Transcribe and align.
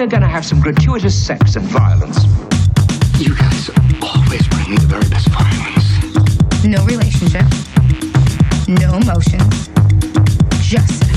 we're 0.00 0.06
gonna 0.06 0.26
have 0.26 0.46
some 0.46 0.58
gratuitous 0.62 1.14
sex 1.14 1.56
and 1.56 1.66
violence. 1.66 2.24
You 3.18 3.36
guys 3.36 3.68
always 4.00 4.48
bring 4.48 4.70
me 4.70 4.76
the 4.78 4.86
very 4.86 5.06
best 5.10 5.28
violence. 5.28 6.64
No 6.64 6.82
relationship. 6.86 7.44
No 8.66 8.94
emotions. 8.96 9.68
Just 10.66 11.00
sex. 11.00 11.12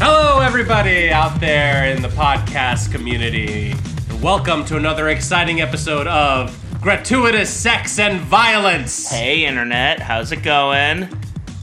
Hello, 0.00 0.40
everybody 0.40 1.10
out 1.10 1.38
there 1.40 1.94
in 1.94 2.00
the 2.00 2.08
podcast 2.08 2.90
community, 2.90 3.72
and 4.08 4.22
welcome 4.22 4.64
to 4.64 4.78
another 4.78 5.10
exciting 5.10 5.60
episode 5.60 6.06
of 6.06 6.65
Gratuitous 6.90 7.50
Sex 7.50 7.98
and 7.98 8.20
Violence. 8.20 9.10
Hey, 9.10 9.44
Internet, 9.44 9.98
how's 9.98 10.30
it 10.30 10.44
going? 10.44 11.08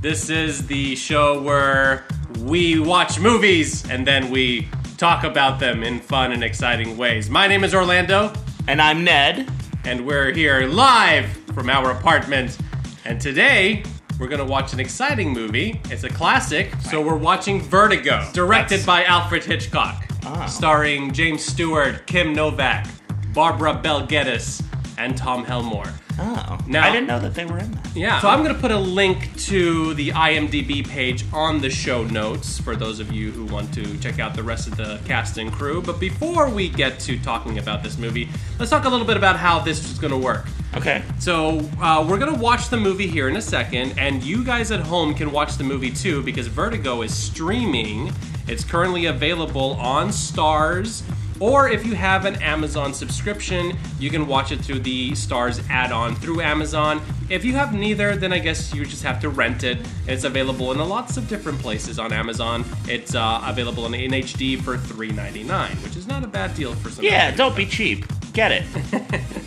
This 0.01 0.29
is 0.29 0.68
the 0.68 0.97
show 0.97 1.41
where 1.41 2.04
we 2.39 2.77
watch 2.77 3.21
movies 3.21 3.89
and 3.89 4.05
then 4.05 4.29
we 4.29 4.67
talk 4.97 5.23
about 5.23 5.61
them 5.61 5.81
in 5.81 6.01
fun 6.01 6.33
and 6.33 6.43
exciting 6.43 6.97
ways. 6.97 7.29
My 7.29 7.47
name 7.47 7.64
is 7.64 7.73
Orlando, 7.73 8.33
And 8.67 8.81
I'm 8.81 9.05
Ned. 9.05 9.50
and 9.86 10.05
we're 10.05 10.33
here 10.33 10.67
live 10.67 11.28
from 11.55 11.69
our 11.69 11.92
apartment. 11.92 12.57
And 13.05 13.21
today, 13.21 13.83
we're 14.19 14.28
gonna 14.28 14.43
watch 14.43 14.73
an 14.73 14.81
exciting 14.81 15.31
movie. 15.31 15.79
It's 15.89 16.03
a 16.03 16.09
classic, 16.09 16.73
so 16.81 17.00
we're 17.00 17.15
watching 17.15 17.61
Vertigo, 17.61 18.28
directed 18.33 18.81
That's- 18.81 18.86
by 18.86 19.05
Alfred 19.05 19.45
Hitchcock, 19.45 20.03
Oh. 20.25 20.45
starring 20.47 21.14
James 21.14 21.45
Stewart, 21.45 22.07
Kim 22.07 22.33
Novak, 22.33 22.87
Barbara 23.33 23.73
Bel 23.75 24.05
Geddes, 24.05 24.61
and 24.97 25.18
Tom 25.18 25.43
Helmore. 25.43 25.92
Oh, 26.20 26.57
Now- 26.68 26.83
I 26.88 26.92
didn't 26.92 27.07
know 27.07 27.20
that 27.20 27.34
they 27.34 27.46
were 27.46 27.57
in 27.57 27.71
that. 27.71 27.96
Yeah. 27.96 28.20
So 28.20 28.28
I'm 28.29 28.43
going 28.43 28.54
to 28.54 28.61
put 28.61 28.71
a 28.71 28.78
link 28.78 29.36
to 29.46 29.93
the 29.96 30.10
IMDb 30.10 30.88
page 30.88 31.25
on 31.34 31.60
the 31.60 31.70
show 31.70 32.03
notes 32.03 32.59
for 32.59 32.76
those 32.76 33.00
of 33.00 33.12
you 33.12 33.32
who 33.32 33.45
want 33.45 33.73
to 33.73 33.98
check 33.98 34.20
out 34.20 34.36
the 34.36 34.44
rest 34.44 34.67
of 34.67 34.78
the 34.78 35.00
cast 35.06 35.38
and 35.38 35.52
crew. 35.52 35.82
But 35.82 36.00
before 36.00 36.50
we 36.50 36.70
get 36.70 37.00
to 37.02 37.17
talking 37.20 37.58
about 37.58 37.82
this 37.84 37.98
movie, 37.98 38.30
let's 38.59 38.70
talk 38.70 38.86
a 38.86 38.90
little 38.90 39.08
bit 39.08 39.17
about 39.17 39.38
how 39.38 39.59
this 39.59 39.90
is 39.92 39.98
going 39.98 40.12
to 40.12 40.17
work. 40.17 40.45
Okay. 40.76 41.04
So 41.20 41.60
uh, 41.80 42.04
we're 42.10 42.17
gonna 42.17 42.34
watch 42.34 42.70
the 42.70 42.78
movie 42.78 43.06
here 43.06 43.30
in 43.30 43.36
a 43.36 43.42
second, 43.42 43.94
and 44.00 44.23
you 44.23 44.44
guys 44.44 44.72
at 44.72 44.80
home 44.80 45.14
can 45.14 45.32
watch 45.32 45.56
the 45.58 45.64
movie 45.64 45.92
too 45.92 46.23
because 46.23 46.48
Vertigo 46.48 47.04
is 47.04 47.14
streaming. 47.16 48.12
It's 48.48 48.64
currently 48.64 49.06
available 49.06 49.73
on 49.73 50.10
Starz, 50.10 51.04
or 51.39 51.70
if 51.70 51.86
you 51.86 51.95
have 51.95 52.26
an 52.26 52.42
Amazon 52.42 52.94
subscription, 52.94 53.78
you 54.00 54.09
can 54.09 54.28
watch 54.28 54.52
it 54.52 54.62
through 54.62 54.80
the 54.80 55.12
Starz 55.12 55.64
add-on 55.70 56.16
through 56.16 56.42
Amazon. 56.42 57.02
If 57.30 57.44
you 57.44 57.53
have 57.53 57.73
neither, 57.73 58.16
then 58.16 58.31
I 58.34 58.39
guess 58.39 58.73
you 58.73 58.86
just 58.86 59.03
have 59.03 59.20
to 59.22 59.30
rent 59.30 59.64
it. 59.64 59.80
It's 60.08 60.23
available 60.23 60.72
in 60.72 60.80
lots 60.80 61.17
of 61.17 61.28
different 61.28 61.59
places 61.59 62.00
on 62.00 62.14
Amazon. 62.14 62.66
It's 62.88 63.16
uh, 63.16 63.42
available 63.45 63.86
in, 63.88 63.94
in 63.94 64.11
HD 64.11 64.61
for 64.61 64.78
$3.99, 64.78 65.84
which 65.84 65.95
is 65.95 66.08
not 66.08 66.23
a 66.23 66.28
bad 66.28 66.54
deal 66.56 66.73
for 66.76 66.89
some. 66.89 67.04
Yeah, 67.04 67.31
don't 67.31 67.56
be 67.56 67.66
cheap. 67.66 68.06
Get 68.34 68.52
it. 68.52 68.64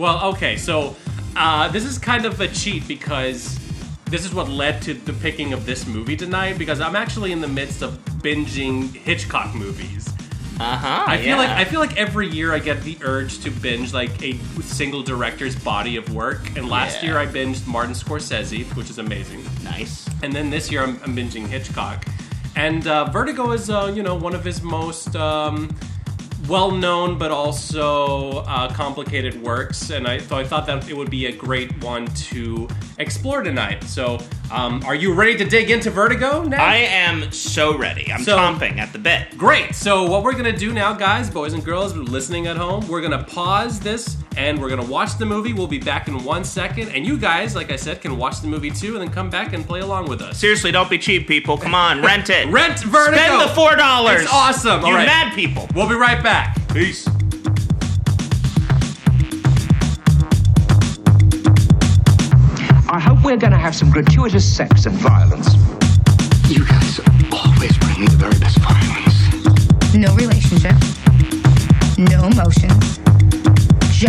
Well, 0.00 0.32
okay, 0.32 0.56
so 0.56 0.96
uh, 1.36 1.68
this 1.68 1.84
is 1.84 1.98
kind 1.98 2.24
of 2.24 2.40
a 2.40 2.48
cheat 2.48 2.88
because 2.88 3.58
this 4.06 4.24
is 4.24 4.32
what 4.32 4.48
led 4.48 4.80
to 4.82 4.94
the 4.94 5.12
picking 5.12 5.52
of 5.52 5.66
this 5.66 5.86
movie 5.86 6.16
tonight. 6.16 6.56
Because 6.56 6.80
I'm 6.80 6.96
actually 6.96 7.32
in 7.32 7.42
the 7.42 7.48
midst 7.48 7.82
of 7.82 7.98
binging 8.22 8.94
Hitchcock 8.94 9.54
movies. 9.54 10.09
Uh 10.60 10.76
huh. 10.76 11.04
I 11.06 11.16
feel 11.16 11.38
like 11.38 11.48
I 11.48 11.64
feel 11.64 11.80
like 11.80 11.96
every 11.96 12.28
year 12.28 12.52
I 12.52 12.58
get 12.58 12.82
the 12.82 12.98
urge 13.02 13.38
to 13.44 13.50
binge 13.50 13.94
like 13.94 14.22
a 14.22 14.34
single 14.60 15.02
director's 15.02 15.56
body 15.56 15.96
of 15.96 16.12
work. 16.14 16.54
And 16.56 16.68
last 16.68 17.02
Yeah. 17.02 17.08
year 17.10 17.18
I 17.18 17.26
binged 17.26 17.66
Martin 17.66 17.94
Scorsese, 17.94 18.64
which 18.76 18.90
is 18.90 18.98
amazing. 18.98 19.42
nice. 19.64 20.06
And 20.22 20.32
then 20.34 20.50
this 20.50 20.70
year 20.70 20.82
I'm, 20.82 21.00
I'm 21.02 21.16
binging 21.16 21.46
Hitchcock. 21.46 22.04
And 22.56 22.86
uh, 22.86 23.06
Vertigo 23.10 23.52
is, 23.52 23.70
uh, 23.70 23.90
you 23.94 24.02
know, 24.02 24.14
one 24.14 24.34
of 24.34 24.44
his 24.44 24.60
most 24.62 25.16
um, 25.16 25.74
well-known 26.50 27.16
but 27.16 27.30
also 27.30 28.38
uh, 28.40 28.70
complicated 28.74 29.40
works. 29.40 29.90
And 29.90 30.06
I, 30.06 30.18
so 30.18 30.36
I 30.36 30.44
thought 30.44 30.66
that 30.66 30.88
it 30.90 30.96
would 30.96 31.08
be 31.10 31.26
a 31.26 31.32
great 31.32 31.82
one 31.84 32.06
to 32.06 32.68
explore 32.98 33.42
tonight. 33.42 33.84
So, 33.84 34.18
um, 34.50 34.82
are 34.84 34.96
you 34.96 35.14
ready 35.14 35.36
to 35.38 35.44
dig 35.44 35.70
into 35.70 35.90
Vertigo 35.90 36.42
now? 36.42 36.62
I 36.62 36.76
am 36.76 37.30
so 37.30 37.78
ready. 37.78 38.12
I'm 38.12 38.24
So- 38.24 38.36
chomping 38.36 38.78
at 38.78 38.92
the 38.92 38.98
bit. 38.98 39.38
Great. 39.38 39.74
So 39.76 40.10
what 40.10 40.24
we're 40.24 40.32
gonna 40.34 40.56
do 40.56 40.72
now, 40.72 40.92
guys, 40.92 41.30
boys 41.30 41.52
and 41.52 41.64
girls 41.64 41.94
listening 41.96 42.48
at 42.48 42.56
home, 42.56 42.86
we're 42.88 43.00
gonna 43.00 43.22
pause 43.24 43.78
this 43.78 44.16
and 44.40 44.58
we're 44.58 44.70
gonna 44.70 44.82
watch 44.84 45.18
the 45.18 45.26
movie. 45.26 45.52
We'll 45.52 45.66
be 45.66 45.78
back 45.78 46.08
in 46.08 46.24
one 46.24 46.44
second, 46.44 46.88
and 46.90 47.06
you 47.06 47.18
guys, 47.18 47.54
like 47.54 47.70
I 47.70 47.76
said, 47.76 48.00
can 48.00 48.16
watch 48.16 48.40
the 48.40 48.48
movie 48.48 48.70
too, 48.70 48.94
and 48.94 49.02
then 49.02 49.10
come 49.10 49.28
back 49.28 49.52
and 49.52 49.66
play 49.66 49.80
along 49.80 50.08
with 50.08 50.22
us. 50.22 50.38
Seriously, 50.38 50.72
don't 50.72 50.88
be 50.88 50.98
cheap, 50.98 51.28
people. 51.28 51.58
Come 51.58 51.74
on, 51.74 52.00
rent 52.10 52.30
it. 52.30 52.48
Rent 52.48 52.78
Vertigo. 52.80 53.16
Spend 53.18 53.40
the 53.42 53.54
four 53.54 53.76
dollars. 53.76 54.22
It's 54.22 54.32
awesome. 54.32 54.80
You 54.80 54.86
All 54.86 54.92
right. 54.94 55.06
mad 55.06 55.34
people. 55.34 55.68
We'll 55.74 55.88
be 55.88 55.94
right 55.94 56.22
back. 56.22 56.56
Peace. 56.72 57.06
I 62.92 62.98
hope 62.98 63.22
we're 63.22 63.36
gonna 63.36 63.58
have 63.58 63.74
some 63.76 63.90
gratuitous 63.90 64.44
sex 64.56 64.86
and 64.86 64.96
violence. 64.96 65.54
You 66.48 66.64
guys 66.66 66.98
always 67.30 67.76
bring 67.78 68.00
me 68.00 68.06
the 68.06 68.16
very 68.16 68.38
best 68.38 68.58
violence. 68.58 69.94
No 69.94 70.14
relationship. 70.14 70.74
No 71.98 72.24
emotions. 72.26 72.99
And 74.02 74.08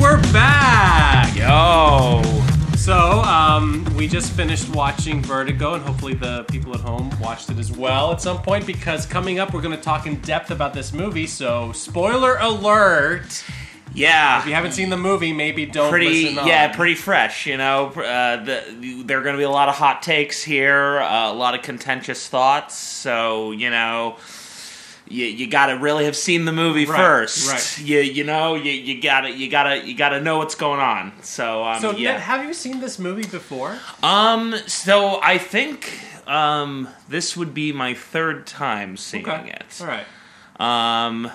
we're 0.00 0.20
back. 0.32 1.36
Yo. 1.36 2.22
So, 2.76 3.20
um, 3.20 3.84
we 3.96 4.08
just 4.08 4.32
finished 4.32 4.68
watching 4.70 5.22
Vertigo, 5.22 5.74
and 5.74 5.84
hopefully 5.84 6.14
the 6.14 6.42
people 6.50 6.74
at 6.74 6.80
home 6.80 7.16
watched 7.20 7.48
it 7.50 7.60
as 7.60 7.70
well 7.70 8.10
at 8.10 8.20
some 8.20 8.42
point. 8.42 8.66
Because 8.66 9.06
coming 9.06 9.38
up, 9.38 9.54
we're 9.54 9.62
going 9.62 9.76
to 9.76 9.82
talk 9.82 10.08
in 10.08 10.16
depth 10.16 10.50
about 10.50 10.74
this 10.74 10.92
movie. 10.92 11.28
So, 11.28 11.70
spoiler 11.70 12.38
alert! 12.40 13.44
Yeah. 13.94 14.40
If 14.40 14.46
you 14.46 14.54
haven't 14.54 14.72
seen 14.72 14.90
the 14.90 14.96
movie, 14.96 15.32
maybe 15.32 15.66
don't 15.66 15.90
pretty 15.90 16.24
listen 16.24 16.38
on. 16.38 16.46
yeah 16.46 16.74
pretty 16.74 16.94
fresh 16.94 17.46
you 17.46 17.56
know 17.56 17.88
uh, 17.88 18.42
the, 18.44 19.02
there 19.04 19.18
are 19.18 19.22
going 19.22 19.34
to 19.34 19.38
be 19.38 19.44
a 19.44 19.50
lot 19.50 19.68
of 19.68 19.74
hot 19.74 20.02
takes 20.02 20.42
here 20.42 20.98
uh, 21.00 21.30
a 21.30 21.34
lot 21.34 21.54
of 21.54 21.62
contentious 21.62 22.26
thoughts 22.28 22.74
so 22.74 23.52
you 23.52 23.70
know 23.70 24.16
you, 25.08 25.26
you 25.26 25.46
got 25.50 25.66
to 25.66 25.74
really 25.74 26.04
have 26.06 26.16
seen 26.16 26.44
the 26.46 26.52
movie 26.52 26.86
Right, 26.86 26.96
first 26.96 27.50
right. 27.50 27.86
you 27.86 27.98
you 28.00 28.24
know 28.24 28.54
you, 28.54 28.70
you 28.72 29.00
got 29.02 29.22
to 29.22 29.30
you 29.30 29.50
got 29.50 29.64
to 29.64 29.86
you 29.86 29.94
got 29.94 30.10
to 30.10 30.20
know 30.20 30.38
what's 30.38 30.54
going 30.54 30.80
on 30.80 31.12
so 31.22 31.64
um 31.64 31.80
So, 31.80 31.90
yeah 31.92 32.12
Ned, 32.12 32.20
have 32.22 32.44
you 32.44 32.54
seen 32.54 32.80
this 32.80 32.98
movie 32.98 33.26
before? 33.28 33.78
um 34.02 34.54
so 34.66 35.20
i 35.22 35.36
think 35.38 35.92
um 36.26 36.88
this 37.08 37.36
would 37.36 37.52
be 37.52 37.72
my 37.72 37.94
third 37.94 38.46
time 38.46 38.96
seeing 38.96 39.26
it 39.26 39.80
All 39.80 39.86
right. 39.88 40.06
um, 41.06 41.30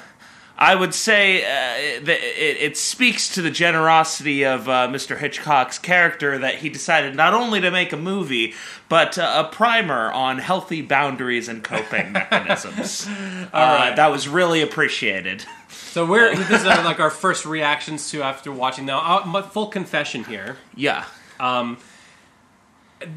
I 0.59 0.73
would 0.73 0.93
say 0.93 1.43
uh, 1.43 1.99
that 2.05 2.19
it, 2.19 2.57
it 2.57 2.77
speaks 2.77 3.35
to 3.35 3.43
the 3.43 3.51
generosity 3.51 4.43
of 4.43 4.67
uh, 4.67 4.87
Mr. 4.87 5.17
Hitchcock's 5.17 5.77
character 5.77 6.39
that 6.39 6.55
he 6.55 6.69
decided 6.69 7.15
not 7.15 7.33
only 7.35 7.61
to 7.61 7.69
make 7.69 7.93
a 7.93 7.97
movie, 7.97 8.55
but 8.89 9.19
uh, 9.19 9.45
a 9.45 9.53
primer 9.53 10.11
on 10.11 10.39
healthy 10.39 10.81
boundaries 10.81 11.47
and 11.47 11.63
coping 11.63 12.11
mechanisms. 12.13 13.07
uh, 13.07 13.49
right. 13.53 13.95
That 13.95 14.07
was 14.07 14.27
really 14.27 14.61
appreciated. 14.61 15.45
So 15.69 16.05
we're 16.05 16.35
this 16.47 16.61
is 16.61 16.65
uh, 16.65 16.81
like 16.83 16.99
our 16.99 17.11
first 17.11 17.45
reactions 17.45 18.09
to 18.11 18.23
after 18.23 18.51
watching. 18.51 18.85
Now, 18.85 19.19
uh, 19.19 19.25
my 19.27 19.43
full 19.43 19.67
confession 19.67 20.23
here. 20.23 20.57
Yeah. 20.75 21.05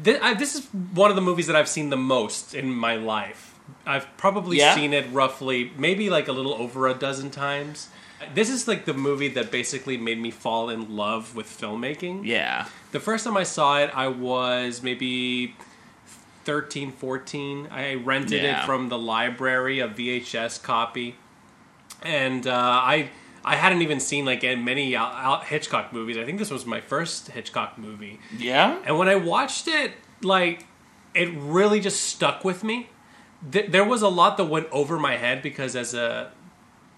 This, 0.03 0.19
I, 0.21 0.35
this 0.35 0.53
is 0.53 0.67
one 0.93 1.09
of 1.09 1.15
the 1.15 1.23
movies 1.23 1.47
that 1.47 1.55
I've 1.55 1.69
seen 1.69 1.89
the 1.89 1.97
most 1.97 2.53
in 2.53 2.71
my 2.71 2.97
life. 2.97 3.50
I've 3.85 4.07
probably 4.17 4.57
Yeah? 4.57 4.75
seen 4.75 4.93
it 4.93 5.05
roughly, 5.11 5.71
maybe 5.77 6.09
like 6.09 6.27
a 6.27 6.31
little 6.31 6.53
over 6.53 6.87
a 6.87 6.93
dozen 6.93 7.29
times. 7.31 7.89
This 8.35 8.49
is 8.49 8.67
like 8.67 8.85
the 8.85 8.93
movie 8.93 9.29
that 9.29 9.49
basically 9.51 9.97
made 9.97 10.19
me 10.21 10.29
fall 10.31 10.69
in 10.69 10.95
love 10.95 11.35
with 11.35 11.47
filmmaking. 11.47 12.25
Yeah. 12.25 12.67
The 12.91 12.99
first 12.99 13.23
time 13.25 13.35
I 13.35 13.43
saw 13.43 13.79
it, 13.79 13.89
I 13.95 14.07
was 14.09 14.83
maybe 14.83 15.55
13, 16.45 16.91
14. 16.91 17.67
I 17.71 17.95
rented 17.95 18.43
Yeah. 18.43 18.61
it 18.63 18.65
from 18.65 18.89
the 18.89 18.97
library, 18.97 19.79
a 19.79 19.87
VHS 19.87 20.61
copy. 20.61 21.15
And 22.03 22.47
uh, 22.47 22.53
I 22.55 23.09
I 23.43 23.55
hadn't 23.55 23.81
even 23.81 23.99
seen 23.99 24.23
like 24.25 24.43
many 24.43 24.95
Al- 24.95 25.39
Hitchcock 25.39 25.91
movies. 25.91 26.15
I 26.17 26.23
think 26.23 26.37
this 26.37 26.51
was 26.51 26.63
my 26.65 26.79
first 26.79 27.29
Hitchcock 27.29 27.77
movie. 27.79 28.19
Yeah? 28.37 28.77
And 28.85 28.99
when 28.99 29.07
I 29.07 29.15
watched 29.15 29.67
it, 29.67 29.93
like, 30.21 30.67
it 31.15 31.29
really 31.35 31.79
just 31.79 32.03
stuck 32.03 32.45
with 32.45 32.63
me. 32.63 32.89
Th- 33.49 33.71
there 33.71 33.85
was 33.85 34.01
a 34.01 34.09
lot 34.09 34.37
that 34.37 34.45
went 34.45 34.67
over 34.71 34.99
my 34.99 35.17
head 35.17 35.41
because 35.41 35.75
as 35.75 35.93
a 35.93 36.31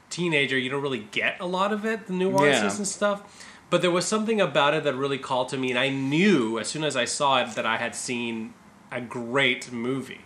teenager, 0.10 0.58
you 0.58 0.70
don't 0.70 0.82
really 0.82 1.08
get 1.12 1.38
a 1.40 1.46
lot 1.46 1.72
of 1.72 1.86
it, 1.86 2.08
the 2.08 2.14
nuances 2.14 2.74
Yeah. 2.74 2.78
and 2.78 2.88
stuff. 2.88 3.50
But 3.70 3.82
there 3.82 3.92
was 3.92 4.06
something 4.06 4.40
about 4.42 4.74
it 4.74 4.84
that 4.84 4.96
really 4.96 5.18
called 5.18 5.50
to 5.50 5.58
me, 5.58 5.70
and 5.72 5.80
I 5.80 5.90
knew 5.90 6.60
as 6.60 6.68
soon 6.68 6.84
as 6.84 6.96
I 6.96 7.06
saw 7.06 7.42
it 7.42 7.56
that 7.56 7.66
I 7.66 7.78
had 7.78 7.96
seen 7.96 8.54
a 8.92 9.02
great 9.02 9.72
movie. 9.72 10.22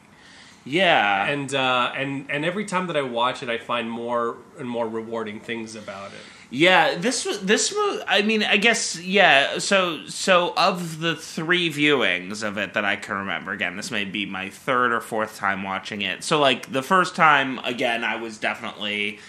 Yeah. 0.65 1.25
and 1.27 1.53
uh, 1.55 1.93
and 1.95 2.29
and 2.29 2.43
every 2.43 2.65
time 2.65 2.87
that 2.87 2.97
I 2.97 3.01
watch 3.03 3.41
it, 3.41 3.47
I 3.49 3.57
find 3.57 3.89
more 3.89 4.35
and 4.59 4.67
more 4.67 4.87
rewarding 4.89 5.39
things 5.39 5.75
about 5.75 6.11
it. 6.11 6.19
Yeah, 6.49 6.95
this 6.95 7.25
was 7.25 7.41
this 7.41 7.73
movie. 7.73 8.03
I 8.07 8.21
mean, 8.21 8.43
I 8.43 8.57
guess 8.57 8.99
yeah. 9.01 9.59
So 9.59 10.05
so 10.07 10.53
of 10.55 10.99
the 10.99 11.15
three 11.15 11.69
viewings 11.69 12.41
of 12.41 12.57
it 12.57 12.73
that 12.73 12.85
I 12.85 12.95
can 12.95 13.17
remember, 13.17 13.51
again, 13.51 13.75
this 13.75 13.91
may 13.91 14.05
be 14.05 14.25
my 14.25 14.49
third 14.49 14.93
or 14.93 15.01
fourth 15.01 15.37
time 15.37 15.63
watching 15.63 16.01
it. 16.01 16.23
So 16.23 16.39
like 16.39 16.71
the 16.71 16.83
first 16.83 17.15
time, 17.15 17.59
again, 17.59 18.03
I 18.03 18.15
was 18.15 18.37
definitely 18.37 19.19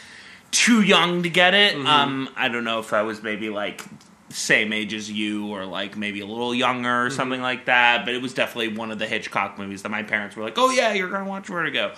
too 0.51 0.83
young 0.83 1.25
to 1.25 1.31
get 1.31 1.55
it. 1.55 1.75
Um, 1.75 2.31
I 2.37 2.49
don't 2.49 2.65
know 2.65 2.79
if 2.79 2.93
I 2.93 3.03
was 3.03 3.23
maybe 3.23 3.51
like 3.51 3.85
same 4.31 4.73
age 4.73 4.93
as 4.95 5.11
you 5.11 5.49
or 5.49 5.65
like 5.65 5.97
maybe 5.97 6.21
a 6.21 6.27
little 6.27 6.55
younger 6.55 7.07
or 7.07 7.09
something 7.09 7.41
like 7.41 7.65
that 7.65 8.05
but 8.05 8.15
it 8.15 8.21
was 8.21 8.35
definitely 8.35 8.69
one 8.69 8.91
of 8.91 8.99
the 8.99 9.07
hitchcock 9.07 9.59
movies 9.59 9.81
that 9.83 9.89
my 9.89 10.03
parents 10.03 10.37
were 10.37 10.43
like 10.43 10.59
oh 10.59 10.69
yeah 10.69 10.93
you're 10.93 11.09
gonna 11.09 11.25
watch 11.25 11.47
vertigo 11.47 11.95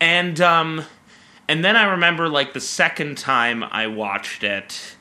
and 0.00 0.40
um 0.40 0.82
and 1.48 1.64
then 1.64 1.76
I 1.76 1.84
remember 1.90 2.28
like 2.28 2.52
the 2.52 2.60
second 2.60 3.18
time 3.18 3.62
I 3.64 3.86
watched 3.86 4.42
it, 4.44 4.96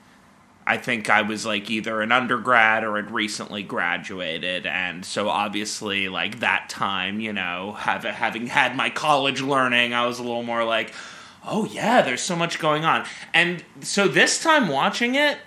I 0.67 0.77
think 0.77 1.09
I 1.09 1.21
was 1.21 1.45
like 1.45 1.69
either 1.69 2.01
an 2.01 2.11
undergrad 2.11 2.83
or 2.83 2.95
had 2.95 3.11
recently 3.11 3.61
graduated, 3.63 4.65
and 4.65 5.05
so 5.05 5.29
obviously 5.29 6.09
like 6.09 6.39
that 6.39 6.69
time, 6.69 7.19
you 7.19 7.33
know, 7.33 7.73
have, 7.73 8.03
having 8.03 8.47
had 8.47 8.75
my 8.75 8.89
college 8.89 9.41
learning, 9.41 9.93
I 9.93 10.05
was 10.07 10.17
a 10.19 10.23
little 10.23 10.43
more 10.43 10.63
like, 10.63 10.93
oh 11.45 11.65
yeah, 11.65 12.01
there's 12.01 12.21
so 12.21 12.35
much 12.35 12.57
going 12.59 12.83
on, 12.85 13.05
and 13.33 13.63
so 13.81 14.07
this 14.07 14.41
time 14.41 14.67
watching 14.67 15.15
it. 15.15 15.37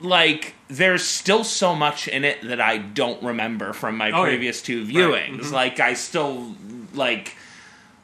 Like 0.00 0.54
there's 0.66 1.04
still 1.04 1.44
so 1.44 1.76
much 1.76 2.08
in 2.08 2.24
it 2.24 2.42
that 2.42 2.60
I 2.60 2.78
don't 2.78 3.22
remember 3.22 3.72
from 3.72 3.96
my 3.96 4.10
Oh, 4.10 4.24
previous 4.24 4.60
two 4.60 4.84
Right. 4.84 4.92
viewings. 4.94 5.38
Mhm. 5.44 5.52
Like 5.52 5.78
I 5.78 5.94
still 5.94 6.56
like 6.92 7.36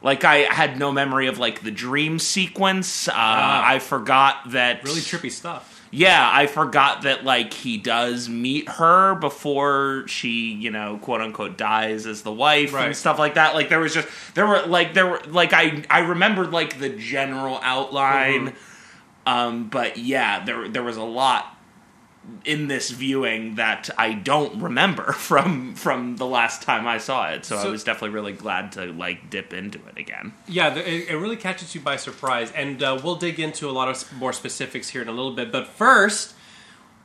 like 0.01 0.23
I 0.23 0.37
had 0.53 0.77
no 0.79 0.91
memory 0.91 1.27
of 1.27 1.39
like 1.39 1.61
the 1.61 1.71
dream 1.71 2.19
sequence. 2.19 3.07
Uh, 3.07 3.13
I 3.15 3.79
forgot 3.79 4.51
that 4.51 4.77
Ah. 4.77 4.85
Really 4.85 5.01
trippy 5.01 5.31
stuff. 5.31 5.75
Yeah, 5.91 6.29
I 6.31 6.45
forgot 6.45 7.01
that 7.01 7.23
like 7.23 7.51
he 7.51 7.77
does 7.77 8.29
meet 8.29 8.69
her 8.69 9.15
before 9.15 10.03
she, 10.07 10.51
you 10.53 10.69
know, 10.69 10.99
quote 11.01 11.19
unquote 11.19 11.57
dies 11.57 12.05
as 12.05 12.21
the 12.21 12.31
wife 12.31 12.73
Right. 12.73 12.85
and 12.85 12.95
stuff 12.95 13.17
like 13.17 13.33
that. 13.33 13.55
Like 13.55 13.69
there 13.69 13.79
was 13.79 13.93
just 13.95 14.07
there 14.35 14.45
were 14.45 14.61
like 14.67 14.93
there 14.93 15.07
were 15.07 15.21
like 15.27 15.51
I 15.51 15.83
I 15.89 15.99
remembered 16.01 16.51
like 16.51 16.79
the 16.79 16.89
general 16.89 17.59
outline. 17.63 18.49
Mm-hmm. 18.49 18.57
Um, 19.29 19.67
but 19.69 19.97
yeah, 19.97 20.45
there 20.45 20.69
there 20.69 20.83
was 20.83 20.97
a 20.97 21.03
lot 21.03 21.55
in 22.45 22.67
this 22.67 22.89
viewing 22.91 23.55
that 23.55 23.89
I 23.97 24.13
don't 24.13 24.61
remember 24.61 25.11
from 25.13 25.75
from 25.75 26.17
the 26.17 26.25
last 26.25 26.61
time 26.61 26.87
I 26.87 26.97
saw 26.97 27.29
it. 27.29 27.45
So, 27.45 27.57
I 27.57 27.67
was 27.67 27.83
definitely 27.83 28.11
really 28.11 28.33
glad 28.33 28.73
to 28.73 28.85
like 28.87 29.29
dip 29.29 29.53
into 29.53 29.79
it 29.87 29.97
again. 29.97 30.33
Yeah, 30.47 30.75
it, 30.75 31.09
it 31.09 31.17
really 31.17 31.37
catches 31.37 31.75
you 31.75 31.81
by 31.81 31.95
surprise, 31.95 32.51
and 32.51 32.81
uh, 32.81 32.99
we'll 33.03 33.15
dig 33.15 33.39
into 33.39 33.69
a 33.69 33.71
lot 33.71 33.89
of 33.89 34.11
more 34.13 34.33
specifics 34.33 34.89
here 34.89 35.01
in 35.01 35.07
a 35.07 35.13
little 35.13 35.33
bit. 35.33 35.51
But 35.51 35.67
first, 35.67 36.33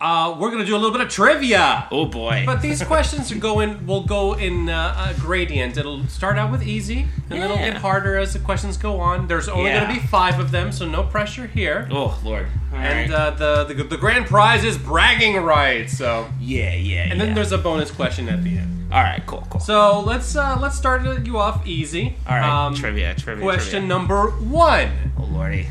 uh, 0.05 0.37
we're 0.39 0.51
gonna 0.51 0.67
do 0.67 0.75
a 0.77 0.81
little 0.83 0.93
bit 0.93 1.01
of 1.01 1.09
trivia. 1.09 1.89
Oh 1.91 2.05
boy. 2.05 2.43
But 2.45 2.61
these 2.61 2.83
questions 2.93 3.33
are 3.33 3.39
going 3.39 3.87
will 3.87 4.05
go 4.05 4.35
in 4.35 4.69
uh, 4.69 5.15
a 5.17 5.21
gradient. 5.21 5.77
It'll 5.79 6.05
start 6.09 6.37
out 6.37 6.51
with 6.53 6.63
easy, 6.63 7.01
and 7.31 7.31
then 7.31 7.43
it'll 7.43 7.57
get 7.57 7.77
harder 7.79 8.17
as 8.19 8.33
the 8.35 8.39
questions 8.39 8.77
go 8.77 9.01
on. 9.01 9.27
There's 9.29 9.49
only 9.49 9.71
Yeah. 9.71 9.85
going 9.85 9.95
to 9.97 10.01
be 10.03 10.07
five 10.07 10.39
of 10.39 10.51
them, 10.51 10.73
so 10.73 10.87
no 10.87 11.03
pressure 11.05 11.47
here. 11.47 11.89
oh 11.91 12.21
lord. 12.25 12.47
All 12.73 12.79
and 12.81 13.11
right. 13.11 13.19
uh, 13.21 13.31
the, 13.65 13.65
the 13.75 13.85
the 13.85 13.97
grand 13.97 14.27
prize 14.27 14.63
is 14.65 14.77
bragging 14.77 15.37
rights. 15.39 15.97
So, 15.97 16.29
yeah, 16.41 16.75
yeah. 16.75 17.09
and 17.11 17.19
then 17.21 17.29
yeah. 17.29 17.35
there's 17.35 17.53
a 17.53 17.59
bonus 17.59 17.91
question 17.91 18.29
at 18.29 18.45
the 18.45 18.59
end. 18.59 18.71
All 18.93 19.03
right, 19.03 19.23
cool, 19.27 19.45
cool. 19.51 19.61
So 19.61 20.01
let's 20.01 20.37
uh, 20.37 20.59
let's 20.61 20.77
start 20.77 21.03
you 21.27 21.39
off 21.39 21.67
easy. 21.67 22.17
All 22.29 22.37
right, 22.37 22.67
Um, 22.67 22.75
trivia, 22.75 23.15
trivia. 23.15 23.43
Question 23.43 23.71
trivia. 23.83 23.89
number 23.89 24.27
one. 24.31 24.91
Oh 25.19 25.25
lordy. 25.25 25.67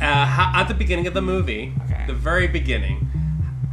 Uh, 0.00 0.52
at 0.54 0.68
the 0.68 0.74
beginning 0.74 1.06
of 1.08 1.14
the 1.14 1.22
movie, 1.22 1.72
Okay. 1.90 2.04
the 2.06 2.14
very 2.14 2.46
beginning, 2.46 3.07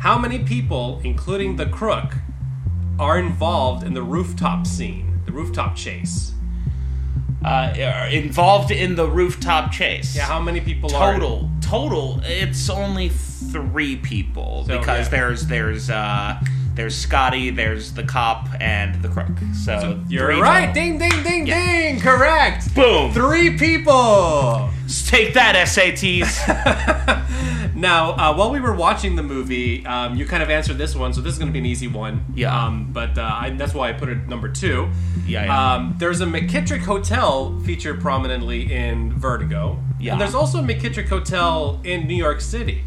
how 0.05 0.19
many 0.19 0.37
people, 0.37 1.01
including 1.03 1.55
the 1.55 1.65
crook, 1.65 2.13
are 2.99 3.17
involved 3.17 3.83
in 3.83 3.95
the 3.95 4.03
rooftop 4.03 4.67
scene, 4.67 5.19
the 5.25 5.31
rooftop 5.31 5.75
chase? 5.75 6.31
Uh, 7.43 7.73
are 7.75 8.07
involved 8.09 8.69
in 8.69 8.93
the 8.95 9.07
rooftop 9.07 9.71
chase. 9.71 10.15
Yeah, 10.15 10.25
how 10.25 10.39
many 10.39 10.61
people 10.61 10.95
are? 10.95 11.13
total? 11.13 11.49
Total. 11.59 12.21
It's 12.23 12.69
only 12.69 13.09
three 13.09 13.95
people 13.95 14.65
So, 14.67 14.77
because 14.77 15.07
yeah. 15.07 15.09
there's 15.09 15.47
there's 15.47 15.89
uh 15.89 16.39
there's 16.75 16.95
Scottie, 16.95 17.49
there's 17.49 17.93
the 17.93 18.03
cop, 18.03 18.47
and 18.59 19.01
the 19.01 19.07
crook. 19.07 19.29
So, 19.63 20.03
You're 20.07 20.33
three 20.33 20.41
right. 20.41 20.67
total. 20.67 20.73
Ding, 20.75 20.97
ding, 20.99 21.23
ding, 21.23 21.45
ding. 21.45 21.99
Correct. 21.99 22.75
Boom. 22.75 23.11
Three 23.11 23.57
people. 23.57 24.69
Take 25.07 25.33
that, 25.33 25.55
SATs. 25.67 26.35
Now, 27.85 28.13
uh, 28.13 28.35
while 28.35 28.49
we 28.49 28.59
were 28.59 28.73
watching 28.73 29.15
the 29.15 29.21
movie, 29.21 29.85
um, 29.85 30.15
you 30.15 30.25
kind 30.25 30.41
of 30.41 30.49
answered 30.49 30.79
this 30.79 30.95
one, 30.95 31.13
so 31.13 31.21
this 31.21 31.33
is 31.33 31.37
going 31.37 31.49
to 31.49 31.53
be 31.53 31.59
an 31.59 31.67
easy 31.67 31.87
one. 31.87 32.25
Yeah. 32.33 32.65
Um, 32.65 32.89
but 32.91 33.15
uh, 33.15 33.21
I, 33.21 33.51
that's 33.51 33.75
why 33.75 33.89
I 33.89 33.93
put 33.93 34.09
it 34.09 34.27
number 34.27 34.49
two. 34.49 34.89
Yeah, 35.27 35.45
yeah. 35.45 35.75
Um, 35.75 35.95
there's 35.99 36.19
a 36.19 36.25
McKittrick 36.25 36.79
Hotel 36.79 37.59
featured 37.59 38.01
prominently 38.01 38.73
in 38.73 39.13
Vertigo. 39.13 39.79
Yeah. 39.99 40.13
And 40.13 40.21
there's 40.21 40.33
also 40.33 40.61
a 40.61 40.63
McKittrick 40.63 41.09
Hotel 41.09 41.79
in 41.83 42.07
New 42.07 42.15
York 42.15 42.41
City. 42.41 42.85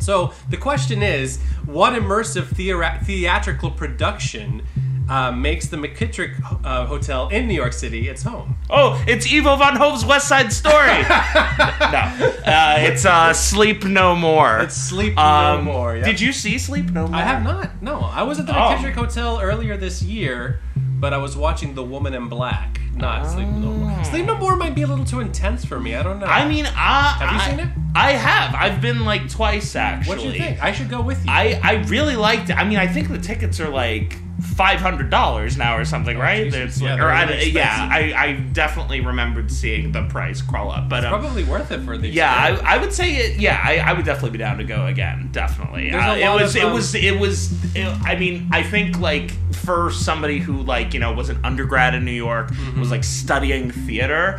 So 0.00 0.34
the 0.50 0.58
question 0.58 1.02
is, 1.02 1.40
what 1.64 1.94
immersive 1.94 2.48
theora- 2.54 3.02
theatrical 3.02 3.70
production 3.70 4.66
uh, 5.10 5.32
makes 5.32 5.66
the 5.66 5.76
McKittrick 5.76 6.32
uh, 6.64 6.86
Hotel 6.86 7.28
in 7.28 7.48
New 7.48 7.54
York 7.54 7.72
City 7.72 8.08
its 8.08 8.22
home? 8.22 8.56
oh, 8.70 9.02
it's 9.06 9.26
Ivo 9.30 9.56
van 9.56 9.76
Hove's 9.76 10.04
West 10.04 10.28
Side 10.28 10.52
Story. 10.52 11.02
no, 11.02 12.32
uh, 12.46 12.76
it's 12.78 13.04
uh, 13.04 13.32
Sleep 13.32 13.84
No 13.84 14.14
More. 14.14 14.60
It's 14.60 14.76
Sleep 14.76 15.18
Um, 15.18 15.64
No 15.64 15.72
More. 15.72 15.96
yeah. 15.96 16.04
Did 16.04 16.20
you 16.20 16.32
see 16.32 16.58
Sleep 16.58 16.86
No 16.90 17.06
More? 17.06 17.16
I 17.16 17.22
have 17.22 17.42
not. 17.42 17.82
No, 17.82 18.00
I 18.00 18.22
was 18.22 18.38
at 18.38 18.46
the 18.46 18.52
Oh. 18.52 18.70
McKittrick 18.76 18.94
Hotel 18.94 19.40
earlier 19.42 19.76
this 19.76 20.02
year, 20.02 20.60
but 20.76 21.12
I 21.12 21.18
was 21.18 21.36
watching 21.36 21.74
The 21.74 21.82
Woman 21.84 22.14
in 22.14 22.28
Black, 22.28 22.80
not 22.94 23.26
Sleep 23.30 23.48
No 23.48 23.72
More. 23.72 24.04
Sleep 24.04 24.26
No 24.26 24.36
More 24.38 24.56
might 24.56 24.74
be 24.74 24.82
a 24.82 24.86
little 24.86 25.04
too 25.04 25.20
intense 25.20 25.64
for 25.64 25.80
me. 25.80 25.94
I 25.96 26.02
don't 26.02 26.20
know. 26.20 26.26
I 26.26 26.46
mean, 26.48 26.66
uh, 26.66 26.70
Have 26.70 27.32
you 27.32 27.38
I- 27.38 27.50
seen 27.50 27.60
it? 27.60 27.68
I 27.92 28.12
have. 28.12 28.54
I've 28.54 28.80
been 28.80 29.04
like 29.04 29.28
twice 29.28 29.74
actually. 29.74 30.08
what 30.16 30.22
do 30.22 30.26
you 30.28 30.32
think? 30.38 30.62
I 30.62 30.70
should 30.70 30.88
go 30.88 31.00
with 31.00 31.18
you. 31.24 31.30
I 31.32 31.58
I 31.62 31.72
really 31.88 32.14
liked 32.14 32.48
it. 32.50 32.56
I 32.56 32.62
mean, 32.62 32.78
I 32.78 32.86
think 32.86 33.08
the 33.08 33.18
tickets 33.18 33.58
are 33.58 33.68
like 33.68 34.14
five 34.60 34.78
hundred 34.80 35.08
dollars 35.08 35.56
now 35.56 35.74
or 35.76 35.86
something, 35.86 36.18
right? 36.18 36.52
It's 36.52 36.80
Yeah, 36.82 36.92
like- 36.92 37.00
or 37.02 37.08
I, 37.10 37.40
yeah, 37.40 37.88
I. 37.90 38.12
I 38.14 38.32
definitely 38.52 39.00
remembered 39.00 39.50
seeing 39.50 39.90
the 39.92 40.02
price 40.08 40.42
crawl 40.42 40.70
up, 40.70 40.88
but 40.90 41.02
um, 41.04 41.10
Probably 41.18 41.44
worth 41.44 41.70
it 41.72 41.80
for 41.80 41.96
the 41.96 42.08
yeah. 42.08 42.30
I, 42.62 42.74
I 42.74 42.76
would 42.78 42.92
say 42.92 43.16
it. 43.16 43.38
Yeah, 43.40 43.58
I, 43.64 43.78
I 43.78 43.92
would 43.94 44.04
definitely 44.04 44.32
be 44.32 44.38
down 44.38 44.58
to 44.58 44.64
go 44.64 44.84
again. 44.86 45.30
Definitely. 45.32 45.92
Uh, 45.92 46.14
it 46.16 46.28
was. 46.42 46.54
of, 46.54 46.60
it 46.62 46.64
um, 46.66 46.72
was. 46.74 46.94
It 46.94 47.18
was. 47.18 47.52
it- 47.74 47.86
I 48.04 48.16
mean, 48.16 48.48
I 48.52 48.62
think 48.62 48.98
like 48.98 49.30
for 49.54 49.90
somebody 49.90 50.38
who 50.40 50.60
like 50.62 50.92
you 50.92 51.00
know 51.00 51.12
was 51.14 51.30
an 51.30 51.38
undergrad 51.42 51.94
in 51.94 52.04
New 52.04 52.10
York, 52.12 52.48
Mm-hmm. 52.50 52.80
was 52.80 52.90
like 52.90 53.04
studying 53.04 53.70
theater. 53.70 54.38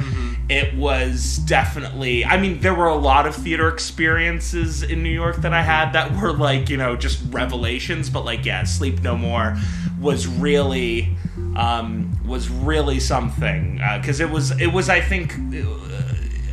It 0.50 0.76
was 0.76 1.38
definitely. 1.48 2.26
I 2.26 2.38
mean, 2.40 2.60
there 2.60 2.76
were 2.76 2.88
a 2.90 2.96
lot 3.12 3.26
of 3.26 3.34
theater 3.36 3.70
experiences 3.70 4.84
in 4.84 5.02
New 5.02 5.10
York 5.24 5.38
that 5.38 5.54
I 5.54 5.62
had 5.64 5.94
that 5.94 6.12
were 6.22 6.34
like 6.34 6.70
you 6.70 6.78
know 6.78 6.96
just 6.96 7.20
revelations. 7.32 8.10
But 8.10 8.26
like, 8.26 8.46
yeah, 8.46 8.64
Sleep 8.66 9.02
No 9.02 9.16
More 9.18 9.56
was 10.00 10.11
really 10.28 11.16
um, 11.56 12.18
was 12.26 12.50
really 12.50 13.00
something 13.00 13.82
because 13.98 14.20
it 14.20 14.30
was 14.30 14.52
it 14.60 14.68
was 14.68 14.90
I 14.90 15.02
think 15.02 15.34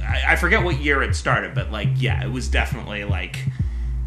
I, 0.03 0.33
I 0.33 0.37
forget 0.37 0.65
what 0.65 0.81
year 0.81 1.03
it 1.03 1.15
started, 1.15 1.55
but 1.55 1.71
like 1.71 1.89
yeah, 1.97 2.25
it 2.25 2.31
was 2.31 2.49
definitely 2.49 3.05
like 3.05 3.45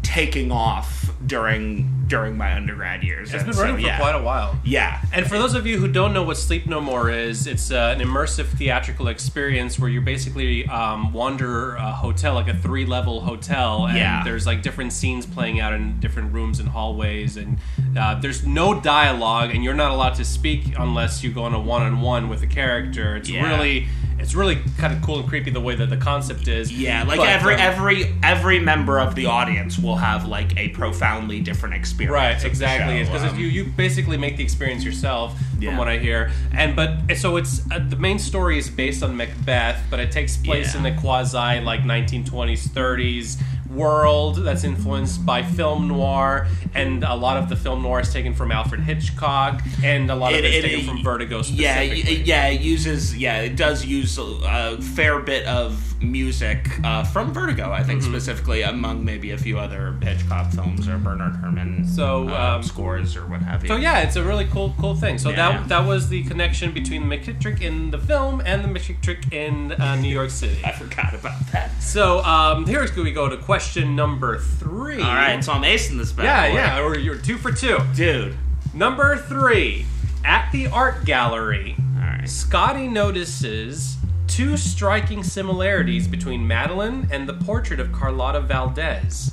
taking 0.02 0.52
off 0.52 1.10
during 1.24 2.01
during 2.12 2.36
my 2.36 2.52
undergrad 2.54 3.02
years. 3.02 3.28
It's 3.32 3.42
And 3.42 3.46
been 3.46 3.54
so, 3.54 3.62
running 3.62 3.76
for 3.76 3.82
yeah. 3.86 3.98
quite 3.98 4.14
a 4.14 4.22
while. 4.22 4.54
Yeah, 4.64 5.00
And 5.14 5.26
for 5.26 5.38
those 5.38 5.54
of 5.54 5.66
you 5.66 5.78
who 5.78 5.88
don't 5.88 6.12
know 6.12 6.22
what 6.22 6.36
Sleep 6.36 6.66
No 6.66 6.78
More 6.78 7.08
is, 7.10 7.46
it's 7.46 7.70
uh, 7.72 7.94
an 7.96 8.06
immersive 8.06 8.48
theatrical 8.48 9.08
experience 9.08 9.78
where 9.78 9.88
you 9.88 10.02
basically 10.02 10.66
um, 10.68 11.14
wander 11.14 11.74
a 11.76 11.90
hotel, 11.90 12.34
like 12.34 12.48
a 12.48 12.54
three 12.54 12.84
level 12.84 13.22
hotel, 13.22 13.86
and 13.86 13.96
Yeah. 13.96 14.22
there's 14.24 14.46
like 14.46 14.60
different 14.62 14.92
scenes 14.92 15.24
playing 15.24 15.58
out 15.60 15.72
in 15.72 15.98
different 16.00 16.34
rooms 16.34 16.60
and 16.60 16.68
hallways, 16.68 17.38
and 17.38 17.56
uh, 17.98 18.20
there's 18.20 18.44
no 18.46 18.78
dialogue, 18.78 19.54
and 19.54 19.64
you're 19.64 19.72
not 19.84 19.90
allowed 19.90 20.14
to 20.16 20.24
speak 20.24 20.74
unless 20.78 21.24
you 21.24 21.30
go 21.32 21.44
on 21.44 21.54
a 21.54 21.60
one 21.60 21.80
on 21.82 22.02
one 22.02 22.28
with 22.28 22.42
a 22.42 22.46
character. 22.46 23.16
It's 23.16 23.30
Yeah. 23.30 23.48
really. 23.48 23.86
It's 24.18 24.36
really 24.36 24.58
kind 24.78 24.92
of 24.94 25.02
cool 25.02 25.18
and 25.18 25.28
creepy 25.28 25.50
the 25.50 25.60
way 25.60 25.74
that 25.74 25.90
the 25.90 25.96
concept 25.96 26.46
is. 26.46 26.70
yeah. 26.72 27.02
Like 27.02 27.18
But, 27.18 27.28
every 27.30 27.54
um, 27.54 27.60
every 27.60 28.14
every 28.22 28.58
member 28.60 29.00
of 29.00 29.16
the 29.16 29.26
audience 29.26 29.80
will 29.80 29.96
have 29.96 30.28
like 30.28 30.56
a 30.56 30.68
profoundly 30.68 31.40
different 31.40 31.74
experience. 31.74 32.01
Right, 32.10 32.36
of 32.36 32.44
exactly. 32.44 33.02
Because 33.04 33.32
Um, 33.32 33.38
you 33.38 33.46
you 33.46 33.64
basically 33.64 34.16
make 34.16 34.36
the 34.36 34.42
experience 34.42 34.84
yourself, 34.84 35.34
Yeah. 35.58 35.70
from 35.70 35.78
what 35.78 35.88
I 35.88 35.98
hear. 35.98 36.30
And 36.52 36.74
but 36.76 37.16
so 37.16 37.36
it's 37.36 37.62
uh, 37.70 37.78
the 37.88 37.96
main 37.96 38.18
story 38.18 38.58
is 38.58 38.68
based 38.70 39.02
on 39.02 39.16
Macbeth, 39.16 39.80
but 39.90 40.00
it 40.00 40.10
takes 40.12 40.36
place 40.36 40.72
Yeah. 40.74 40.78
in 40.78 40.82
the 40.84 41.00
quasi 41.00 41.60
like 41.60 41.82
1920s, 41.84 42.68
30s, 42.68 43.38
world 43.70 44.36
that's 44.44 44.64
influenced 44.64 45.24
by 45.24 45.42
film 45.42 45.88
noir, 45.88 46.46
and 46.74 47.02
a 47.04 47.14
lot 47.14 47.38
of 47.38 47.48
the 47.48 47.56
film 47.56 47.82
noir 47.82 48.00
is 48.00 48.12
taken 48.12 48.34
from 48.34 48.52
Alfred 48.52 48.80
Hitchcock, 48.82 49.62
and 49.82 50.10
a 50.10 50.14
lot 50.14 50.32
of 50.34 50.40
It- 50.40 50.44
it, 50.44 50.54
is 50.56 50.64
it- 50.64 50.68
taken 50.68 50.86
from 50.88 51.02
Vertigo 51.02 51.36
Yeah, 51.46 51.76
specifically. 51.76 52.22
yeah, 52.24 52.48
it 52.48 52.60
uses 52.60 53.16
yeah, 53.16 53.38
it 53.40 53.56
does 53.56 53.86
use 53.86 54.18
a 54.18 54.76
fair 54.82 55.20
bit 55.20 55.46
of 55.46 55.91
music 56.02 56.68
uh, 56.84 57.04
from 57.04 57.32
Vertigo, 57.32 57.70
I 57.70 57.82
think 57.82 58.00
Mm-hmm. 58.02 58.10
specifically 58.12 58.62
among 58.62 59.04
maybe 59.04 59.30
a 59.30 59.38
few 59.38 59.58
other 59.58 59.96
Hitchcock 60.02 60.50
films 60.52 60.88
or 60.88 60.98
Bernard 60.98 61.36
Herrmann 61.36 61.84
So, 61.86 62.28
uh, 62.28 62.54
um, 62.56 62.62
scores 62.62 63.16
or 63.16 63.26
what 63.26 63.42
have 63.42 63.62
you. 63.62 63.68
So 63.68 63.76
yeah, 63.76 64.00
it's 64.00 64.16
a 64.16 64.22
really 64.24 64.46
cool, 64.46 64.74
cool 64.80 64.94
thing. 64.94 65.18
So 65.18 65.30
Yeah, 65.30 65.36
that 65.36 65.52
yeah. 65.60 65.66
that 65.68 65.86
was 65.86 66.08
the 66.08 66.22
connection 66.24 66.72
between 66.72 67.08
the 67.08 67.16
McKittrick 67.16 67.60
in 67.60 67.90
the 67.90 67.98
film 67.98 68.42
and 68.44 68.64
the 68.64 68.68
McKittrick 68.68 69.32
in 69.32 69.72
uh, 69.72 69.96
New 69.96 70.08
York 70.08 70.30
City. 70.30 70.58
I 70.64 70.72
forgot 70.72 71.14
about 71.14 71.46
that. 71.52 71.70
So 71.82 72.20
um, 72.24 72.66
here's 72.66 72.94
where 72.96 73.04
we 73.04 73.12
go 73.12 73.28
to 73.28 73.36
question 73.36 73.94
number 73.94 74.38
three. 74.38 75.00
All 75.02 75.14
right, 75.14 75.42
so 75.44 75.52
I'm 75.52 75.62
acing 75.62 75.98
this 75.98 76.12
bad 76.12 76.24
Yeah, 76.24 76.46
yeah, 76.78 76.82
or 76.82 76.98
you're 76.98 77.16
two 77.16 77.38
for 77.38 77.52
two. 77.52 77.78
dude. 77.94 78.36
Number 78.74 79.16
three, 79.18 79.84
at 80.24 80.50
the 80.52 80.66
art 80.68 81.04
gallery, 81.04 81.76
right. 81.96 82.26
Scottie 82.26 82.88
notices 82.88 83.96
two 84.32 84.56
striking 84.56 85.22
similarities 85.22 86.08
between 86.08 86.46
Madeleine 86.46 87.06
and 87.12 87.28
the 87.28 87.34
portrait 87.34 87.78
of 87.78 87.92
Carlotta 87.92 88.40
Valdez. 88.40 89.32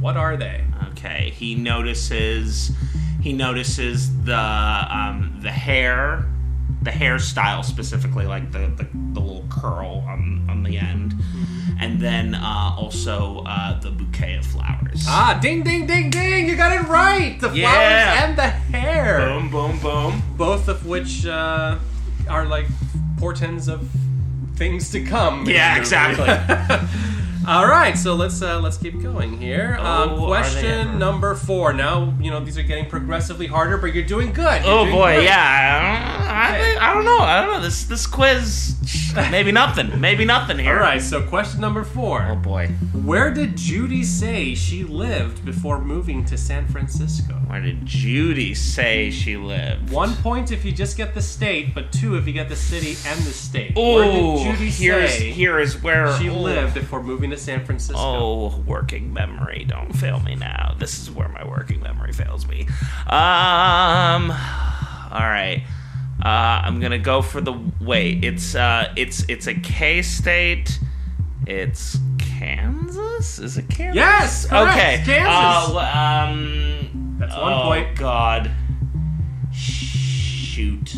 What 0.00 0.16
are 0.16 0.36
they? 0.36 0.64
Okay, 0.92 1.30
he 1.36 1.54
notices 1.54 2.70
he 3.20 3.32
notices 3.32 4.22
the 4.24 4.34
um, 4.38 5.38
the 5.42 5.50
hair, 5.50 6.24
the 6.82 6.90
hairstyle 6.90 7.64
specifically, 7.64 8.24
like 8.26 8.50
the, 8.52 8.60
the, 8.76 8.88
the 9.12 9.20
little 9.20 9.44
curl 9.50 10.04
on 10.08 10.46
on 10.48 10.62
the 10.62 10.78
end, 10.78 11.14
and 11.78 12.00
then 12.00 12.34
uh, 12.34 12.74
also 12.78 13.42
uh, 13.46 13.78
the 13.80 13.90
bouquet 13.90 14.36
of 14.36 14.46
flowers. 14.46 15.04
Ah, 15.06 15.38
ding, 15.42 15.62
ding, 15.62 15.86
ding, 15.86 16.08
ding! 16.10 16.48
You 16.48 16.56
got 16.56 16.72
it 16.72 16.88
right. 16.88 17.38
The 17.40 17.48
flowers 17.48 17.58
Yeah. 17.58 18.24
and 18.24 18.38
the 18.38 18.46
hair, 18.48 19.18
Boom, 19.18 19.50
boom, 19.50 19.78
boom. 19.80 20.22
both 20.36 20.68
of 20.68 20.86
which 20.86 21.26
uh, 21.26 21.78
are 22.30 22.46
like 22.46 22.66
portends 23.18 23.68
of 23.68 23.88
things 24.58 24.90
to 24.90 25.00
come. 25.02 25.46
Yeah, 25.46 25.78
exactly. 25.78 26.28
All 27.46 27.66
right, 27.66 27.96
so 27.96 28.14
let's 28.14 28.42
uh, 28.42 28.60
let's 28.60 28.76
keep 28.76 29.00
going 29.00 29.38
here. 29.38 29.78
Oh, 29.80 29.84
um, 29.86 30.20
they 30.20 30.26
question 30.26 30.98
number 30.98 31.34
four. 31.34 31.72
Now 31.72 32.12
you 32.20 32.30
know 32.30 32.40
these 32.44 32.58
are 32.58 32.62
getting 32.62 32.84
progressively 32.84 33.46
harder, 33.46 33.78
but 33.78 33.94
you're 33.94 34.04
doing 34.04 34.34
good. 34.34 34.62
You're 34.64 34.70
Oh 34.74 34.84
doing 34.84 34.94
boy, 34.96 35.20
yeah. 35.20 36.26
I, 36.30 36.60
think- 36.62 36.82
I 36.82 36.92
don't 36.92 37.06
know. 37.06 37.18
I 37.20 37.40
don't 37.40 37.54
know. 37.54 37.62
This 37.62 37.84
this 37.84 38.06
quiz, 38.06 38.74
maybe 39.30 39.52
nothing. 39.52 40.00
Maybe 40.00 40.24
nothing 40.24 40.58
here. 40.58 40.74
All 40.74 40.80
right, 40.80 41.02
so 41.02 41.22
question 41.22 41.60
number 41.60 41.84
four. 41.84 42.26
Oh 42.28 42.36
boy. 42.36 42.68
Where 43.04 43.32
did 43.32 43.56
Judy 43.56 44.04
say 44.04 44.54
she 44.54 44.84
lived 44.84 45.44
before 45.44 45.80
moving 45.80 46.24
to 46.26 46.36
San 46.36 46.66
Francisco? 46.68 47.34
Where 47.46 47.60
did 47.60 47.86
Judy 47.86 48.54
say 48.54 49.10
she 49.10 49.36
lived? 49.36 49.90
One 49.90 50.14
point 50.16 50.52
if 50.52 50.64
you 50.64 50.72
just 50.72 50.96
get 50.96 51.14
the 51.14 51.22
state, 51.22 51.74
but 51.74 51.92
two 51.92 52.16
if 52.16 52.26
you 52.26 52.32
get 52.32 52.48
the 52.48 52.56
city 52.56 52.96
and 53.06 53.20
the 53.20 53.32
state. 53.32 53.72
Oh, 53.76 54.42
Judy 54.44 54.70
here's 54.70 55.14
say 55.14 55.30
here 55.30 55.58
is 55.58 55.82
where 55.82 56.16
she 56.18 56.28
oh. 56.28 56.38
lived 56.38 56.74
before 56.74 57.02
moving 57.02 57.30
to 57.30 57.36
San 57.36 57.64
Francisco? 57.64 58.00
Oh, 58.00 58.64
working 58.66 59.12
memory, 59.12 59.64
don't 59.66 59.92
fail 59.92 60.20
me 60.20 60.34
now. 60.34 60.74
This 60.78 61.00
is 61.00 61.10
where 61.10 61.28
my 61.28 61.46
working 61.46 61.80
memory 61.82 62.12
fails 62.12 62.46
me. 62.46 62.66
Um, 63.06 64.30
all 64.30 65.26
right. 65.26 65.64
Uh, 66.22 66.62
I'm 66.64 66.80
gonna 66.80 66.98
go 66.98 67.22
for 67.22 67.40
the 67.40 67.52
wait. 67.80 68.24
It's 68.24 68.54
uh, 68.54 68.92
it's 68.96 69.24
it's 69.28 69.46
a 69.46 69.54
K 69.54 70.02
state. 70.02 70.78
It's 71.46 71.98
Kansas. 72.18 73.38
Is 73.38 73.56
it 73.56 73.68
Kansas? 73.68 73.96
Yes, 73.96 74.46
correct, 74.46 74.72
Okay. 74.72 75.02
Kansas. 75.04 75.74
Uh, 75.74 75.78
um, 75.78 77.16
That's 77.18 77.36
one 77.36 77.52
oh, 77.52 77.62
point. 77.62 77.96
God. 77.96 78.50
Shoot. 79.52 80.94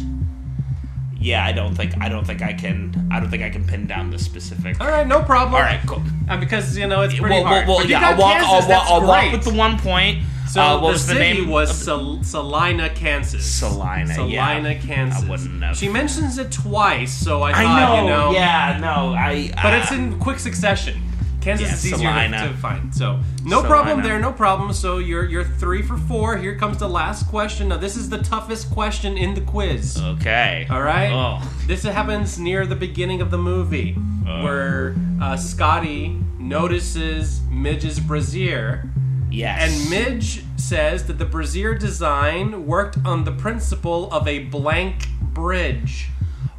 Yeah, 1.20 1.44
I 1.44 1.52
don't 1.52 1.74
think 1.74 1.92
I 2.00 2.08
don't 2.08 2.26
think 2.26 2.40
I 2.42 2.54
can 2.54 3.08
I 3.10 3.20
don't 3.20 3.28
think 3.30 3.42
I 3.42 3.50
can 3.50 3.66
pin 3.66 3.86
down 3.86 4.10
the 4.10 4.18
specific. 4.18 4.80
All 4.80 4.88
right, 4.88 5.06
no 5.06 5.22
problem. 5.22 5.54
All 5.54 5.60
right, 5.60 5.80
cool. 5.86 6.02
Uh, 6.28 6.38
because 6.38 6.76
you 6.78 6.86
know 6.86 7.02
it's 7.02 7.14
pretty 7.14 7.34
Well, 7.34 7.44
hard. 7.44 7.66
well, 7.66 7.76
well 7.76 7.84
But 7.84 7.90
yeah, 7.90 8.08
I'll 8.08 8.18
walk, 8.18 8.32
Kansas, 8.38 8.50
I'll, 8.50 8.68
walk, 8.70 8.90
I'll 8.90 9.06
walk 9.06 9.32
with 9.32 9.44
the 9.44 9.54
one 9.54 9.78
point. 9.78 10.22
So 10.48 10.60
uh, 10.60 10.92
the 10.92 10.98
city 10.98 11.20
name? 11.42 11.48
was 11.48 11.70
Sal- 11.84 12.24
Salina, 12.24 12.90
Kansas. 12.90 13.44
Salina, 13.44 14.26
yeah. 14.26 14.56
Salina, 14.56 14.80
Kansas. 14.80 15.22
I 15.22 15.28
wouldn't 15.30 15.62
have. 15.62 15.76
She 15.76 15.88
mentions 15.88 16.38
it 16.38 16.50
twice, 16.50 17.12
so 17.12 17.42
I 17.42 17.52
thought 17.52 17.64
I 17.64 17.96
know, 17.96 18.02
you 18.02 18.08
know. 18.08 18.32
yeah, 18.32 18.78
no, 18.80 19.14
I. 19.14 19.52
But 19.62 19.74
uh, 19.74 19.76
it's 19.76 19.92
in 19.92 20.18
quick 20.18 20.40
succession. 20.40 21.00
Kansas 21.40 21.66
Yeah, 21.68 21.74
is 21.74 21.86
easier 21.86 21.96
to, 21.98 22.04
Salina. 22.04 22.48
to 22.48 22.54
find. 22.54 22.94
So 22.94 23.18
no 23.44 23.56
Salina. 23.62 23.68
problem 23.68 24.02
there, 24.02 24.18
no 24.20 24.32
problem. 24.32 24.72
So 24.72 24.98
you're 24.98 25.24
you're 25.24 25.44
three 25.44 25.82
for 25.82 25.96
four. 25.96 26.36
Here 26.36 26.56
comes 26.56 26.78
the 26.78 26.88
last 26.88 27.28
question. 27.28 27.68
Now 27.68 27.76
this 27.78 27.96
is 27.96 28.08
the 28.08 28.18
toughest 28.18 28.70
question 28.70 29.16
in 29.16 29.34
the 29.34 29.40
quiz. 29.40 30.00
okay. 30.00 30.66
All 30.70 30.82
right. 30.82 31.10
Oh. 31.12 31.52
This 31.66 31.82
happens 31.84 32.38
near 32.38 32.66
the 32.66 32.76
beginning 32.76 33.20
of 33.22 33.30
the 33.30 33.38
movie, 33.38 33.92
where 34.24 34.94
uh, 35.20 35.36
Scottie 35.36 36.18
notices 36.38 37.40
Midge's 37.50 37.98
brassiere. 38.00 38.84
Yes. 39.32 39.62
and 39.62 39.90
Midge 39.90 40.42
says 40.56 41.06
that 41.06 41.18
the 41.18 41.24
brassiere 41.24 41.76
design 41.78 42.66
worked 42.66 42.98
on 43.04 43.22
the 43.24 43.30
principle 43.30 44.12
of 44.12 44.26
a 44.26 44.40
blank 44.40 45.06
bridge. 45.32 46.08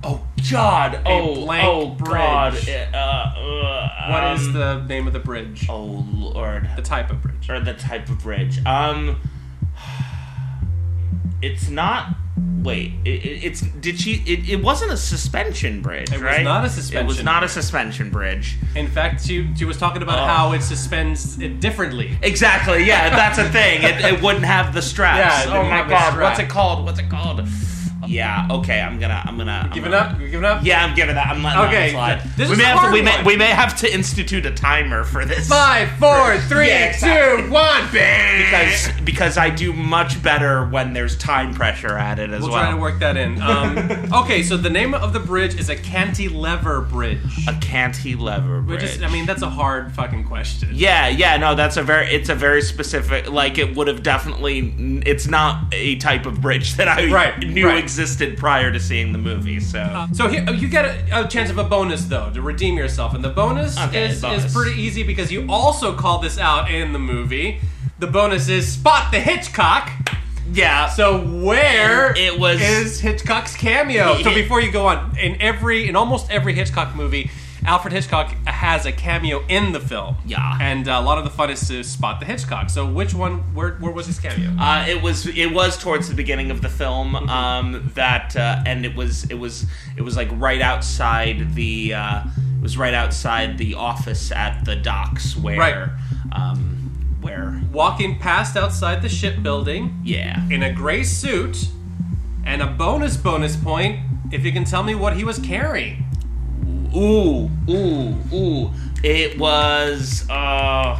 Oh 0.03 0.25
God! 0.51 0.99
Oh, 1.05 1.35
blank 1.35 1.67
oh 1.67 1.89
God! 2.03 2.53
bridge. 2.53 2.69
Uh, 2.69 2.97
uh, 2.97 4.09
What 4.09 4.39
is 4.39 4.47
um, 4.47 4.53
the 4.53 4.83
name 4.87 5.05
of 5.07 5.13
the 5.13 5.19
bridge? 5.19 5.67
Oh 5.69 6.05
Lord! 6.13 6.67
The 6.75 6.81
type 6.81 7.11
of 7.11 7.21
bridge. 7.21 7.49
Or 7.49 7.59
the 7.59 7.73
type 7.75 8.09
of 8.09 8.19
bridge? 8.23 8.65
Um, 8.65 9.19
it's 11.41 11.69
not. 11.69 12.15
Wait, 12.63 12.93
it, 13.05 13.09
it, 13.25 13.43
it's 13.43 13.61
did 13.61 13.99
she? 13.99 14.23
It, 14.25 14.49
it 14.49 14.63
wasn't 14.63 14.91
a 14.91 14.97
suspension 14.97 15.81
bridge, 15.81 16.09
It 16.11 16.13
was 16.13 16.21
right? 16.23 16.43
not 16.43 16.63
a 16.65 16.69
suspension. 16.69 17.05
It 17.05 17.07
was 17.07 17.23
not 17.23 17.43
a 17.43 17.47
suspension 17.49 18.09
bridge. 18.09 18.57
In 18.75 18.87
fact, 18.87 19.25
she 19.25 19.47
she 19.55 19.65
was 19.65 19.77
talking 19.77 20.01
about 20.01 20.19
Oh. 20.19 20.25
how 20.25 20.51
it 20.53 20.61
suspends 20.61 21.39
it 21.39 21.59
differently. 21.59 22.17
Exactly. 22.21 22.83
Yeah, 22.85 23.09
that's 23.09 23.37
a 23.37 23.49
thing. 23.49 23.83
It, 23.83 24.13
it 24.13 24.21
wouldn't 24.21 24.45
have 24.45 24.73
the 24.73 24.81
straps. 24.81 25.45
Yeah, 25.47 25.59
oh 25.59 25.63
my 25.63 25.87
god. 25.87 26.19
What's 26.19 26.39
it 26.39 26.49
called? 26.49 26.85
What's 26.85 26.99
it 26.99 27.09
called? 27.09 27.41
Yeah. 28.07 28.47
Okay. 28.49 28.79
I'm 28.81 28.99
gonna. 28.99 29.21
I'm 29.25 29.37
gonna. 29.37 29.51
I'm 29.65 29.69
Giving 29.71 29.91
gonna- 29.91 30.13
up? 30.13 30.19
You 30.19 30.27
giving 30.29 30.45
up? 30.45 30.63
Yeah, 30.63 30.83
I'm 30.83 30.95
giving 30.95 31.15
that. 31.15 31.27
I'm 31.27 31.43
letting 31.43 31.61
Okay, 31.65 31.91
that 31.91 32.21
slide. 32.21 32.37
this 32.37 32.47
we 32.49 32.53
is 32.53 32.57
may 32.57 32.63
a 32.63 32.67
have 32.67 32.75
to. 32.75 32.79
hard 32.81 32.93
We 32.93 33.01
may. 33.01 33.15
one. 33.17 33.25
We 33.25 33.37
may 33.37 33.47
have 33.51 33.77
to 33.79 33.93
institute 33.93 34.45
a 34.45 34.51
timer 34.51 35.03
for 35.03 35.25
this. 35.25 35.47
Five, 35.47 35.89
four, 35.99 36.37
three, 36.41 36.67
Yeah, 36.67 36.85
exactly. 36.89 37.43
two, 37.45 37.51
one, 37.51 37.91
bang! 37.91 38.43
Because 38.45 38.91
because 39.03 39.37
I 39.37 39.49
do 39.49 39.71
much 39.73 40.21
better 40.23 40.65
when 40.65 40.93
there's 40.93 41.17
time 41.17 41.53
pressure 41.53 41.97
added 41.97 42.33
as 42.33 42.41
well. 42.41 42.51
We'll 42.51 42.59
try 42.59 42.71
to 42.71 42.77
work 42.77 42.99
that 42.99 43.17
in. 43.17 43.41
Um, 43.41 43.77
okay, 44.23 44.41
so 44.43 44.57
the 44.57 44.69
name 44.69 44.93
of 44.93 45.13
the 45.13 45.19
bridge 45.19 45.55
is 45.59 45.69
a 45.69 45.75
cantilever 45.75 46.81
bridge. 46.81 47.19
a 47.47 47.53
cantilever 47.59 48.61
Which 48.61 48.79
bridge. 48.79 48.95
is, 48.95 49.01
I 49.03 49.09
mean, 49.09 49.25
that's 49.25 49.41
a 49.41 49.49
hard 49.49 49.91
fucking 49.93 50.23
question. 50.25 50.69
Yeah, 50.73 51.07
yeah, 51.07 51.37
no, 51.37 51.55
that's 51.55 51.77
a 51.77 51.83
very, 51.83 52.07
it's 52.07 52.29
a 52.29 52.35
very 52.35 52.61
specific, 52.61 53.29
like 53.29 53.57
it 53.57 53.75
would 53.75 53.87
have 53.87 54.03
definitely, 54.03 54.73
it's 55.05 55.27
not 55.27 55.65
a 55.71 55.95
type 55.97 56.25
of 56.25 56.41
bridge 56.41 56.75
that 56.75 56.87
I 56.87 57.11
Right, 57.11 57.39
knew 57.39 57.67
right. 57.67 57.83
Existed 57.91 58.37
prior 58.37 58.71
to 58.71 58.79
seeing 58.79 59.11
the 59.11 59.17
movie, 59.17 59.59
so. 59.59 59.79
Uh, 59.79 60.07
so 60.13 60.27
here, 60.29 60.45
oh, 60.47 60.51
you 60.53 60.69
get 60.69 60.85
a, 60.85 61.25
a 61.25 61.27
chance 61.27 61.49
of 61.49 61.57
a 61.57 61.63
bonus 61.63 62.05
though 62.05 62.31
to 62.33 62.41
redeem 62.41 62.77
yourself, 62.77 63.13
and 63.13 63.23
the 63.23 63.29
bonus, 63.29 63.77
Okay, 63.77 64.09
is, 64.11 64.21
bonus. 64.21 64.45
is 64.45 64.53
pretty 64.53 64.79
easy 64.81 65.03
because 65.03 65.29
you 65.31 65.45
also 65.49 65.93
call 65.93 66.19
this 66.19 66.37
out 66.37 66.71
in 66.71 66.93
the 66.93 66.99
movie. 66.99 67.59
The 67.99 68.07
bonus 68.07 68.47
is 68.47 68.71
spot 68.71 69.11
the 69.11 69.19
Hitchcock. 69.19 69.91
yeah, 70.53 70.87
So 70.89 71.19
where 71.19 72.15
It 72.17 72.39
was- 72.39 72.61
is 72.61 73.01
Hitchcock's 73.01 73.55
cameo? 73.57 74.21
So 74.23 74.33
before 74.33 74.61
you 74.61 74.71
go 74.71 74.87
on, 74.87 75.17
in 75.17 75.41
every 75.41 75.89
in 75.89 75.95
almost 75.97 76.31
every 76.31 76.53
Hitchcock 76.53 76.95
movie, 76.95 77.29
Alfred 77.65 77.93
Hitchcock 77.93 78.31
has 78.47 78.85
a 78.85 78.91
cameo 78.91 79.45
in 79.47 79.71
the 79.71 79.79
film. 79.79 80.15
Yeah. 80.25 80.57
and 80.59 80.87
uh, 80.87 80.93
a 80.99 81.01
lot 81.01 81.17
of 81.17 81.23
the 81.23 81.29
fun 81.29 81.49
is 81.51 81.67
to 81.67 81.83
spot 81.83 82.19
the 82.19 82.25
Hitchcock. 82.25 82.69
So 82.69 82.85
which 82.91 83.13
one? 83.13 83.39
Where 83.53 83.73
where 83.75 83.91
was 83.91 84.07
his 84.07 84.19
cameo? 84.19 84.51
Uh, 84.59 84.85
it 84.87 85.01
was 85.01 85.27
it 85.27 85.51
was 85.53 85.77
towards 85.77 86.09
the 86.09 86.15
beginning 86.15 86.49
of 86.51 86.61
the 86.61 86.69
film 86.69 87.13
Mm-hmm. 87.13 87.29
um, 87.29 87.91
that 87.95 88.35
uh, 88.35 88.63
and 88.65 88.85
it 88.85 88.95
was 88.95 89.25
it 89.29 89.35
was 89.35 89.65
it 89.97 90.01
was 90.01 90.15
like 90.17 90.29
right 90.33 90.61
outside 90.61 91.53
the 91.55 91.93
uh, 91.93 92.23
it 92.57 92.61
was 92.61 92.77
right 92.77 92.93
outside 92.93 93.57
the 93.57 93.75
office 93.75 94.31
at 94.31 94.65
the 94.65 94.75
docks 94.75 95.35
where 95.35 95.57
Right. 95.57 95.89
um, 96.31 97.17
where 97.21 97.61
Walking 97.71 98.17
past 98.19 98.57
outside 98.57 99.01
the 99.01 99.09
shipbuilding 99.09 100.01
yeah 100.03 100.47
in 100.49 100.63
a 100.63 100.73
gray 100.73 101.03
suit, 101.03 101.67
and 102.45 102.61
a 102.61 102.67
bonus 102.67 103.17
bonus 103.17 103.55
point 103.55 103.99
if 104.31 104.43
you 104.45 104.51
can 104.51 104.63
tell 104.65 104.83
me 104.83 104.95
what 104.95 105.15
he 105.15 105.23
was 105.23 105.39
carrying. 105.39 106.03
Ooh 106.95 107.49
ooh 107.69 108.15
ooh 108.33 108.71
it 109.03 109.37
was 109.39 110.27
uh 110.29 110.99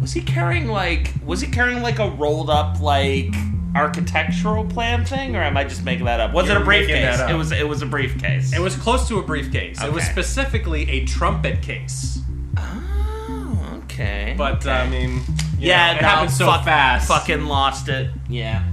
was 0.00 0.12
he 0.12 0.20
carrying 0.20 0.68
like 0.68 1.12
was 1.24 1.40
he 1.40 1.46
carrying 1.50 1.82
like 1.82 1.98
a 1.98 2.10
rolled 2.10 2.50
up 2.50 2.80
like 2.80 3.32
architectural 3.74 4.64
plan 4.66 5.04
thing 5.04 5.34
or 5.34 5.40
am 5.42 5.56
I 5.56 5.64
just 5.64 5.82
making 5.84 6.04
that 6.04 6.20
up 6.20 6.34
was 6.34 6.46
it 6.48 6.52
You're 6.52 6.62
a 6.62 6.64
briefcase 6.64 7.20
it 7.20 7.34
was 7.34 7.52
it 7.52 7.66
was 7.68 7.80
a 7.82 7.86
briefcase 7.86 8.52
It 8.52 8.60
was 8.60 8.76
close 8.76 9.08
to 9.08 9.18
a 9.18 9.22
briefcase. 9.22 9.82
It 9.82 9.92
was 9.92 10.04
specifically 10.04 10.88
a 10.90 11.04
trumpet 11.06 11.62
case. 11.62 12.20
oh 12.58 13.80
Okay. 13.84 14.34
But 14.36 14.66
okay. 14.66 14.70
I 14.70 14.88
mean, 14.88 15.20
yeah, 15.58 15.92
know, 15.92 15.98
it 15.98 16.02
no, 16.02 16.08
happened 16.08 16.30
so 16.32 16.46
fuck- 16.46 16.64
fast. 16.64 17.08
Fucking 17.08 17.44
lost 17.44 17.88
it. 17.88 18.10
Yeah. 18.28 18.64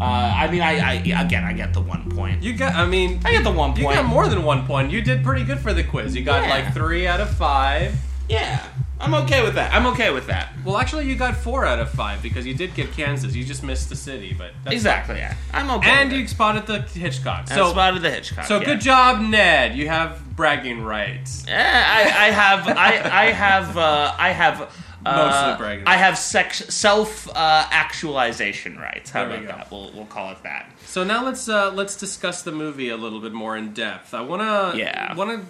Uh, 0.00 0.34
I 0.34 0.50
mean, 0.50 0.62
I, 0.62 0.78
I 0.78 0.92
again, 0.94 1.44
I 1.44 1.52
get 1.52 1.74
the 1.74 1.80
one 1.82 2.08
point. 2.10 2.42
You 2.42 2.54
got. 2.56 2.74
I 2.74 2.86
mean, 2.86 3.20
I 3.24 3.32
get 3.32 3.44
the 3.44 3.50
one 3.52 3.70
point. 3.72 3.80
you 3.80 3.84
got 3.92 4.06
more 4.06 4.28
than 4.28 4.42
one 4.44 4.66
point. 4.66 4.90
You 4.90 5.02
did 5.02 5.22
pretty 5.22 5.44
good 5.44 5.60
for 5.60 5.74
the 5.74 5.84
quiz. 5.84 6.16
You 6.16 6.22
got 6.24 6.44
Yeah. 6.44 6.50
like 6.50 6.72
three 6.72 7.06
out 7.06 7.20
of 7.20 7.28
five. 7.36 7.94
Yeah, 8.28 8.64
I'm 9.00 9.14
okay 9.24 9.42
with 9.42 9.54
that. 9.54 9.72
I'm 9.74 9.86
okay 9.88 10.10
with 10.12 10.26
that. 10.26 10.52
Well, 10.64 10.76
actually, 10.76 11.06
you 11.08 11.16
got 11.16 11.36
four 11.36 11.64
out 11.64 11.78
of 11.78 11.90
five 11.90 12.22
because 12.22 12.46
you 12.46 12.54
did 12.54 12.74
get 12.74 12.92
Kansas. 12.92 13.34
You 13.34 13.44
just 13.44 13.62
missed 13.62 13.88
the 13.88 13.96
city, 13.96 14.34
but 14.36 14.52
that's 14.62 14.74
Exactly. 14.74 15.16
Yeah, 15.16 15.34
I'm 15.54 15.70
okay. 15.70 15.90
And 15.90 16.12
you 16.12 16.20
it. 16.24 16.28
spotted 16.28 16.66
the 16.66 16.80
Hitchcock. 16.82 17.46
I 17.50 17.54
So, 17.54 17.70
spotted 17.70 18.02
the 18.02 18.10
Hitchcock. 18.10 18.44
so 18.44 18.58
yeah. 18.58 18.64
good 18.66 18.80
job, 18.80 19.20
Ned. 19.22 19.74
You 19.74 19.88
have 19.88 20.36
bragging 20.36 20.82
rights. 20.84 21.44
Eh, 21.48 21.52
I, 21.56 22.00
I 22.02 22.30
have, 22.30 22.68
I, 22.68 23.26
I 23.28 23.32
have, 23.32 23.76
uh, 23.76 24.14
I 24.18 24.30
have. 24.30 24.70
Uh, 25.06 25.16
Mostly 25.16 25.56
bragging 25.64 25.86
I 25.86 25.96
have 25.96 26.18
sex, 26.18 26.58
self 26.74 27.26
uh, 27.34 27.66
actualization 27.70 28.76
rights. 28.78 29.08
How 29.10 29.26
There 29.26 29.38
about 29.42 29.56
that? 29.56 29.70
We'll, 29.70 29.90
we'll 29.94 30.04
call 30.04 30.30
it 30.32 30.42
that. 30.42 30.70
So 30.84 31.04
now 31.04 31.24
let's 31.24 31.48
uh, 31.48 31.72
let's 31.72 31.96
discuss 31.96 32.42
the 32.42 32.52
movie 32.52 32.90
a 32.90 32.98
little 32.98 33.20
bit 33.20 33.32
more 33.32 33.56
in 33.56 33.72
depth. 33.72 34.12
I 34.12 34.20
wanna 34.20 34.74
Yeah. 34.76 35.14
wanna 35.14 35.46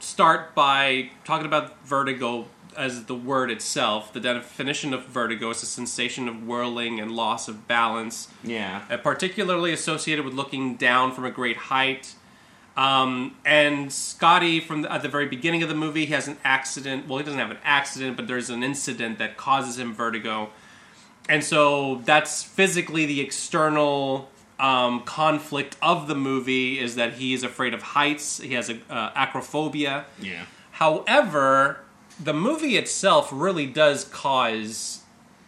start 0.00 0.54
by 0.54 1.08
talking 1.24 1.46
about 1.46 1.86
vertigo 1.86 2.46
as 2.76 3.04
the 3.04 3.14
word 3.14 3.50
itself. 3.50 4.12
The 4.12 4.20
definition 4.20 4.92
of 4.94 5.06
vertigo 5.06 5.50
is 5.50 5.62
a 5.62 5.66
sensation 5.66 6.28
of 6.28 6.46
whirling 6.46 7.00
and 7.00 7.12
loss 7.12 7.48
of 7.48 7.66
balance, 7.68 8.28
Yeah. 8.44 8.82
uh, 8.90 8.96
particularly 8.98 9.72
associated 9.72 10.24
with 10.24 10.34
looking 10.34 10.76
down 10.76 11.12
from 11.12 11.24
a 11.24 11.30
great 11.30 11.56
height. 11.56 12.14
Um, 12.76 13.36
and 13.44 13.92
Scottie, 13.92 14.58
from 14.58 14.82
the, 14.82 14.92
at 14.92 15.02
the 15.02 15.08
very 15.08 15.26
beginning 15.26 15.62
of 15.62 15.68
the 15.68 15.74
movie, 15.74 16.06
he 16.06 16.12
has 16.14 16.26
an 16.26 16.38
accident. 16.42 17.06
Well, 17.06 17.18
he 17.18 17.24
doesn't 17.24 17.38
have 17.38 17.50
an 17.50 17.58
accident, 17.64 18.16
but 18.16 18.26
there's 18.26 18.48
an 18.48 18.62
incident 18.62 19.18
that 19.18 19.36
causes 19.36 19.78
him 19.78 19.92
vertigo. 19.94 20.50
And 21.28 21.44
so 21.44 21.96
that's 22.06 22.42
physically 22.42 23.04
the 23.06 23.20
external 23.20 24.30
um, 24.58 25.02
conflict 25.02 25.76
of 25.82 26.08
the 26.08 26.14
movie 26.14 26.78
is 26.78 26.94
that 26.96 27.14
he 27.14 27.34
is 27.34 27.42
afraid 27.42 27.74
of 27.74 27.82
heights. 27.82 28.38
He 28.40 28.54
has 28.54 28.70
a, 28.70 28.78
uh, 28.88 29.10
acrophobia. 29.14 30.04
Yeah. 30.20 30.44
However, 30.70 31.80
the 32.22 32.32
movie 32.32 32.76
itself 32.76 33.30
really 33.32 33.66
does 33.66 34.04
cause 34.04 35.02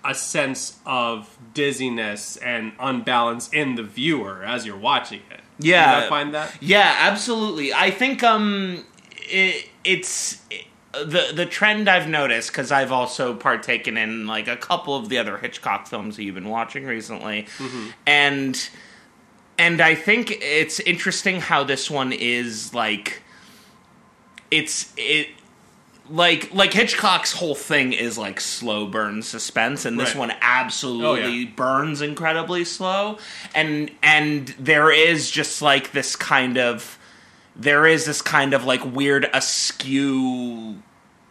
a 0.04 0.14
sense 0.14 0.78
of 0.84 1.38
dizziness 1.54 2.36
and 2.38 2.72
unbalance 2.78 3.48
in 3.52 3.74
the 3.74 3.82
viewer 3.82 4.44
as 4.44 4.66
you're 4.66 4.76
watching 4.76 5.20
it. 5.30 5.40
Yeah. 5.58 6.00
Did 6.00 6.06
I 6.06 6.08
find 6.08 6.34
that? 6.34 6.56
Yeah, 6.60 6.94
absolutely. 6.98 7.72
I 7.72 7.90
think 7.90 8.22
um, 8.22 8.84
it, 9.22 9.68
it's 9.84 10.42
the 10.92 11.32
the 11.34 11.46
trend 11.46 11.88
I've 11.88 12.08
noticed 12.08 12.50
because 12.50 12.70
I've 12.70 12.92
also 12.92 13.34
partaken 13.34 13.96
in 13.96 14.26
like 14.26 14.46
a 14.48 14.56
couple 14.56 14.96
of 14.96 15.08
the 15.08 15.18
other 15.18 15.38
Hitchcock 15.38 15.86
films 15.86 16.16
that 16.16 16.24
you've 16.24 16.34
been 16.34 16.48
watching 16.48 16.84
recently, 16.84 17.46
and 18.06 18.68
and 19.58 19.80
I 19.80 19.94
think 19.94 20.38
it's 20.40 20.80
interesting 20.80 21.40
how 21.40 21.64
this 21.64 21.90
one 21.90 22.12
is 22.12 22.74
like 22.74 23.22
it's 24.50 24.92
it 24.96 25.28
like 26.10 26.52
like 26.52 26.72
Hitchcock's 26.72 27.32
whole 27.32 27.54
thing 27.54 27.92
is 27.92 28.18
like 28.18 28.40
slow 28.40 28.86
burn 28.86 29.22
suspense, 29.22 29.84
and 29.84 29.98
this 29.98 30.10
Right. 30.10 30.18
one 30.18 30.32
absolutely 30.40 31.06
Oh, 31.06 31.14
yeah. 31.24 31.48
burns 31.56 32.02
incredibly 32.02 32.64
slow, 32.64 33.18
and 33.54 33.90
and 34.02 34.48
there 34.58 34.90
is 34.92 35.30
just 35.30 35.62
like 35.62 35.92
this 35.92 36.14
kind 36.16 36.58
of 36.58 36.98
there 37.56 37.86
is 37.86 38.04
this 38.04 38.20
kind 38.20 38.52
of 38.52 38.64
like 38.64 38.84
weird 38.84 39.30
askew 39.32 40.82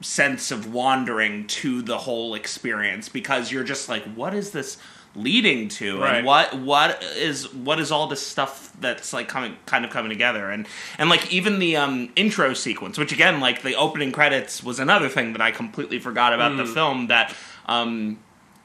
sense 0.02 0.52
of 0.52 0.74
wandering 0.74 1.48
to 1.48 1.82
the 1.82 2.00
whole 2.00 2.34
experience 2.36 3.08
because 3.10 3.52
you're 3.52 3.64
just 3.64 3.88
like 3.88 4.04
what 4.16 4.34
is 4.34 4.52
this 4.52 4.78
leading 5.16 5.70
to 5.70 6.00
Right. 6.02 6.16
and 6.18 6.26
what 6.26 6.56
what 6.58 7.04
is 7.16 7.54
what 7.54 7.80
is 7.80 7.92
all 7.92 8.08
this 8.08 8.26
stuff 8.26 8.72
that's 8.80 9.14
like 9.14 9.28
coming 9.28 9.56
kind 9.68 9.86
of 9.86 9.92
coming 9.92 10.10
together 10.10 10.50
and 10.50 10.68
and 10.98 11.08
like 11.10 11.32
even 11.32 11.60
the 11.60 11.76
um 11.76 12.12
intro 12.16 12.54
sequence 12.56 12.98
which 12.98 13.12
again 13.12 13.40
like 13.40 13.62
the 13.62 13.76
opening 13.76 14.12
credits 14.12 14.64
was 14.64 14.80
another 14.80 15.10
thing 15.10 15.34
that 15.34 15.42
I 15.42 15.52
completely 15.52 16.00
forgot 16.00 16.34
about 16.34 16.58
the 16.58 16.66
film 16.66 17.08
that 17.08 17.36
um 17.68 18.18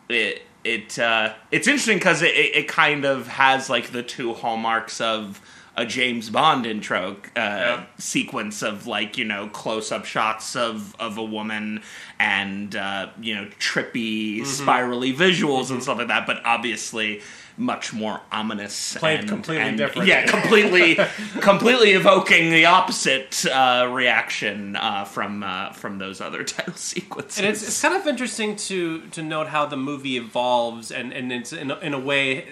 it 0.08 0.42
it 0.64 0.98
uh 0.98 1.34
it's 1.50 1.68
interesting 1.68 2.00
cuz 2.00 2.22
it, 2.22 2.34
it 2.34 2.56
it 2.56 2.68
kind 2.68 3.04
of 3.04 3.28
has 3.28 3.68
like 3.68 3.92
the 3.92 4.02
two 4.02 4.32
hallmarks 4.32 5.00
of 5.02 5.40
a 5.78 5.86
James 5.86 6.28
Bond 6.28 6.66
intro 6.66 7.16
uh, 7.36 7.84
sequence 7.98 8.62
of 8.62 8.86
like 8.86 9.16
you 9.16 9.24
know 9.24 9.46
close 9.48 9.92
up 9.92 10.04
shots 10.04 10.56
of 10.56 10.94
of 10.98 11.16
a 11.16 11.24
woman 11.24 11.82
and 12.18 12.74
uh, 12.74 13.08
you 13.20 13.34
know 13.34 13.46
trippy 13.60 14.44
spirally 14.44 15.14
visuals 15.14 15.70
and 15.70 15.82
stuff 15.82 15.98
like 15.98 16.08
that, 16.08 16.26
but 16.26 16.44
obviously 16.44 17.22
much 17.56 17.92
more 17.92 18.20
ominous, 18.30 18.96
Played 18.96 19.20
and, 19.20 19.28
completely 19.28 19.64
and- 19.64 19.76
different. 19.78 20.06
Yeah, 20.06 20.26
completely, 20.26 20.94
completely 21.40 21.92
evoking 21.92 22.50
the 22.50 22.66
opposite 22.66 23.44
uh, 23.46 23.88
reaction 23.92 24.76
uh, 24.76 25.04
from 25.04 25.42
uh, 25.42 25.72
from 25.72 25.98
those 25.98 26.20
other 26.20 26.44
title 26.54 26.74
sequences. 26.74 27.38
And 27.38 27.46
it's, 27.46 27.62
it's 27.62 27.80
kind 27.80 27.94
of 27.96 28.06
interesting 28.06 28.56
to 28.56 29.00
to 29.08 29.22
note 29.22 29.46
how 29.48 29.66
the 29.66 29.76
movie 29.76 30.16
evolves, 30.16 30.90
and 30.90 31.12
and 31.12 31.32
it's 31.32 31.52
in 31.52 31.70
a, 31.70 31.78
in 31.78 31.94
a 31.94 32.00
way 32.00 32.46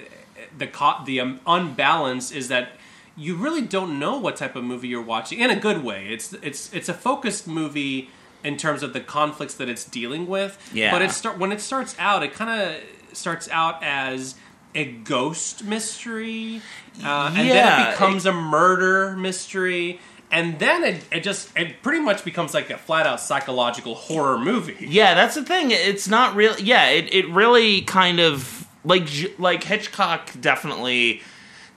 the 0.57 0.67
co- 0.67 1.03
the 1.05 1.21
um, 1.21 1.41
unbalance 1.47 2.31
is 2.31 2.49
that 2.49 2.71
you 3.17 3.35
really 3.35 3.63
don't 3.63 3.99
know 3.99 4.19
what 4.19 4.37
type 4.37 4.57
of 4.57 4.65
movie 4.65 4.89
you're 4.89 5.03
watching 5.03 5.41
in 5.41 5.51
a 5.51 5.57
good 5.57 5.83
way. 5.83 6.09
It's 6.09 6.33
it's 6.35 6.73
it's 6.73 6.89
a 6.89 6.95
focused 6.95 7.49
movie 7.49 8.11
in 8.45 8.57
terms 8.57 8.83
of 8.83 8.93
the 8.93 9.01
conflicts 9.01 9.55
that 9.55 9.69
it's 9.69 9.85
dealing 9.85 10.27
with. 10.27 10.59
Yeah. 10.73 10.93
But 10.93 11.03
it 11.03 11.11
start 11.11 11.39
when 11.39 11.53
it 11.53 11.61
starts 11.61 11.97
out, 11.99 12.23
it 12.23 12.33
kind 12.33 12.63
of 12.63 13.17
starts 13.17 13.49
out 13.51 13.83
as 13.83 14.35
a 14.75 14.85
ghost 14.85 15.65
mystery, 15.65 16.61
uh, 17.03 17.33
and 17.35 17.49
then 17.49 17.89
it 17.89 17.91
becomes 17.93 18.27
a 18.27 18.33
murder 18.33 19.17
mystery. 19.17 20.01
And 20.29 20.59
then 20.59 20.83
it, 20.83 21.05
it 21.13 21.21
just 21.23 21.57
it 21.57 21.83
pretty 21.83 22.01
much 22.01 22.25
becomes 22.25 22.53
like 22.53 22.69
a 22.71 22.77
flat 22.77 23.07
out 23.07 23.21
psychological 23.21 23.95
horror 23.95 24.39
movie. 24.39 24.87
Yeah, 24.89 25.15
that's 25.15 25.37
the 25.37 25.45
thing. 25.45 25.71
It's 25.71 26.09
not 26.09 26.35
real. 26.35 26.59
Yeah, 26.59 26.89
it, 26.89 27.15
it 27.15 27.29
really 27.31 27.83
kind 27.83 28.21
of 28.21 28.67
like 28.85 29.09
like 29.39 29.63
Hitchcock 29.63 30.31
definitely 30.41 31.23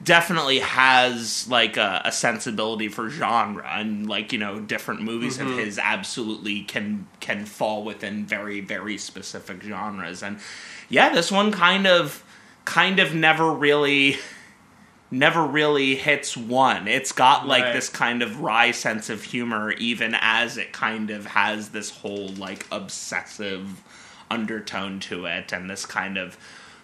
definitely 0.01 0.59
has 0.59 1.47
like 1.49 1.75
a, 1.75 2.01
a 2.05 2.11
sensibility 2.11 2.87
for 2.87 3.09
genre 3.09 3.67
and 3.67 4.07
like 4.07 4.31
you 4.31 4.39
know 4.39 4.59
different 4.59 5.01
movies 5.01 5.37
of 5.37 5.47
mm-hmm. 5.47 5.59
his 5.59 5.77
absolutely 5.77 6.61
can 6.61 7.05
can 7.19 7.45
fall 7.45 7.83
within 7.83 8.25
very 8.25 8.61
very 8.61 8.97
specific 8.97 9.61
genres 9.61 10.23
and 10.23 10.39
yeah 10.87 11.09
this 11.09 11.29
one 11.29 11.51
kind 11.51 11.85
of 11.85 12.23
kind 12.63 12.99
of 12.99 13.13
never 13.13 13.51
really 13.51 14.17
never 15.11 15.43
really 15.43 15.95
hits 15.95 16.37
one. 16.37 16.87
It's 16.87 17.11
got 17.11 17.47
like 17.47 17.63
Right. 17.63 17.73
this 17.73 17.89
kind 17.89 18.21
of 18.21 18.41
wry 18.41 18.71
sense 18.71 19.09
of 19.09 19.23
humor, 19.23 19.71
even 19.71 20.15
as 20.19 20.57
it 20.57 20.71
kind 20.71 21.09
of 21.09 21.25
has 21.27 21.69
this 21.69 21.89
whole 21.89 22.29
like 22.29 22.67
obsessive 22.71 23.81
undertone 24.29 24.99
to 24.99 25.25
it, 25.25 25.51
and 25.51 25.69
this 25.69 25.85
kind 25.85 26.17
of 26.17 26.37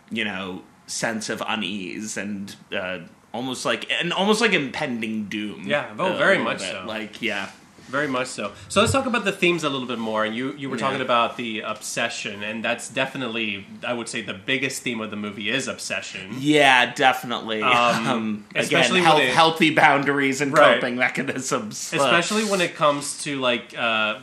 you 0.09 0.25
know 0.25 0.63
sense 0.87 1.29
of 1.29 1.41
unease 1.47 2.17
and 2.17 2.55
uh, 2.75 2.99
almost 3.33 3.65
like 3.65 3.89
and 3.91 4.13
almost 4.13 4.41
like 4.41 4.53
impending 4.53 5.25
doom. 5.25 5.63
Yeah, 5.67 5.93
oh, 5.97 6.17
very 6.17 6.37
much 6.37 6.59
bit. 6.59 6.71
so. 6.71 6.83
Like 6.87 7.21
yeah, 7.21 7.49
Very 7.87 8.07
much 8.07 8.27
so. 8.27 8.51
So 8.67 8.81
let's 8.81 8.91
talk 8.91 9.05
about 9.05 9.25
the 9.25 9.31
themes 9.31 9.63
a 9.63 9.69
little 9.69 9.87
bit 9.87 9.99
more. 9.99 10.25
And 10.25 10.35
you, 10.35 10.53
you 10.57 10.69
were 10.71 10.75
Yeah. 10.75 10.85
talking 10.87 11.01
about 11.01 11.37
the 11.37 11.59
obsession, 11.61 12.41
and 12.41 12.65
that's 12.65 12.89
definitely, 12.89 13.67
I 13.85 13.93
would 13.93 14.09
say, 14.09 14.21
the 14.23 14.33
biggest 14.33 14.81
theme 14.81 15.01
of 15.01 15.11
the 15.11 15.15
movie 15.17 15.49
is 15.51 15.67
obsession. 15.67 16.35
yeah, 16.39 16.93
definitely. 16.95 17.61
Um, 17.61 18.07
Um, 18.07 18.45
especially 18.55 19.01
again, 19.01 19.11
health, 19.11 19.21
it- 19.21 19.33
healthy 19.35 19.69
boundaries 19.75 20.41
and 20.41 20.51
Right. 20.51 20.75
coping 20.81 20.95
mechanisms. 20.97 21.93
Especially 21.93 22.43
when 22.45 22.59
it 22.61 22.75
comes 22.75 23.21
to 23.23 23.39
like 23.39 23.77
uh, 23.77 24.15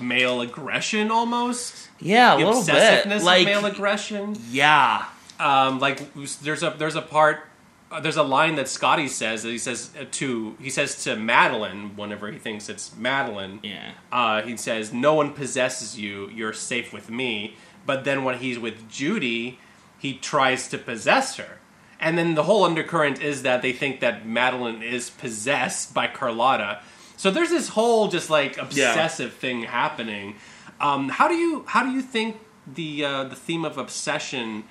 male 0.00 0.40
aggression, 0.40 1.10
almost 1.10 1.88
yeah, 2.00 2.34
a 2.34 2.38
the 2.38 2.46
little 2.46 2.64
bit 2.64 2.74
obsessiveness 2.74 3.22
like 3.22 3.40
of 3.40 3.46
male 3.46 3.66
aggression. 3.66 4.36
yeah. 4.50 5.04
Um, 5.40 5.80
like 5.80 6.12
there's 6.42 6.62
a 6.62 6.74
there's 6.76 6.96
a 6.96 7.02
part 7.02 7.44
uh, 7.90 8.00
there's 8.00 8.16
a 8.16 8.22
line 8.22 8.54
that 8.56 8.68
Scottie 8.68 9.08
says 9.08 9.42
that 9.42 9.50
he 9.50 9.58
says 9.58 9.90
to 10.12 10.56
he 10.60 10.70
says 10.70 11.02
to 11.04 11.16
Madeleine 11.16 11.96
whenever 11.96 12.30
he 12.30 12.38
thinks 12.38 12.68
it's 12.68 12.94
Madeleine. 12.96 13.60
Yeah. 13.62 13.92
Uh, 14.12 14.42
he 14.42 14.56
says, 14.56 14.92
"No 14.92 15.14
one 15.14 15.32
possesses 15.32 15.98
you. 15.98 16.28
You're 16.30 16.52
safe 16.52 16.92
with 16.92 17.10
me." 17.10 17.56
But 17.86 18.04
then 18.04 18.24
when 18.24 18.38
he's 18.38 18.58
with 18.58 18.88
Judy, 18.88 19.58
he 19.98 20.14
tries 20.14 20.68
to 20.68 20.78
possess 20.78 21.36
her. 21.36 21.58
And 21.98 22.16
then 22.16 22.34
the 22.34 22.44
whole 22.44 22.64
undercurrent 22.64 23.20
is 23.20 23.42
that 23.42 23.62
they 23.62 23.72
think 23.72 24.00
that 24.00 24.26
Madeleine 24.26 24.82
is 24.82 25.10
possessed 25.10 25.92
by 25.92 26.06
Carlotta. 26.06 26.80
So 27.16 27.30
there's 27.30 27.50
this 27.50 27.68
whole 27.68 28.08
just 28.08 28.30
like 28.30 28.56
obsessive 28.56 29.34
thing 29.34 29.64
happening. 29.64 30.36
Um, 30.80 31.10
how 31.10 31.28
do 31.28 31.34
you 31.34 31.64
how 31.66 31.82
do 31.82 31.90
you 31.90 32.00
think 32.00 32.38
the 32.66 33.04
uh, 33.04 33.24
the 33.24 33.36
theme 33.36 33.64
of 33.64 33.76
obsession 33.76 34.64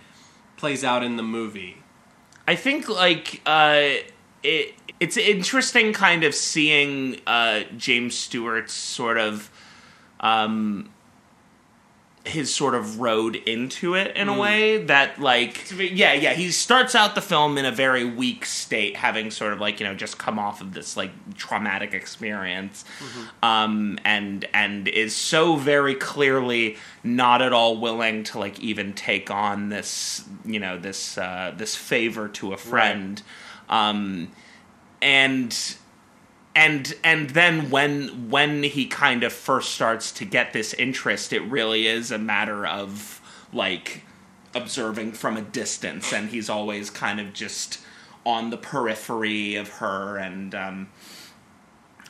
plays 0.59 0.83
out 0.83 1.03
in 1.03 1.15
the 1.15 1.23
movie? 1.23 1.77
I 2.47 2.55
think 2.55 2.87
like 2.87 3.41
uh, 3.45 3.89
it 4.43 4.75
it's 4.99 5.17
interesting 5.17 5.93
kind 5.93 6.23
of 6.23 6.35
seeing 6.35 7.21
uh, 7.25 7.61
James 7.77 8.15
Stewart's 8.15 8.73
sort 8.73 9.17
of 9.17 9.49
um, 10.19 10.89
his 12.29 12.53
sort 12.53 12.75
of 12.75 12.99
road 12.99 13.35
into 13.35 13.95
it 13.95 14.15
in 14.15 14.29
a 14.29 14.33
Mm. 14.33 14.39
way 14.39 14.83
that 14.85 15.19
like 15.19 15.69
yeah 15.79 16.13
yeah 16.13 16.33
he 16.33 16.51
starts 16.51 16.95
out 16.95 17.15
the 17.15 17.21
film 17.21 17.57
in 17.57 17.65
a 17.65 17.71
very 17.71 18.05
weak 18.05 18.45
state 18.45 18.95
having 18.95 19.31
sort 19.31 19.51
of 19.53 19.59
like 19.59 19.79
you 19.79 19.85
know 19.85 19.93
just 19.95 20.17
come 20.17 20.37
off 20.39 20.61
of 20.61 20.73
this 20.73 20.95
like 20.95 21.11
traumatic 21.35 21.93
experience 21.93 22.85
Mm-hmm. 22.99 23.45
um 23.45 23.99
and 24.05 24.45
and 24.53 24.87
is 24.87 25.15
so 25.15 25.55
very 25.55 25.95
clearly 25.95 26.77
not 27.03 27.41
at 27.41 27.51
all 27.53 27.77
willing 27.79 28.23
to 28.25 28.39
like 28.39 28.59
even 28.59 28.93
take 28.93 29.31
on 29.31 29.69
this 29.69 30.23
you 30.45 30.59
know 30.59 30.77
this 30.77 31.17
uh 31.17 31.53
this 31.57 31.75
favor 31.75 32.27
to 32.29 32.53
a 32.53 32.57
friend 32.57 33.21
um 33.69 34.31
and 35.01 35.75
and 36.55 36.95
and 37.03 37.31
then 37.31 37.69
when 37.69 38.29
when 38.29 38.63
he 38.63 38.85
kind 38.85 39.23
of 39.23 39.31
first 39.31 39.69
starts 39.71 40.11
to 40.11 40.25
get 40.25 40.53
this 40.53 40.73
interest 40.73 41.31
it 41.31 41.41
really 41.41 41.87
is 41.87 42.11
a 42.11 42.17
matter 42.17 42.65
of 42.65 43.21
like 43.53 44.03
observing 44.55 45.13
from 45.13 45.37
a 45.37 45.41
distance. 45.41 46.13
And 46.13 46.29
he's 46.29 46.49
always 46.49 46.89
kind 46.89 47.19
of 47.19 47.33
just 47.33 47.79
on 48.25 48.49
the 48.49 48.57
periphery 48.57 49.55
of 49.55 49.69
her 49.75 50.17
and 50.17 50.53
um 50.53 50.89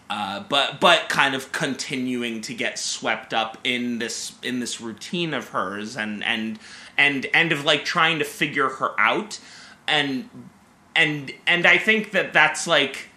uh, 0.09 0.43
but 0.49 0.79
but 0.79 1.07
kind 1.07 1.35
of 1.35 1.51
continuing 1.51 2.41
to 2.41 2.51
get 2.51 2.79
swept 2.79 3.31
up 3.31 3.59
in 3.63 3.99
this 3.99 4.33
in 4.41 4.59
this 4.59 4.81
routine 4.81 5.35
of 5.35 5.49
hers 5.49 5.95
and 5.95 6.23
and 6.23 6.57
and 6.97 7.27
and 7.31 7.51
of 7.51 7.63
like 7.63 7.85
trying 7.85 8.17
to 8.17 8.25
figure 8.25 8.69
her 8.69 8.99
out. 8.99 9.39
And 9.87 10.27
and 10.95 11.31
and 11.45 11.67
I 11.67 11.77
think 11.77 12.09
that 12.11 12.33
that's 12.33 12.65
like 12.65 13.08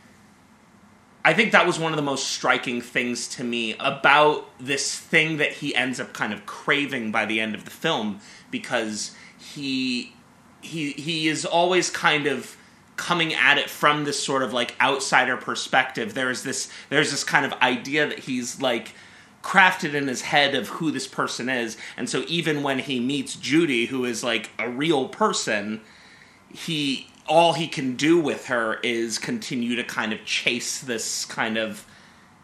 I 1.25 1.35
think 1.35 1.53
that 1.53 1.67
was 1.67 1.79
one 1.79 1.93
of 1.93 1.97
the 1.97 2.03
most 2.03 2.29
striking 2.29 2.81
things 2.81 3.29
to 3.29 3.45
me 3.45 3.77
about 3.79 4.49
this 4.59 4.99
thing 4.99 5.37
that 5.37 5.53
he 5.53 5.75
ends 5.75 6.01
up 6.01 6.13
kind 6.13 6.33
of 6.33 6.47
craving 6.47 7.13
by 7.13 7.27
the 7.27 7.41
end 7.41 7.55
of 7.55 7.65
the 7.65 7.71
film 7.71 8.21
because 8.51 9.15
he 9.39 10.13
he 10.61 10.93
he 10.93 11.29
is 11.29 11.45
always 11.45 11.91
kind 11.91 12.27
of 12.27 12.57
coming 12.97 13.35
at 13.35 13.59
it 13.59 13.71
from 13.71 14.05
this 14.05 14.23
sort 14.23 14.43
of 14.43 14.53
like 14.53 14.75
outsider 14.81 15.37
perspective. 15.37 16.15
There's 16.15 16.43
this 16.43 16.69
there's 16.89 17.13
this 17.13 17.25
kind 17.25 17.47
of 17.47 17.53
idea 17.55 18.07
that 18.09 18.21
he's 18.21 18.61
like 18.61 18.95
crafted 19.43 19.95
in 19.95 20.09
his 20.09 20.23
head 20.23 20.55
of 20.55 20.69
who 20.69 20.91
this 20.91 21.07
person 21.07 21.49
is. 21.49 21.77
And 21.97 22.09
so 22.09 22.25
even 22.27 22.63
when 22.63 22.81
he 22.81 22.99
meets 22.99 23.37
Judy 23.37 23.87
who 23.87 24.05
is 24.05 24.25
like 24.25 24.51
a 24.59 24.69
real 24.69 25.09
person 25.09 25.83
he 26.55 27.09
all 27.29 27.53
he 27.53 27.69
can 27.69 27.97
do 27.97 28.21
with 28.21 28.47
her 28.47 28.75
is 28.83 29.19
continue 29.19 29.77
to 29.77 29.85
kind 29.85 30.13
of 30.13 30.25
chase 30.25 30.81
this 30.81 31.25
kind 31.25 31.57
of 31.57 31.87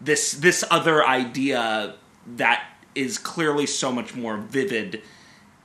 this 0.00 0.32
this 0.32 0.64
other 0.70 1.04
idea 1.06 1.94
that 2.36 2.64
is 2.94 3.18
clearly 3.18 3.66
so 3.66 3.90
much 3.92 4.14
more 4.14 4.36
vivid 4.36 5.02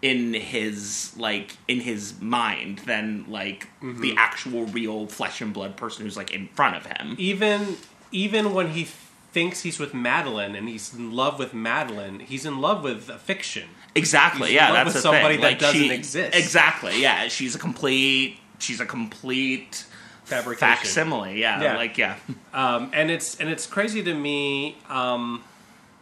in 0.02 0.34
his 0.34 1.14
like 1.18 1.58
in 1.68 1.80
his 1.80 2.20
mind 2.20 2.80
than 2.80 3.26
like 3.30 3.68
mm-hmm. 3.82 4.02
the 4.02 4.14
actual 4.18 4.66
real 4.66 5.08
flesh 5.08 5.42
and 5.42 5.54
blood 5.54 5.78
person 5.78 6.04
who's 6.04 6.18
like 6.18 6.32
in 6.32 6.48
front 6.50 6.76
of 6.76 6.86
him. 6.86 7.16
even 7.18 7.78
even 8.12 8.54
when 8.54 8.70
he 8.72 8.84
thinks 9.32 9.62
he's 9.62 9.80
with 9.80 9.94
Madeleine 9.94 10.56
and 10.56 10.70
he's 10.70 10.94
in 10.94 11.12
love 11.12 11.40
with 11.40 11.54
Madeleine, 11.54 12.20
he's 12.20 12.46
in 12.46 12.62
love 12.62 12.84
with 12.84 13.10
a 13.10 13.18
fiction. 13.18 13.68
Exactly. 13.96 14.50
He's 14.50 14.50
in 14.52 14.56
Yeah, 14.56 14.72
love 14.72 14.94
that's 14.94 15.02
somebody 15.02 15.36
thing. 15.36 15.42
that 15.42 15.48
Like, 15.54 15.60
doesn't 15.60 15.82
she- 15.82 15.92
exist. 15.92 16.36
Exactly. 16.38 17.02
Yeah, 17.02 17.28
she's 17.30 17.56
a 17.56 17.60
complete. 17.60 18.38
She's 18.60 18.80
a 18.80 18.86
complete 18.86 19.86
Fabrication. 20.26 20.78
facsimile. 20.78 21.40
Yeah, 21.40 21.62
Yeah. 21.62 21.76
like 21.78 21.98
yeah. 21.98 22.16
um, 22.54 22.92
and 22.94 23.12
it's 23.12 23.36
and 23.40 23.50
it's 23.50 23.66
crazy 23.68 24.02
to 24.04 24.14
me. 24.14 24.78
Um, 24.90 25.44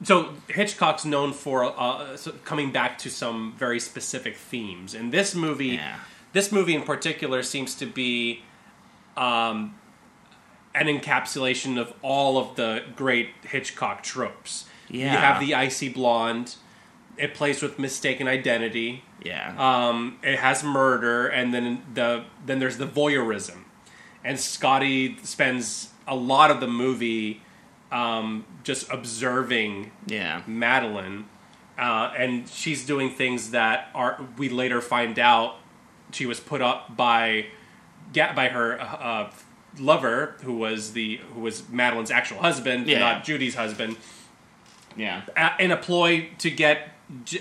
so 0.04 0.34
Hitchcock's 0.48 1.06
known 1.06 1.32
for 1.34 1.64
uh, 1.80 2.18
coming 2.44 2.72
back 2.72 2.98
to 3.00 3.10
some 3.10 3.54
very 3.58 3.80
specific 3.80 4.36
themes, 4.36 4.94
and 4.96 5.12
this 5.12 5.36
movie, 5.36 5.68
Yeah. 5.68 5.98
this 6.34 6.52
movie 6.52 6.74
in 6.76 6.84
particular, 6.84 7.44
seems 7.44 7.76
to 7.76 7.86
be 7.86 8.42
um, 9.18 9.76
an 10.74 10.88
encapsulation 10.88 11.80
of 11.80 11.94
all 12.02 12.38
of 12.38 12.56
the 12.56 12.84
great 12.96 13.30
Hitchcock 13.44 14.02
tropes. 14.04 14.66
Yeah. 14.90 15.12
you 15.14 15.18
have 15.20 15.40
the 15.40 15.54
icy 15.56 15.90
blonde. 15.90 16.56
It 17.22 17.34
plays 17.36 17.62
with 17.62 17.78
mistaken 17.78 18.28
identity. 18.28 19.04
Yeah. 19.24 19.54
Um, 19.58 20.18
it 20.24 20.40
has 20.40 20.64
murder, 20.64 21.28
and 21.28 21.54
then 21.54 21.84
the 21.94 22.24
then 22.46 22.60
there's 22.60 22.78
the 22.78 22.88
voyeurism, 22.88 23.66
and 24.24 24.40
Scottie 24.40 25.18
spends 25.24 25.90
a 26.08 26.16
lot 26.16 26.50
of 26.52 26.60
the 26.60 26.68
movie 26.68 27.42
um, 27.92 28.46
just 28.64 28.90
observing 28.92 29.92
yeah. 30.08 30.42
Madeleine, 30.48 31.26
uh, 31.78 32.12
and 32.18 32.50
she's 32.50 32.86
doing 32.86 33.12
things 33.12 33.52
that 33.52 33.90
are 33.94 34.26
we 34.38 34.50
later 34.50 34.82
find 34.82 35.20
out 35.20 35.58
she 36.12 36.26
was 36.26 36.40
put 36.40 36.62
up 36.62 36.98
by 36.98 37.46
by 38.14 38.48
her 38.50 38.82
uh, 38.82 39.32
lover, 39.80 40.36
who 40.44 40.54
was 40.54 40.94
the 40.94 41.18
who 41.34 41.42
was 41.42 41.62
Madeleine's 41.70 42.12
actual 42.12 42.40
husband, 42.40 42.88
Yeah. 42.88 43.00
not 43.00 43.24
Judy's 43.24 43.56
husband 43.56 43.96
Yeah. 44.98 45.22
uh, 45.38 45.52
in 45.60 45.72
a 45.72 45.78
ploy 45.78 46.30
to 46.40 46.50
get 46.50 46.90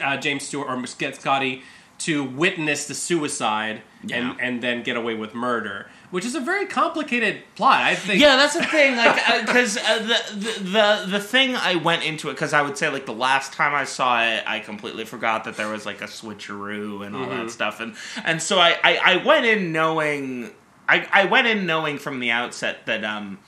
uh, 0.02 0.16
James 0.16 0.44
Stewart 0.46 0.68
or 0.68 0.82
get 0.98 1.16
Scottie 1.16 1.62
to 1.98 2.24
witness 2.24 2.86
the 2.86 2.94
suicide 2.94 3.82
Yeah. 4.02 4.16
and 4.30 4.40
and 4.40 4.62
then 4.62 4.82
get 4.82 4.96
away 4.96 5.14
with 5.14 5.34
murder, 5.34 5.90
which 6.10 6.24
is 6.24 6.34
a 6.34 6.40
very 6.40 6.64
complicated 6.64 7.42
plot. 7.56 7.82
I 7.82 7.94
think. 7.94 8.20
Yeah, 8.22 8.36
that's 8.36 8.54
the 8.54 8.64
thing. 8.64 8.96
Like, 8.96 9.16
because 9.46 9.76
uh, 9.76 9.98
the, 9.98 10.34
the 10.34 10.60
the 10.64 11.06
the 11.10 11.20
thing 11.20 11.54
I 11.56 11.74
went 11.74 12.02
into 12.04 12.30
it 12.30 12.32
because 12.32 12.54
I 12.54 12.62
would 12.62 12.78
say 12.78 12.88
like 12.88 13.04
the 13.04 13.12
last 13.12 13.52
time 13.52 13.74
I 13.74 13.84
saw 13.84 14.22
it, 14.24 14.42
I 14.46 14.60
completely 14.60 15.04
forgot 15.04 15.44
that 15.44 15.56
there 15.58 15.68
was 15.68 15.84
like 15.84 16.00
a 16.00 16.06
switcheroo 16.06 17.04
and 17.04 17.14
all 17.14 17.28
that 17.28 17.50
stuff, 17.50 17.80
and 17.80 17.94
and 18.24 18.40
so 18.40 18.58
I, 18.58 18.78
I 18.82 18.96
I 19.04 19.16
went 19.24 19.44
in 19.44 19.70
knowing 19.70 20.52
I 20.88 21.06
I 21.12 21.24
went 21.26 21.48
in 21.48 21.66
knowing 21.66 21.98
from 21.98 22.18
the 22.20 22.30
outset 22.30 22.86
that 22.86 23.04
um 23.04 23.38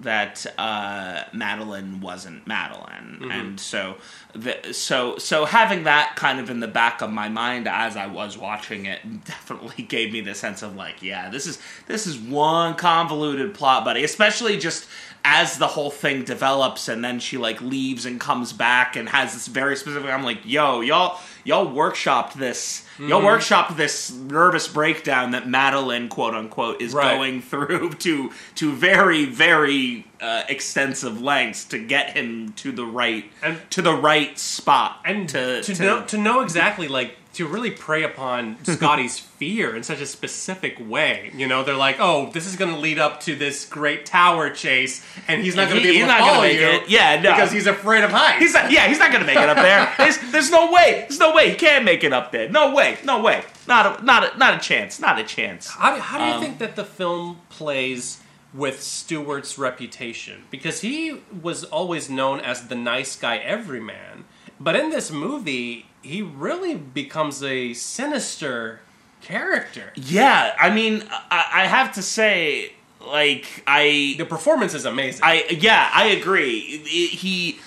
that 0.00 0.44
uh, 0.58 1.22
Madeleine 1.32 2.00
wasn't 2.00 2.46
Madeleine, 2.46 3.30
and 3.30 3.60
so 3.60 3.96
the, 4.32 4.72
so 4.72 5.18
so 5.18 5.44
having 5.44 5.84
that 5.84 6.14
kind 6.16 6.40
of 6.40 6.50
in 6.50 6.60
the 6.60 6.68
back 6.68 7.00
of 7.00 7.10
my 7.10 7.28
mind 7.28 7.68
as 7.68 7.96
I 7.96 8.06
was 8.06 8.36
watching 8.36 8.86
it 8.86 9.00
definitely 9.24 9.84
gave 9.84 10.12
me 10.12 10.20
the 10.20 10.34
sense 10.34 10.62
of 10.62 10.74
like, 10.74 11.02
yeah, 11.02 11.30
this 11.30 11.46
is 11.46 11.58
this 11.86 12.06
is 12.06 12.18
one 12.18 12.74
convoluted 12.74 13.54
plot, 13.54 13.84
buddy. 13.84 14.04
Especially 14.04 14.56
just 14.58 14.88
as 15.24 15.56
the 15.56 15.68
whole 15.68 15.90
thing 15.90 16.24
develops, 16.24 16.88
and 16.88 17.02
then 17.02 17.18
she 17.18 17.38
like 17.38 17.60
leaves 17.62 18.04
and 18.04 18.20
comes 18.20 18.52
back 18.52 18.96
and 18.96 19.08
has 19.08 19.32
this 19.32 19.46
very 19.46 19.76
specific. 19.76 20.10
I'm 20.10 20.22
like, 20.22 20.40
yo, 20.44 20.80
y'all 20.80 21.18
y'all 21.44 21.66
workshopped 21.66 22.34
this. 22.34 22.83
Y'all 22.98 23.24
workshop 23.24 23.76
this 23.76 24.12
nervous 24.12 24.68
breakdown 24.68 25.32
that 25.32 25.48
Madeleine, 25.48 26.08
quote 26.08 26.34
unquote, 26.34 26.80
is 26.80 26.94
Right. 26.94 27.16
going 27.16 27.42
through 27.42 27.90
to 28.00 28.30
to 28.56 28.72
very 28.72 29.24
very 29.24 30.06
uh, 30.20 30.44
extensive 30.48 31.20
lengths 31.20 31.64
to 31.66 31.78
get 31.78 32.10
him 32.16 32.52
to 32.56 32.72
the 32.72 32.86
right 32.86 33.30
And- 33.42 33.58
to 33.70 33.82
the 33.82 33.94
right 33.94 34.38
spot 34.38 35.00
and 35.04 35.28
to 35.30 35.62
to, 35.62 35.74
to, 35.74 35.82
know 35.82 36.04
to 36.04 36.18
know 36.18 36.40
exactly 36.40 36.88
like 36.88 37.16
to 37.34 37.46
really 37.46 37.70
prey 37.70 38.02
upon 38.02 38.56
Scottie's 38.64 39.18
fear 39.18 39.74
in 39.76 39.82
such 39.82 40.00
a 40.00 40.06
specific 40.06 40.76
way. 40.80 41.30
You 41.34 41.46
know, 41.46 41.62
they're 41.64 41.76
like, 41.76 41.96
"Oh, 41.98 42.30
this 42.32 42.46
is 42.46 42.56
going 42.56 42.72
to 42.72 42.78
lead 42.80 42.98
up 42.98 43.20
to 43.22 43.34
this 43.36 43.64
great 43.66 44.06
tower 44.06 44.50
chase, 44.50 45.04
and 45.28 45.42
he's 45.42 45.54
not 45.56 45.68
going 45.68 45.80
to 45.80 45.86
be 45.86 45.96
able 45.96 46.06
he's 46.06 46.14
to 46.14 46.20
not 46.20 46.28
follow 46.28 46.42
make 46.42 46.58
you, 46.60 46.66
it. 46.66 46.88
Yeah, 46.88 47.20
no. 47.20 47.32
because 47.32 47.52
he's 47.52 47.66
afraid 47.66 48.04
of 48.04 48.10
heights." 48.10 48.40
He's 48.42 48.54
not, 48.54 48.70
yeah, 48.70 48.88
he's 48.88 48.98
not 48.98 49.12
gonna 49.12 49.26
make 49.26 49.36
it 49.36 49.48
up 49.48 49.56
there. 49.56 49.92
There's, 49.98 50.18
there's 50.32 50.50
no 50.50 50.72
way. 50.72 51.04
There's 51.08 51.18
no 51.18 51.34
way 51.34 51.50
he 51.50 51.56
can't 51.56 51.84
make 51.84 52.04
it 52.04 52.12
up 52.12 52.32
there. 52.32 52.48
No 52.48 52.74
way. 52.74 52.98
No 53.04 53.20
way. 53.22 53.44
Not 53.66 54.00
a, 54.00 54.04
not 54.04 54.34
a, 54.34 54.38
not 54.38 54.54
a 54.54 54.58
chance. 54.60 55.00
Not 55.00 55.18
a 55.18 55.24
chance. 55.24 55.68
How, 55.68 55.98
how 55.98 56.18
do 56.18 56.24
you 56.24 56.32
Um, 56.32 56.40
think 56.42 56.58
that 56.58 56.76
the 56.76 56.84
film 56.84 57.40
plays 57.48 58.20
with 58.52 58.82
Stewart's 58.82 59.58
reputation? 59.58 60.44
Because 60.50 60.80
he 60.82 61.20
was 61.42 61.64
always 61.64 62.08
known 62.10 62.40
as 62.40 62.68
the 62.68 62.74
nice 62.76 63.16
guy 63.16 63.38
everyman. 63.38 64.23
But 64.64 64.76
in 64.76 64.90
this 64.90 65.10
movie, 65.10 65.86
he 66.02 66.22
really 66.22 66.74
becomes 66.74 67.42
a 67.42 67.74
sinister 67.74 68.80
character. 69.20 69.92
Yeah, 69.94 70.54
I 70.58 70.70
mean, 70.70 71.04
I, 71.30 71.48
I 71.52 71.66
have 71.66 71.92
to 71.94 72.02
say, 72.02 72.72
like, 73.00 73.62
I 73.66 74.14
The 74.18 74.24
performance 74.26 74.74
is 74.74 74.84
amazing. 74.84 75.20
I 75.22 75.44
yeah, 75.50 75.90
I 75.92 76.06
agree. 76.06 76.58
It- 76.84 77.10
he 77.18 77.58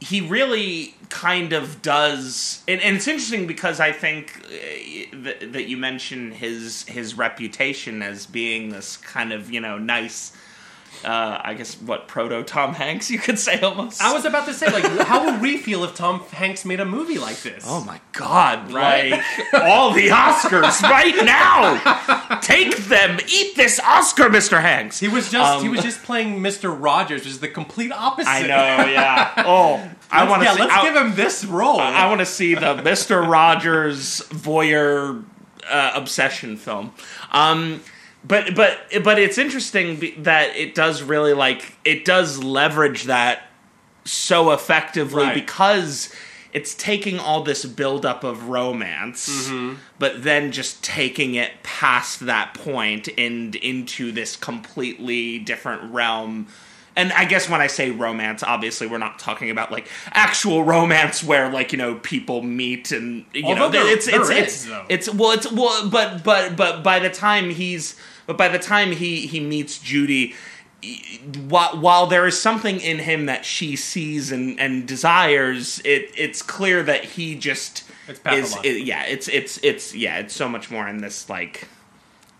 he 0.00 0.20
really 0.20 0.94
kind 1.08 1.52
of 1.54 1.80
does, 1.80 2.62
and, 2.68 2.78
and 2.82 2.96
it's 2.96 3.08
interesting 3.08 3.46
because 3.46 3.80
I 3.80 3.92
think 3.92 4.42
uh, 4.44 5.16
that, 5.24 5.52
that 5.54 5.64
you 5.68 5.76
mentioned 5.78 6.34
his 6.34 6.84
his 6.86 7.16
reputation 7.16 8.02
as 8.02 8.26
being 8.26 8.68
this 8.70 8.98
kind 8.98 9.32
of 9.32 9.50
you 9.50 9.60
know 9.60 9.78
nice. 9.78 10.32
Uh, 11.04 11.38
I 11.44 11.54
guess 11.54 11.74
what 11.80 12.08
proto 12.08 12.42
Tom 12.42 12.72
Hanks 12.74 13.10
you 13.10 13.18
could 13.18 13.38
say 13.38 13.60
almost. 13.60 14.02
I 14.02 14.12
was 14.14 14.24
about 14.24 14.46
to 14.46 14.54
say, 14.54 14.70
like, 14.70 14.84
how 15.06 15.24
would 15.30 15.40
we 15.42 15.58
feel 15.58 15.84
if 15.84 15.94
Tom 15.94 16.20
Hanks 16.30 16.64
made 16.64 16.80
a 16.80 16.84
movie 16.84 17.18
like 17.18 17.40
this? 17.42 17.64
Oh 17.66 17.84
my 17.84 18.00
god, 18.12 18.72
Right? 18.72 19.10
like 19.52 19.62
all 19.62 19.92
the 19.92 20.08
Oscars 20.08 20.80
right 20.82 21.14
now. 21.24 22.38
Take 22.40 22.76
them. 22.86 23.18
Eat 23.28 23.54
this 23.56 23.78
Oscar, 23.80 24.24
Mr. 24.30 24.60
Hanks. 24.62 24.98
He 24.98 25.08
was 25.08 25.30
just 25.30 25.60
he 25.60 25.68
Um, 25.68 25.74
was 25.74 25.82
just 25.82 26.02
playing 26.04 26.40
Mr. 26.40 26.74
Rogers, 26.76 27.20
which 27.20 27.28
is 27.28 27.40
the 27.40 27.48
complete 27.48 27.92
opposite. 27.92 28.30
I 28.30 28.42
know, 28.42 28.86
yeah. 28.90 29.32
Oh, 29.46 29.86
I 30.10 30.28
want 30.28 30.40
to 30.42 30.46
yeah, 30.46 30.54
see. 30.54 30.60
let's 30.60 30.72
I, 30.74 30.82
give 30.84 30.96
him 30.96 31.14
this 31.16 31.44
role. 31.44 31.80
I 31.80 32.06
want 32.08 32.20
to 32.20 32.26
see 32.26 32.54
the 32.54 32.76
Mister 32.82 33.20
Rogers 33.22 34.20
voyeur 34.30 35.24
uh, 35.68 35.92
obsession 35.94 36.56
film. 36.56 36.92
Um, 37.32 37.82
but 38.26 38.54
but 38.54 38.78
but 39.02 39.18
it's 39.18 39.38
interesting 39.38 40.00
that 40.22 40.56
it 40.56 40.74
does 40.74 41.02
really 41.02 41.34
like 41.34 41.76
it 41.84 42.04
does 42.04 42.42
leverage 42.42 43.04
that 43.04 43.42
so 44.04 44.50
effectively 44.52 45.24
Right. 45.24 45.34
because 45.34 46.12
it's 46.52 46.74
taking 46.74 47.18
all 47.18 47.42
this 47.42 47.64
buildup 47.64 48.22
of 48.22 48.48
romance, 48.48 49.48
Mm-hmm. 49.48 49.74
but 49.98 50.22
then 50.22 50.52
just 50.52 50.84
taking 50.84 51.34
it 51.34 51.50
past 51.64 52.20
that 52.26 52.54
point 52.54 53.08
and 53.18 53.54
into 53.56 54.12
this 54.12 54.36
completely 54.36 55.38
different 55.40 55.92
realm. 55.92 56.46
And 56.96 57.12
I 57.12 57.24
guess 57.24 57.48
when 57.50 57.60
I 57.60 57.66
say 57.66 57.90
romance, 57.90 58.44
obviously 58.44 58.86
we're 58.86 58.98
not 58.98 59.18
talking 59.18 59.50
about 59.50 59.72
like 59.72 59.88
actual 60.12 60.62
romance 60.62 61.24
where 61.24 61.50
like 61.50 61.72
you 61.72 61.78
know 61.78 61.96
people 61.96 62.40
meet 62.42 62.92
and 62.92 63.24
you 63.34 63.44
Although 63.46 63.54
know 63.62 63.68
there- 63.70 63.92
it's 63.92 64.06
there 64.06 64.20
it's 64.20 64.30
is, 64.30 64.36
it's, 64.38 64.64
though. 64.66 64.84
it's 64.88 65.12
well 65.12 65.30
it's 65.32 65.50
well 65.50 65.88
but 65.88 66.22
but 66.22 66.56
but 66.56 66.84
by 66.84 67.00
the 67.00 67.10
time 67.10 67.50
he's 67.50 67.96
but 68.26 68.36
by 68.38 68.48
the 68.48 68.58
time 68.58 68.92
he 68.92 69.26
he 69.26 69.40
meets 69.40 69.78
Judy 69.78 70.34
while, 71.48 71.80
while 71.80 72.06
there 72.06 72.26
is 72.26 72.38
something 72.40 72.80
in 72.80 72.98
him 72.98 73.26
that 73.26 73.44
she 73.44 73.74
sees 73.76 74.30
and, 74.30 74.58
and 74.60 74.86
desires, 74.86 75.80
it 75.84 76.10
it's 76.16 76.42
clear 76.42 76.82
that 76.82 77.04
he 77.04 77.34
just 77.36 77.84
It's 78.08 78.20
is 78.36 78.56
it- 78.64 78.84
yeah, 78.84 79.04
it's 79.04 79.28
it's 79.28 79.58
it's 79.62 79.94
yeah, 79.94 80.18
it's 80.18 80.34
so 80.34 80.48
much 80.48 80.70
more 80.70 80.86
in 80.86 80.98
this 80.98 81.28
like 81.30 81.68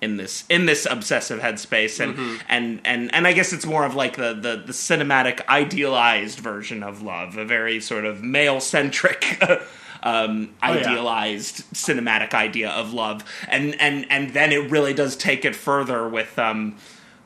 in 0.03 0.19
this 0.19 0.45
in 0.51 0.67
this 0.67 0.87
obsessive 0.91 1.41
headspace 1.41 1.99
and 2.01 2.15
Mm-hmm. 2.17 2.37
and 2.49 2.81
and 2.85 3.15
and 3.15 3.27
I 3.27 3.33
guess 3.33 3.53
it's 3.55 3.65
more 3.65 3.87
of 3.87 3.95
like 3.95 4.17
the 4.17 4.35
the 4.35 4.63
the 4.67 4.73
cinematic 4.75 5.47
idealized 5.49 6.39
version 6.39 6.83
of 6.83 7.01
love, 7.01 7.39
a 7.39 7.45
very 7.47 7.81
sort 7.81 8.05
of 8.05 8.23
male 8.23 8.61
centric 8.61 9.41
um 10.05 10.51
Oh, 10.63 10.73
yeah. 10.73 10.79
idealized 10.81 11.65
cinematic 11.75 12.35
idea 12.35 12.71
of 12.71 12.93
love 12.93 13.25
and 13.49 13.75
and 13.81 14.07
and 14.11 14.31
then 14.35 14.53
it 14.53 14.71
really 14.71 14.95
does 14.95 15.17
take 15.17 15.45
it 15.45 15.57
further 15.57 16.09
with 16.09 16.39
um 16.39 16.77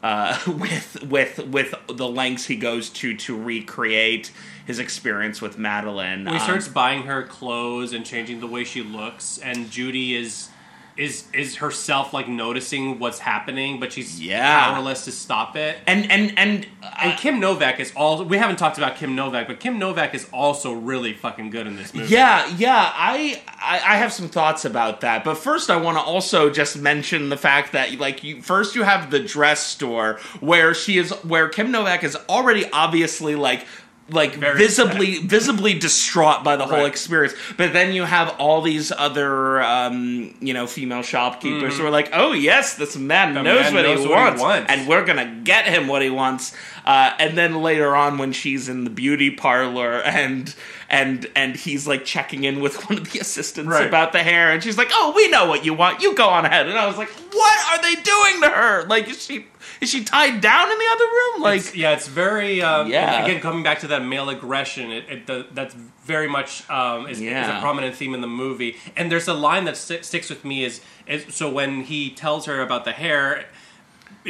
uh, 0.02 0.38
with 0.46 1.02
with 1.02 1.38
with 1.48 1.74
the 1.88 2.08
lengths 2.08 2.46
he 2.46 2.54
goes 2.56 2.88
to 2.88 3.16
to 3.16 3.36
recreate 3.36 4.30
his 4.64 4.78
experience 4.78 5.42
with 5.42 5.58
Madeleine. 5.58 6.24
When 6.24 6.34
he 6.34 6.38
Um, 6.38 6.44
starts 6.44 6.68
buying 6.68 7.02
her 7.02 7.24
clothes 7.24 7.92
and 7.92 8.06
changing 8.06 8.38
the 8.38 8.46
way 8.46 8.62
she 8.62 8.80
looks, 8.82 9.38
and 9.38 9.68
Judy 9.70 10.14
is 10.14 10.50
is 10.98 11.24
is 11.32 11.56
herself 11.56 12.12
like 12.12 12.28
noticing 12.28 12.98
what's 12.98 13.18
happening, 13.20 13.78
but 13.80 13.92
she's 13.92 14.20
Yeah. 14.20 14.64
powerless 14.72 15.04
to 15.04 15.12
stop 15.12 15.56
it. 15.56 15.78
and 15.86 16.10
and 16.10 16.36
and 16.38 16.66
uh, 16.82 16.90
And 16.98 17.18
Kim 17.18 17.38
Novak 17.40 17.78
is 17.80 17.92
all. 17.96 18.24
We 18.24 18.36
haven't 18.36 18.56
talked 18.56 18.76
about 18.78 18.96
Kim 18.96 19.14
Novak, 19.14 19.46
but 19.46 19.60
Kim 19.60 19.78
Novak 19.78 20.14
is 20.14 20.28
also 20.32 20.72
really 20.72 21.12
fucking 21.14 21.50
good 21.50 21.66
in 21.66 21.76
this 21.76 21.94
movie. 21.94 22.12
Yeah, 22.12 22.46
yeah, 22.58 22.92
I, 22.94 23.40
I 23.58 23.74
I 23.76 23.96
have 23.98 24.12
some 24.12 24.28
thoughts 24.28 24.64
about 24.64 25.00
that, 25.02 25.22
but 25.24 25.36
first 25.38 25.70
I 25.70 25.76
want 25.76 25.96
to 25.96 26.02
also 26.02 26.50
just 26.50 26.76
mention 26.76 27.28
the 27.28 27.36
fact 27.36 27.72
that 27.72 27.98
like 27.98 28.24
you 28.24 28.42
first 28.42 28.74
you 28.74 28.82
have 28.82 29.10
the 29.10 29.20
dress 29.20 29.64
store 29.64 30.18
where 30.40 30.74
she 30.74 30.98
is 30.98 31.12
where 31.22 31.48
Kim 31.48 31.70
Novak 31.70 32.02
is 32.02 32.16
already 32.28 32.68
obviously 32.72 33.36
like 33.36 33.64
like 34.10 34.34
Very 34.36 34.56
visibly 34.56 35.18
visibly 35.22 35.74
distraught 35.78 36.42
by 36.44 36.56
the 36.56 36.64
whole 36.66 36.78
Right. 36.78 36.86
experience. 36.86 37.34
But 37.56 37.72
then 37.72 37.92
you 37.94 38.04
have 38.04 38.34
all 38.38 38.62
these 38.62 38.90
other 38.90 39.60
um 39.62 40.34
you 40.40 40.54
know 40.54 40.66
female 40.66 41.02
shopkeepers 41.02 41.78
who 41.78 41.84
are 41.86 41.90
like 41.90 42.10
oh 42.12 42.32
yes 42.32 42.76
this 42.76 42.96
man 42.96 43.34
The 43.34 43.42
knows, 43.42 43.62
man 43.64 43.74
what, 43.74 43.82
knows 43.82 44.00
he 44.00 44.06
what 44.08 44.16
he 44.18 44.22
wants, 44.24 44.40
wants. 44.42 44.72
and 44.72 44.88
we're 44.88 45.04
gonna 45.04 45.40
get 45.44 45.66
him 45.66 45.88
what 45.88 46.02
he 46.02 46.10
wants. 46.10 46.54
Uh, 46.86 47.12
and 47.18 47.36
then 47.36 47.60
later 47.62 47.94
on 47.94 48.16
when 48.16 48.32
she's 48.32 48.66
in 48.68 48.84
the 48.84 48.90
beauty 48.90 49.30
parlor 49.30 50.00
and 50.02 50.54
and 50.88 51.26
and 51.36 51.54
he's 51.54 51.86
like 51.86 52.04
checking 52.06 52.44
in 52.44 52.60
with 52.60 52.76
one 52.88 52.96
of 52.98 53.12
the 53.12 53.18
assistants 53.18 53.70
Right. 53.70 53.86
about 53.86 54.12
the 54.12 54.22
hair 54.22 54.50
and 54.50 54.62
she's 54.62 54.78
like 54.78 54.88
oh 54.92 55.12
we 55.14 55.28
know 55.30 55.46
what 55.46 55.64
you 55.66 55.74
want. 55.74 56.00
You 56.02 56.14
go 56.14 56.28
on 56.28 56.46
ahead. 56.46 56.66
And 56.68 56.78
i 56.78 56.86
was 56.86 56.96
like 56.96 57.10
what 57.10 57.58
are 57.74 57.82
they 57.82 57.94
doing 58.00 58.40
to 58.42 58.48
her? 58.48 58.84
Like 58.86 59.08
is 59.08 59.22
she 59.22 59.44
is 59.80 59.90
she 59.90 60.04
tied 60.04 60.40
down 60.40 60.70
in 60.70 60.78
the 60.78 60.88
other 60.92 61.04
room 61.04 61.42
like 61.42 61.60
It's- 61.60 61.74
yeah, 61.76 61.92
it's 61.92 62.08
very 62.08 62.60
um, 62.62 62.90
Yeah. 62.90 63.24
Again, 63.24 63.40
coming 63.40 63.62
back 63.62 63.80
to 63.80 63.88
that 63.88 64.04
male 64.04 64.28
aggression, 64.28 64.90
it, 64.90 65.04
it 65.08 65.26
the, 65.26 65.46
that's 65.52 65.74
very 66.04 66.28
much 66.28 66.68
um, 66.70 67.06
is, 67.06 67.20
is 67.20 67.48
a 67.58 67.60
prominent 67.60 67.94
theme 67.94 68.14
in 68.14 68.20
the 68.20 68.26
movie. 68.26 68.76
And 68.96 69.10
there's 69.12 69.28
a 69.28 69.34
line 69.34 69.64
that 69.66 69.76
sti- 69.76 70.00
sticks 70.02 70.28
with 70.30 70.44
me 70.44 70.64
is, 70.64 70.80
is 71.06 71.34
so 71.34 71.50
when 71.50 71.82
he 71.84 72.10
tells 72.10 72.46
her 72.46 72.60
about 72.60 72.84
the 72.84 72.92
hair. 72.92 73.44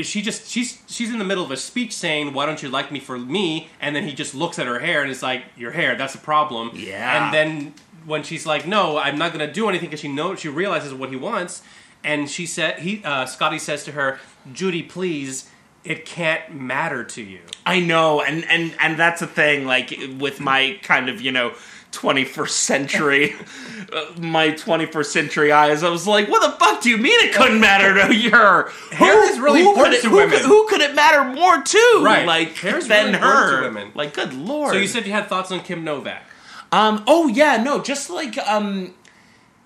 She 0.02 0.22
just 0.22 0.48
she's 0.48 0.80
she's 0.86 1.10
in 1.10 1.18
the 1.18 1.24
middle 1.24 1.44
of 1.44 1.50
a 1.50 1.56
speech 1.56 1.92
saying, 1.92 2.32
"Why 2.32 2.46
don't 2.46 2.62
you 2.62 2.68
like 2.68 2.92
me 2.92 3.00
for 3.00 3.18
me?" 3.18 3.68
And 3.80 3.96
then 3.96 4.04
he 4.04 4.12
just 4.12 4.32
looks 4.34 4.58
at 4.58 4.66
her 4.66 4.78
hair 4.78 5.02
and 5.02 5.10
is 5.10 5.22
like, 5.22 5.42
"Your 5.56 5.72
hair, 5.72 5.96
that's 5.96 6.14
a 6.14 6.18
problem." 6.18 6.70
Yeah. 6.74 7.24
And 7.26 7.34
then 7.34 7.74
when 8.06 8.22
she's 8.22 8.46
like, 8.46 8.66
"No, 8.66 8.96
I'm 8.98 9.18
not 9.18 9.32
going 9.32 9.44
to 9.44 9.52
do 9.52 9.68
anything," 9.68 9.88
because 9.88 10.00
she 10.00 10.08
knows 10.08 10.38
she 10.40 10.48
realizes 10.48 10.94
what 10.94 11.08
he 11.10 11.16
wants, 11.16 11.62
and 12.04 12.28
she 12.30 12.46
said, 12.46 12.80
"He 12.80 13.02
uh, 13.04 13.26
Scottie 13.26 13.58
says 13.58 13.84
to 13.84 13.92
her, 13.92 14.18
Judy, 14.52 14.82
please." 14.82 15.50
It 15.84 16.04
can't 16.04 16.52
matter 16.52 17.02
to 17.02 17.22
you. 17.22 17.40
I 17.64 17.80
know, 17.80 18.20
and 18.20 18.44
and 18.44 18.74
and 18.80 18.98
that's 18.98 19.20
the 19.20 19.26
thing. 19.26 19.64
Like 19.64 19.96
with 20.18 20.40
my 20.40 20.78
kind 20.82 21.08
of 21.08 21.20
you 21.20 21.32
know. 21.32 21.54
21st 21.90 22.50
century, 22.50 23.34
my 24.18 24.50
21st 24.50 25.06
century 25.06 25.50
eyes. 25.50 25.82
I 25.82 25.88
was 25.88 26.06
like, 26.06 26.28
"What 26.28 26.42
the 26.42 26.56
fuck 26.58 26.82
do 26.82 26.90
you 26.90 26.98
mean 26.98 27.18
it 27.26 27.34
couldn't 27.34 27.60
matter 27.60 27.94
to 28.06 28.14
your 28.14 28.70
Hair 28.92 29.30
is 29.30 29.40
really 29.40 29.62
could 29.62 29.70
important 29.70 29.94
it, 29.96 30.02
to 30.02 30.10
who 30.10 30.16
women. 30.16 30.38
Could, 30.38 30.46
who 30.46 30.68
could 30.68 30.80
it 30.82 30.94
matter 30.94 31.24
more 31.24 31.62
to? 31.62 32.00
Right. 32.04 32.26
like 32.26 32.54
Hair 32.56 32.76
is 32.76 32.88
than 32.88 33.06
really 33.06 33.16
important 33.16 33.24
her? 33.24 33.60
to 33.62 33.68
women. 33.68 33.92
Like, 33.94 34.14
good 34.14 34.34
lord. 34.34 34.72
So 34.72 34.78
you 34.78 34.86
said 34.86 35.06
you 35.06 35.12
had 35.12 35.28
thoughts 35.28 35.50
on 35.50 35.60
Kim 35.60 35.82
Novak. 35.84 36.24
Um. 36.72 37.04
Oh 37.06 37.28
yeah. 37.28 37.62
No. 37.62 37.80
Just 37.80 38.10
like 38.10 38.36
um, 38.38 38.94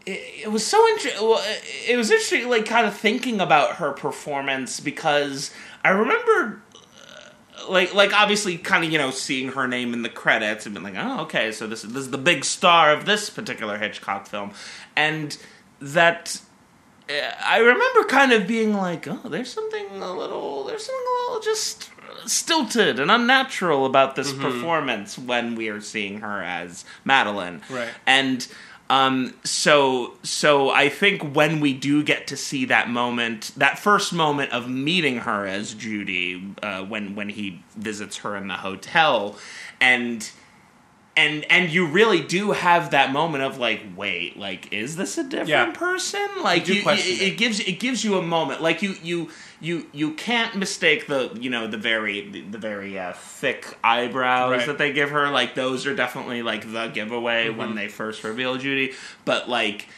it, 0.07 0.45
it 0.45 0.53
was 0.53 0.67
so 0.67 0.87
interesting. 0.89 1.37
It 1.89 1.97
was 1.97 2.11
interesting, 2.11 2.49
like 2.49 2.67
kind 2.67 2.87
of 2.87 2.97
thinking 2.97 3.41
about 3.41 3.77
her 3.77 3.93
performance 3.93 4.81
because 4.81 5.51
I 5.85 5.91
remember, 5.91 6.63
uh, 6.75 7.71
like, 7.71 7.95
like 7.95 8.13
obviously, 8.13 8.59
kind 8.59 8.85
of 8.85 8.91
you 8.93 8.99
know 8.99 9.11
seeing 9.11 9.53
her 9.53 9.67
name 9.67 9.93
in 9.95 10.03
the 10.03 10.09
credits 10.09 10.67
and 10.67 10.75
being 10.75 10.85
like, 10.85 10.97
oh, 10.97 11.23
okay, 11.23 11.53
so 11.53 11.67
this 11.67 11.85
is 11.85 11.93
this 11.93 12.05
is 12.05 12.11
the 12.11 12.19
big 12.19 12.45
star 12.45 12.93
of 12.93 13.05
this 13.05 13.31
particular 13.31 13.79
Hitchcock 13.79 14.27
film, 14.27 14.53
and 14.97 15.37
that. 15.81 16.41
uh, 17.09 17.31
I 17.45 17.59
remember 17.59 18.05
kind 18.05 18.33
of 18.33 18.47
being 18.47 18.75
like, 18.75 19.07
oh, 19.09 19.29
there's 19.29 19.53
something 19.53 19.87
a 20.03 20.13
little, 20.13 20.65
there's 20.65 20.87
something 20.87 21.05
a 21.07 21.31
little 21.31 21.43
just 21.43 21.91
stilted 22.27 23.01
and 23.01 23.11
unnatural 23.11 23.87
about 23.87 24.15
this 24.17 24.33
performance 24.33 25.19
when 25.19 25.57
we 25.57 25.69
are 25.69 25.81
seeing 25.81 26.21
her 26.21 26.43
as 26.43 26.85
Madeleine. 27.05 27.63
Right. 27.69 27.89
And 28.07 28.47
um, 28.93 29.33
so, 29.43 30.13
so 30.23 30.69
I 30.69 30.91
think 30.91 31.35
when 31.35 31.61
we 31.61 31.73
do 31.73 32.03
get 32.03 32.27
to 32.27 32.37
see 32.37 32.67
that 32.67 32.91
moment, 32.91 33.53
that 33.57 33.79
first 33.79 34.13
moment 34.13 34.53
of 34.53 34.69
meeting 34.69 35.17
her 35.21 35.47
as 35.47 35.73
Judy, 35.73 36.55
uh, 36.63 36.85
when 36.85 37.15
when 37.15 37.31
he 37.31 37.63
visits 37.75 38.19
her 38.19 38.37
in 38.37 38.49
the 38.49 38.57
hotel, 38.59 39.39
and 39.81 40.31
and 41.17 41.45
and 41.51 41.71
you 41.71 41.87
really 41.87 42.21
do 42.23 42.53
have 42.53 42.91
that 42.93 43.13
moment 43.13 43.45
of 43.45 43.59
like, 43.59 43.83
wait, 43.97 44.39
like, 44.39 44.73
is 44.73 44.97
this 44.97 45.19
a 45.19 45.23
different 45.25 45.49
Yeah. 45.49 45.71
person? 45.73 46.27
Like, 46.43 46.69
you, 46.69 46.77
it, 46.77 46.87
it. 46.87 47.23
it 47.23 47.37
gives 47.37 47.61
it 47.61 47.79
gives 47.81 48.03
you 48.05 48.17
a 48.17 48.23
moment, 48.23 48.63
like 48.63 48.83
you 48.83 48.95
you 49.03 49.29
you 49.61 49.87
you 49.93 50.15
can't 50.15 50.57
mistake 50.57 51.07
the 51.07 51.31
you 51.41 51.51
know 51.51 51.67
the 51.67 51.77
very 51.77 52.29
the, 52.31 52.41
the 52.41 52.59
very 52.59 52.99
uh, 52.99 53.13
thick 53.13 53.77
eyebrows 53.85 54.51
Right. 54.53 54.67
that 54.67 54.79
they 54.79 54.93
give 54.93 55.11
her. 55.11 55.29
Like 55.31 55.55
those 55.55 55.87
are 55.87 55.95
definitely 55.95 56.43
like 56.43 56.73
the 56.73 56.89
giveaway 56.89 57.49
Mm-hmm. 57.49 57.59
when 57.59 57.75
they 57.75 57.89
first 57.89 58.25
reveal 58.25 58.57
Judy, 58.57 58.93
but 59.25 59.49
like. 59.49 59.89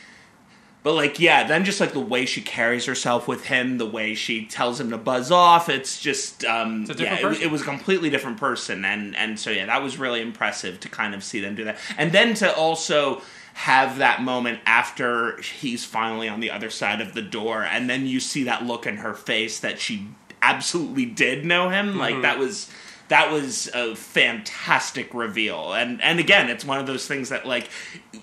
But 0.84 0.94
like, 0.94 1.18
yeah, 1.18 1.44
then 1.44 1.64
just 1.64 1.80
like 1.80 1.92
the 1.92 1.98
way 1.98 2.26
she 2.26 2.42
carries 2.42 2.84
herself 2.84 3.26
with 3.26 3.46
him, 3.46 3.78
the 3.78 3.86
way 3.86 4.14
she 4.14 4.44
tells 4.44 4.78
him 4.78 4.90
to 4.90 4.98
buzz 4.98 5.30
off, 5.32 5.68
it's 5.70 5.98
just, 6.00 6.44
um, 6.44 6.84
a 6.84 6.94
different 6.94 7.22
yeah, 7.22 7.30
it, 7.32 7.42
it 7.44 7.50
was 7.50 7.62
a 7.62 7.64
completely 7.64 8.10
different 8.10 8.36
person, 8.36 8.84
and 8.84 9.16
and 9.16 9.40
so 9.40 9.50
yeah, 9.50 9.64
that 9.66 9.82
was 9.82 9.98
really 9.98 10.20
impressive 10.20 10.78
to 10.80 10.88
kind 10.90 11.14
of 11.14 11.24
see 11.24 11.40
them 11.40 11.54
do 11.56 11.64
that, 11.64 11.78
and 11.98 12.12
then 12.12 12.34
to 12.34 12.54
also 12.54 13.22
have 13.54 13.98
that 13.98 14.20
moment 14.20 14.58
after 14.66 15.40
he's 15.40 15.84
finally 15.86 16.28
on 16.28 16.40
the 16.40 16.50
other 16.50 16.68
side 16.68 17.00
of 17.00 17.14
the 17.14 17.22
door, 17.22 17.62
and 17.62 17.88
then 17.88 18.06
you 18.06 18.20
see 18.20 18.44
that 18.44 18.64
look 18.66 18.86
in 18.86 18.98
her 18.98 19.14
face 19.14 19.60
that 19.60 19.80
she 19.80 20.06
absolutely 20.42 21.06
did 21.06 21.46
know 21.46 21.70
him, 21.70 21.90
Mm-hmm. 21.90 21.98
like 21.98 22.20
that 22.22 22.38
was 22.38 22.68
that 23.08 23.30
was 23.30 23.68
a 23.74 23.94
fantastic 23.94 25.12
reveal. 25.12 25.72
And 25.72 26.00
and 26.02 26.18
again 26.18 26.48
it's 26.48 26.64
one 26.64 26.78
of 26.78 26.86
those 26.86 27.06
things 27.06 27.28
that 27.28 27.46
like 27.46 27.68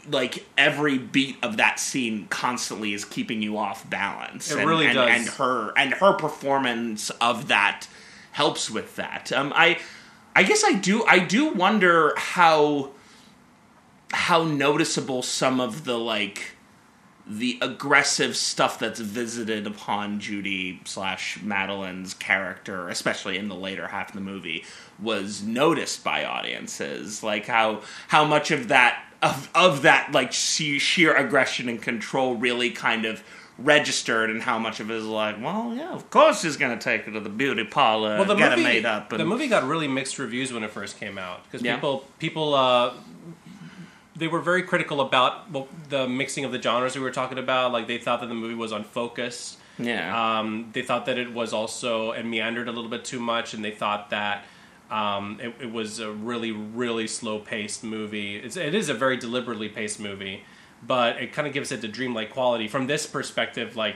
like 0.09 0.45
every 0.57 0.97
beat 0.97 1.37
of 1.43 1.57
that 1.57 1.79
scene 1.79 2.27
constantly 2.29 2.93
is 2.93 3.05
keeping 3.05 3.41
you 3.41 3.57
off 3.57 3.89
balance. 3.89 4.51
It 4.51 4.59
and, 4.59 4.67
really 4.67 4.87
and, 4.87 4.95
does. 4.95 5.09
and 5.09 5.27
her 5.37 5.73
and 5.77 5.93
her 5.95 6.13
performance 6.13 7.09
of 7.21 7.47
that 7.49 7.87
helps 8.31 8.69
with 8.69 8.95
that. 8.95 9.31
Um 9.31 9.53
i 9.55 9.79
i 10.35 10.43
guess 10.43 10.63
i 10.63 10.73
do 10.73 11.03
i 11.05 11.19
do 11.19 11.49
wonder 11.49 12.13
how 12.17 12.91
how 14.13 14.43
noticeable 14.43 15.21
some 15.21 15.59
of 15.59 15.85
the 15.85 15.97
like 15.97 16.55
the 17.27 17.57
aggressive 17.61 18.35
stuff 18.35 18.79
that's 18.79 18.99
visited 18.99 19.67
upon 19.67 20.19
Judy 20.19 20.81
slash 20.85 21.37
Madeleine's 21.39 22.13
character, 22.13 22.89
especially 22.89 23.37
in 23.37 23.47
the 23.47 23.55
later 23.55 23.87
half 23.87 24.09
of 24.09 24.15
the 24.15 24.21
movie, 24.21 24.65
was 24.99 25.41
noticed 25.43 26.03
by 26.03 26.25
audiences. 26.25 27.23
Like 27.23 27.47
how 27.47 27.81
how 28.07 28.25
much 28.25 28.51
of 28.51 28.67
that 28.69 29.03
of 29.21 29.49
of 29.53 29.83
that 29.83 30.11
like 30.11 30.33
sheer 30.33 31.13
aggression 31.15 31.69
and 31.69 31.81
control 31.81 32.35
really 32.35 32.71
kind 32.71 33.05
of 33.05 33.23
registered, 33.57 34.31
and 34.31 34.41
how 34.41 34.57
much 34.57 34.79
of 34.79 34.89
it 34.89 34.95
is 34.95 35.05
like, 35.05 35.39
well, 35.39 35.75
yeah, 35.75 35.91
of 35.91 36.09
course 36.09 36.41
he's 36.41 36.57
gonna 36.57 36.79
take 36.79 37.03
her 37.03 37.11
to 37.11 37.19
the 37.19 37.29
beauty 37.29 37.63
parlor, 37.63 38.15
Well, 38.17 38.25
the 38.25 38.31
and 38.31 38.39
get 38.39 38.49
movie 38.57 38.61
it 38.61 38.73
made 38.73 38.85
up. 38.85 39.11
And, 39.11 39.19
the 39.19 39.25
movie 39.25 39.47
got 39.47 39.63
really 39.65 39.87
mixed 39.87 40.17
reviews 40.17 40.51
when 40.51 40.63
it 40.63 40.71
first 40.71 40.99
came 40.99 41.19
out 41.19 41.43
because 41.43 41.61
Yeah. 41.63 41.75
people 41.75 42.07
people 42.17 42.55
uh, 42.55 42.93
they 44.15 44.27
were 44.27 44.41
very 44.41 44.63
critical 44.63 45.01
about 45.01 45.49
well, 45.51 45.67
the 45.89 46.07
mixing 46.07 46.43
of 46.45 46.51
the 46.51 46.61
genres 46.61 46.95
we 46.95 47.01
were 47.01 47.11
talking 47.11 47.37
about. 47.37 47.71
Like 47.71 47.87
they 47.87 47.97
thought 47.97 48.19
that 48.21 48.27
the 48.27 48.35
movie 48.35 48.55
was 48.55 48.71
unfocused. 48.71 49.57
yeah, 49.79 50.39
Um, 50.39 50.69
they 50.73 50.81
thought 50.81 51.05
that 51.05 51.17
it 51.17 51.33
was 51.33 51.53
also 51.53 52.11
and 52.11 52.29
meandered 52.29 52.67
a 52.67 52.71
little 52.71 52.89
bit 52.89 53.05
too 53.05 53.19
much, 53.19 53.53
and 53.53 53.63
they 53.63 53.71
thought 53.71 54.09
that 54.09 54.45
um, 54.89 55.39
it, 55.41 55.53
it 55.61 55.71
was 55.71 55.99
a 55.99 56.11
really, 56.11 56.51
really 56.51 57.07
slow 57.07 57.39
paced 57.39 57.83
movie. 57.83 58.35
It's, 58.35 58.57
it 58.57 58.75
is 58.75 58.89
a 58.89 58.93
very 58.93 59.15
deliberately 59.15 59.69
paced 59.69 59.99
movie, 59.99 60.43
but 60.85 61.15
it 61.21 61.31
kind 61.31 61.47
of 61.47 61.53
gives 61.53 61.71
it 61.71 61.79
the 61.81 61.87
dreamlike 61.87 62.31
quality. 62.33 62.67
From 62.67 62.87
this 62.87 63.07
perspective, 63.07 63.77
like 63.77 63.95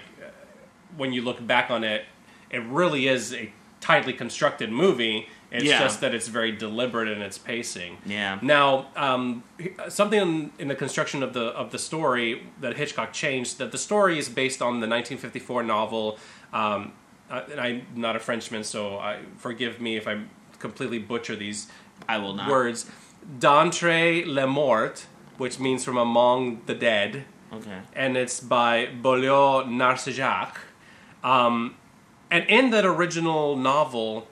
when 0.95 1.11
you 1.11 1.21
look 1.21 1.45
back 1.45 1.69
on 1.69 1.83
it, 1.83 2.05
it 2.49 2.63
really 2.63 3.07
is 3.07 3.33
a 3.33 3.51
tightly 3.81 4.13
constructed 4.13 4.71
movie. 4.71 5.27
It's 5.55 5.63
Yeah. 5.65 5.79
just 5.79 6.01
that 6.01 6.13
it's 6.13 6.27
very 6.27 6.51
deliberate 6.51 7.07
in 7.07 7.21
its 7.21 7.37
pacing. 7.37 7.97
Yeah. 8.05 8.39
Now, 8.41 8.87
um, 8.95 9.43
something 9.89 10.19
in, 10.21 10.51
in 10.59 10.67
the 10.67 10.75
construction 10.75 11.23
of 11.23 11.33
the 11.33 11.45
of 11.61 11.71
the 11.71 11.79
story 11.79 12.43
that 12.61 12.75
Hitchcock 12.77 13.13
changed 13.13 13.57
that 13.59 13.71
the 13.71 13.77
story 13.77 14.17
is 14.19 14.27
based 14.29 14.61
on 14.61 14.73
the 14.81 14.87
1954 14.87 15.63
novel. 15.63 16.17
Um, 16.53 16.91
uh, 17.31 17.41
and 17.51 17.59
I'm 17.59 17.87
not 17.95 18.15
a 18.15 18.19
Frenchman, 18.19 18.63
so 18.63 18.97
I, 18.99 19.17
forgive 19.37 19.81
me 19.81 19.97
if 19.97 20.07
I 20.07 20.15
completely 20.59 20.99
butcher 20.99 21.35
these 21.35 21.67
I 22.07 22.17
will 22.17 22.33
not. 22.35 22.49
words. 22.49 22.85
D'entre 23.39 24.23
les 24.25 24.45
morts, 24.45 25.07
which 25.37 25.59
means 25.59 25.83
from 25.83 25.97
among 25.97 26.61
the 26.67 26.75
dead, 26.75 27.25
Okay. 27.51 27.79
and 27.95 28.15
it's 28.15 28.39
by 28.39 28.87
Boileau 29.01 29.63
Narcejac. 29.65 30.51
Um, 31.23 31.75
and 32.29 32.45
in 32.47 32.69
that 32.71 32.85
original 32.85 33.55
novel, 33.55 34.27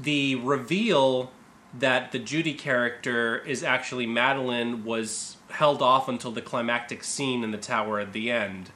the 0.00 0.36
reveal 0.36 1.30
that 1.78 2.12
the 2.12 2.18
Judy 2.18 2.54
character 2.54 3.38
is 3.38 3.62
actually 3.62 4.06
Madeleine 4.06 4.84
was 4.84 5.36
held 5.50 5.82
off 5.82 6.08
until 6.08 6.30
the 6.30 6.42
climactic 6.42 7.04
scene 7.04 7.44
in 7.44 7.50
the 7.50 7.58
tower 7.58 8.00
at 8.00 8.12
the 8.12 8.30
end. 8.30 8.70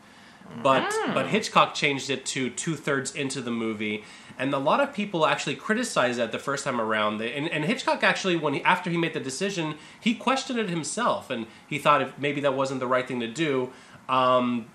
But 0.63 0.93
but 1.15 1.29
Hitchcock 1.29 1.75
changed 1.75 2.11
it 2.11 2.27
to 2.27 2.51
two 2.51 2.77
thirds 2.77 3.15
into 3.15 3.41
the 3.41 3.51
movie, 3.51 4.05
and 4.39 4.53
a 4.53 4.59
lot 4.59 4.81
of 4.81 4.93
people 4.93 5.25
actually 5.25 5.57
criticized 5.57 6.19
that 6.19 6.31
the 6.31 6.39
first 6.39 6.65
time 6.65 6.81
around. 6.81 7.23
And, 7.23 7.49
and 7.49 7.65
Hitchcock 7.65 8.03
actually, 8.03 8.37
when 8.37 8.55
he, 8.55 8.63
after 8.63 8.91
he 8.91 8.99
made 8.99 9.15
the 9.15 9.21
decision, 9.21 9.77
he 9.99 10.15
questioned 10.15 10.59
it 10.59 10.69
himself, 10.69 11.31
and 11.31 11.47
he 11.67 11.79
thought 11.79 12.03
if 12.03 12.19
maybe 12.19 12.43
that 12.43 12.55
wasn't 12.55 12.81
the 12.81 12.87
right 12.87 13.07
thing 13.07 13.21
to 13.21 13.29
do. 13.29 13.73
Um, 14.09 14.67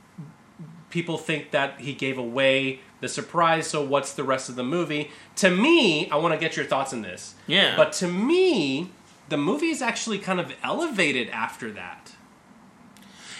people 0.90 1.18
think 1.18 1.52
that 1.52 1.80
he 1.80 1.94
gave 1.94 2.18
away 2.18 2.80
the 3.02 3.08
surprise. 3.08 3.68
So 3.68 3.84
what's 3.84 4.14
the 4.14 4.24
rest 4.24 4.50
of 4.50 4.56
the 4.56 4.64
movie? 4.64 5.12
To 5.38 5.50
me, 5.50 6.10
I 6.10 6.16
want 6.18 6.34
to 6.34 6.40
get 6.40 6.56
your 6.56 6.66
thoughts 6.66 6.94
on 6.94 7.02
this. 7.02 7.36
Yeah. 7.46 7.76
But 7.76 7.94
to 7.94 8.08
me, 8.08 8.92
the 9.30 9.38
movie 9.38 9.70
is 9.70 9.82
actually 9.82 10.20
kind 10.20 10.40
of 10.40 10.54
elevated 10.64 11.30
after 11.30 11.72
that. 11.72 12.14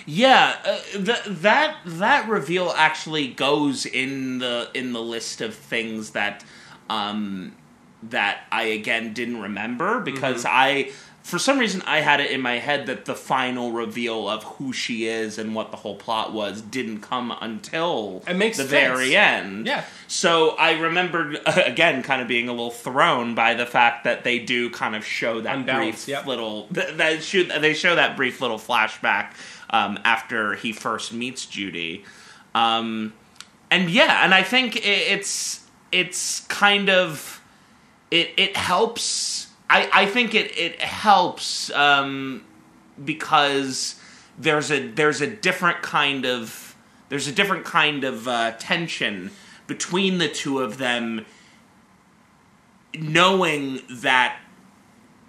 Yeah, 0.10 0.56
uh, 0.64 0.80
th- 0.94 1.24
that 1.26 1.76
that 1.86 2.30
reveal 2.30 2.74
actually 2.76 3.28
goes 3.28 3.86
in 3.86 4.40
the 4.40 4.70
in 4.74 4.94
the 4.94 5.02
list 5.02 5.42
of 5.42 5.54
things 5.54 6.12
that 6.12 6.46
um, 6.90 7.54
that 8.04 8.44
I 8.50 8.64
again 8.64 9.14
didn't 9.14 9.42
remember 9.42 10.00
because 10.00 10.46
I 10.46 10.92
for 11.28 11.38
some 11.38 11.60
reason 11.60 11.84
I 11.86 12.00
had 12.00 12.22
it 12.22 12.32
in 12.32 12.40
my 12.40 12.58
head 12.58 12.86
that 12.86 13.04
the 13.04 13.14
final 13.14 13.74
reveal 13.74 14.30
of 14.30 14.46
who 14.46 14.72
she 14.72 15.08
is 15.08 15.38
and 15.38 15.54
what 15.54 15.72
the 15.72 15.78
whole 15.78 15.98
plot 15.98 16.32
was 16.32 16.62
didn't 16.62 17.02
come 17.02 17.36
until 17.42 18.24
the 18.26 18.54
sense. 18.54 18.70
very 18.70 19.14
end. 19.14 19.68
Yeah. 19.68 19.84
So 20.08 20.52
I 20.52 20.80
remembered 20.80 21.42
again 21.46 22.02
kind 22.02 22.22
of 22.22 22.30
being 22.30 22.48
a 22.48 22.54
little 22.54 22.72
thrown 22.72 23.36
by 23.36 23.56
the 23.56 23.66
fact 23.66 24.06
that 24.06 24.24
they 24.24 24.40
do 24.40 24.70
kind 24.70 24.96
of 24.96 25.04
show 25.04 25.42
that 25.42 25.58
Unbalanced, 25.58 26.06
brief 26.06 26.08
yep. 26.08 26.28
little 26.28 26.68
that 26.72 27.22
shoot 27.22 27.52
they 27.60 27.74
show 27.74 27.96
that 27.96 28.16
brief 28.16 28.40
little 28.40 28.58
flashback 28.58 29.34
um, 29.70 30.00
after 30.06 30.54
he 30.56 30.72
first 30.72 31.12
meets 31.12 31.46
Judy, 31.46 32.06
um, 32.56 33.12
and 33.70 33.90
yeah, 33.90 34.24
and 34.24 34.34
I 34.34 34.44
think 34.44 34.78
it's 34.82 35.66
it's 35.92 36.40
kind 36.48 36.90
of 36.90 37.42
it 38.12 38.30
it 38.38 38.56
helps. 38.56 39.47
I 39.70 39.90
I 39.94 40.06
think 40.06 40.34
it 40.34 40.58
it 40.58 40.82
helps 40.82 41.70
um, 41.72 42.44
because 43.04 44.00
there's 44.38 44.72
a 44.72 44.88
there's 44.88 45.22
a 45.22 45.28
different 45.28 45.82
kind 45.82 46.26
of 46.26 46.76
there's 47.10 47.28
a 47.28 47.32
different 47.32 47.66
kind 47.66 48.04
of 48.04 48.28
uh, 48.28 48.52
tension 48.60 49.32
between 49.68 50.18
the 50.18 50.30
two 50.30 50.60
of 50.60 50.78
them 50.78 51.26
knowing 52.98 53.82
that 53.90 54.38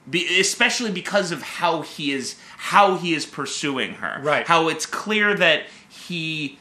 be, 0.08 0.40
especially 0.40 0.90
because 0.90 1.32
of 1.32 1.42
how 1.42 1.82
he 1.82 2.12
is 2.12 2.36
how 2.56 2.96
he 2.96 3.12
is 3.14 3.26
pursuing 3.26 3.94
her 3.94 4.20
Right. 4.22 4.46
how 4.46 4.68
it's 4.68 4.86
clear 4.86 5.34
that 5.34 5.64
he 5.88 6.58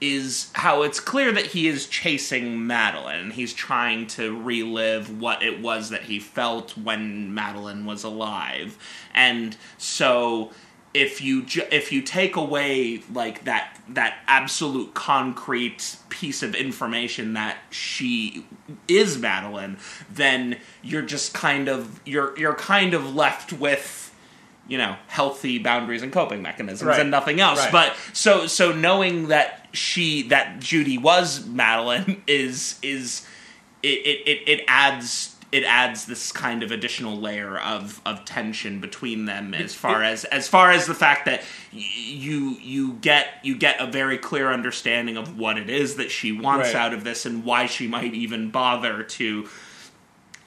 is 0.00 0.50
how 0.54 0.82
it's 0.82 1.00
clear 1.00 1.32
that 1.32 1.46
he 1.46 1.68
is 1.68 1.86
chasing 1.86 2.66
Madeleine. 2.66 3.30
He's 3.30 3.52
trying 3.52 4.06
to 4.08 4.38
relive 4.40 5.20
what 5.20 5.42
it 5.42 5.60
was 5.60 5.90
that 5.90 6.02
he 6.02 6.18
felt 6.18 6.76
when 6.76 7.32
Madeleine 7.32 7.86
was 7.86 8.04
alive. 8.04 8.76
And 9.14 9.56
so 9.78 10.50
if 10.94 11.20
you 11.20 11.42
ju- 11.42 11.66
if 11.72 11.90
you 11.90 12.00
take 12.00 12.36
away 12.36 13.02
like 13.12 13.44
that 13.44 13.76
that 13.88 14.18
absolute 14.28 14.94
concrete 14.94 15.96
piece 16.08 16.42
of 16.42 16.54
information 16.54 17.32
that 17.34 17.58
she 17.70 18.46
is 18.86 19.18
Madeleine, 19.18 19.76
then 20.12 20.56
you're 20.82 21.02
just 21.02 21.34
kind 21.34 21.68
of 21.68 22.00
you're 22.06 22.38
you're 22.38 22.54
kind 22.54 22.94
of 22.94 23.14
left 23.14 23.52
with 23.52 24.13
you 24.68 24.78
know 24.78 24.96
healthy 25.08 25.58
boundaries 25.58 26.02
and 26.02 26.12
coping 26.12 26.40
mechanisms 26.42 26.88
Right. 26.88 27.00
and 27.00 27.10
nothing 27.10 27.40
else. 27.40 27.60
Right. 27.60 27.72
But 27.72 27.96
so 28.12 28.46
so 28.46 28.72
knowing 28.72 29.28
that 29.28 29.68
she 29.72 30.22
that 30.28 30.60
Judy 30.60 30.98
was 30.98 31.46
Madeleine 31.46 32.22
is 32.26 32.78
is 32.82 33.26
it 33.82 33.86
it, 33.88 34.48
it, 34.48 34.64
adds 34.66 35.30
it 35.52 35.62
adds 35.64 36.06
this 36.06 36.32
kind 36.32 36.62
of 36.64 36.72
additional 36.72 37.16
layer 37.16 37.58
of, 37.58 38.00
of 38.06 38.24
tension 38.24 38.80
between 38.80 39.26
them 39.26 39.52
as 39.54 39.72
far 39.74 40.02
as 40.02 40.24
as 40.24 40.48
far 40.48 40.70
as 40.72 40.86
the 40.86 40.94
fact 40.94 41.26
that 41.26 41.42
y- 41.72 41.84
you 41.94 42.56
you 42.62 42.94
get 42.94 43.26
you 43.44 43.54
get 43.56 43.78
a 43.80 43.86
very 43.86 44.16
clear 44.18 44.50
understanding 44.50 45.16
of 45.18 45.38
what 45.38 45.58
it 45.58 45.68
is 45.70 45.96
that 45.96 46.10
she 46.10 46.32
wants 46.32 46.68
Right. 46.72 46.76
out 46.76 46.94
of 46.94 47.04
this 47.04 47.26
and 47.26 47.44
why 47.44 47.66
she 47.66 47.86
might 47.86 48.14
even 48.14 48.50
bother 48.50 49.02
to 49.02 49.46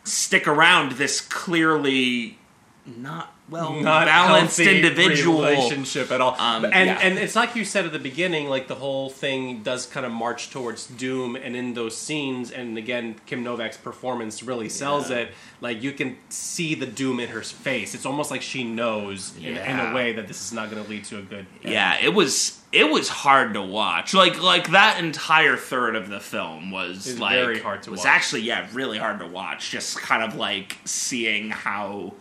stick 0.03 0.47
around 0.47 0.93
this 0.93 1.21
clearly 1.21 2.37
not 2.85 3.33
well 3.49 3.73
Not 3.79 4.05
balanced 4.07 4.59
individual 4.59 5.41
relationship 5.41 6.11
at 6.11 6.21
all. 6.21 6.35
Um, 6.39 6.65
and 6.65 6.73
yeah. 6.87 6.99
and 7.01 7.17
it's 7.17 7.35
like 7.35 7.55
you 7.55 7.63
said 7.65 7.85
at 7.85 7.93
the 7.93 7.99
beginning, 7.99 8.49
like 8.49 8.67
the 8.67 8.75
whole 8.75 9.09
thing 9.09 9.63
does 9.63 9.85
kind 9.85 10.05
of 10.05 10.11
march 10.11 10.49
towards 10.49 10.87
doom, 10.87 11.35
and 11.35 11.55
in 11.55 11.73
those 11.73 11.95
scenes, 11.97 12.51
and 12.51 12.77
again, 12.77 13.15
Kim 13.25 13.43
Novak's 13.43 13.77
performance 13.77 14.43
really 14.43 14.69
sells 14.69 15.09
Yeah. 15.09 15.17
it. 15.17 15.31
Like 15.61 15.81
you 15.81 15.91
can 15.93 16.17
see 16.29 16.75
the 16.75 16.85
doom 16.85 17.19
in 17.19 17.29
her 17.29 17.41
face. 17.41 17.95
It's 17.95 18.05
almost 18.05 18.29
like 18.31 18.41
she 18.41 18.63
knows 18.63 19.35
in, 19.37 19.57
in 19.57 19.79
a 19.79 19.93
way 19.93 20.13
that 20.13 20.27
this 20.27 20.45
is 20.45 20.53
not 20.53 20.69
going 20.69 20.83
to 20.83 20.89
lead 20.89 21.05
to 21.05 21.19
a 21.19 21.21
good. 21.21 21.45
end. 21.63 21.73
Yeah, 21.73 21.97
it 22.01 22.13
was 22.13 22.59
it 22.71 22.91
was 22.91 23.07
hard 23.09 23.53
to 23.53 23.61
watch. 23.61 24.13
Like 24.13 24.41
like 24.43 24.71
that 24.71 24.99
entire 25.03 25.55
third 25.55 25.95
of 25.95 26.09
the 26.09 26.19
film 26.19 26.69
was 26.71 27.17
like 27.19 27.33
very 27.35 27.59
hard 27.59 27.83
to 27.83 27.91
was 27.91 27.99
watch. 27.99 28.07
actually 28.07 28.41
yeah 28.41 28.67
really 28.73 28.97
hard 28.97 29.19
to 29.19 29.25
watch. 29.27 29.71
Just 29.71 29.97
kind 29.99 30.21
of 30.21 30.35
like 30.35 30.77
seeing 30.85 31.49
how 31.49 32.13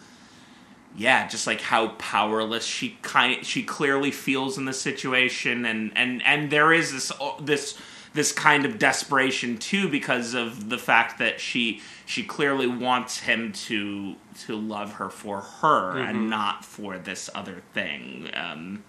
yeah, 0.97 1.29
just 1.29 1.47
like 1.47 1.61
how 1.61 1.89
powerless 1.99 2.65
she 2.65 2.97
kind 3.03 3.45
she 3.45 3.63
clearly 3.63 4.11
feels 4.11 4.57
in 4.59 4.65
the 4.65 4.73
situation, 4.73 5.65
and 5.67 5.93
and 5.97 6.23
and 6.25 6.51
there 6.51 6.73
is 6.73 6.93
this 6.93 7.13
this 7.41 7.79
this 8.15 8.33
kind 8.33 8.65
of 8.65 8.79
desperation 8.79 9.59
too 9.59 9.89
because 9.91 10.33
of 10.33 10.71
the 10.71 10.79
fact 10.79 11.19
that 11.19 11.39
she 11.41 11.83
she 12.07 12.23
clearly 12.23 12.67
wants 12.67 13.19
him 13.21 13.53
to 13.53 14.17
to 14.47 14.57
love 14.57 14.95
her 14.95 15.11
for 15.11 15.41
her 15.41 15.95
Mm-hmm. 15.95 16.09
and 16.09 16.31
not 16.31 16.65
for 16.65 16.99
this 16.99 17.29
other 17.35 17.63
thing. 17.75 18.31
Um, 18.35 18.85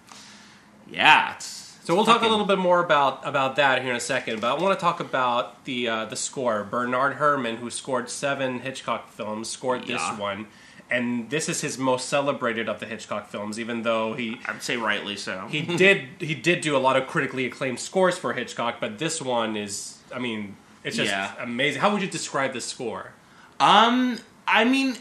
yeah, 0.90 1.34
it's, 1.34 1.76
So 1.84 1.94
we'll 1.94 2.04
talk 2.06 2.22
a 2.22 2.28
little 2.28 2.46
bit 2.46 2.58
more 2.58 2.82
about 2.82 3.26
about 3.26 3.56
that 3.56 3.82
here 3.82 3.90
in 3.90 3.96
a 3.96 4.00
second, 4.00 4.40
but 4.40 4.56
I 4.56 4.62
want 4.62 4.78
to 4.78 4.80
talk 4.82 5.00
about 5.00 5.64
the 5.64 5.88
uh, 5.88 6.04
the 6.06 6.16
score. 6.16 6.64
Bernard 6.64 7.16
Herrmann, 7.16 7.56
who 7.56 7.70
scored 7.70 8.08
seven 8.10 8.60
Hitchcock 8.60 9.10
films, 9.10 9.48
scored 9.50 9.82
this 9.82 10.00
Yeah. 10.00 10.16
one, 10.18 10.46
and 10.90 11.28
this 11.30 11.48
is 11.48 11.60
his 11.60 11.78
most 11.78 12.08
celebrated 12.08 12.68
of 12.68 12.80
the 12.80 12.86
Hitchcock 12.86 13.28
films. 13.28 13.58
Even 13.58 13.82
though 13.82 14.14
he 14.14 14.40
I'd 14.46 14.62
say 14.62 14.76
rightly 14.76 15.16
so. 15.16 15.46
he 15.48 15.62
did 15.76 16.08
he 16.20 16.34
did 16.34 16.60
do 16.60 16.76
a 16.76 16.78
lot 16.78 16.96
of 16.96 17.06
critically 17.06 17.44
acclaimed 17.46 17.80
scores 17.80 18.16
for 18.18 18.32
Hitchcock, 18.32 18.76
but 18.80 18.98
this 18.98 19.20
one 19.22 19.56
is, 19.56 19.98
I 20.14 20.18
mean, 20.18 20.56
it's 20.84 20.96
just 20.96 21.10
Yeah. 21.10 21.32
amazing. 21.40 21.80
How 21.80 21.92
would 21.92 22.02
you 22.02 22.08
describe 22.08 22.52
this 22.52 22.64
score? 22.64 23.12
Um, 23.60 24.18
I 24.46 24.64
mean, 24.64 24.96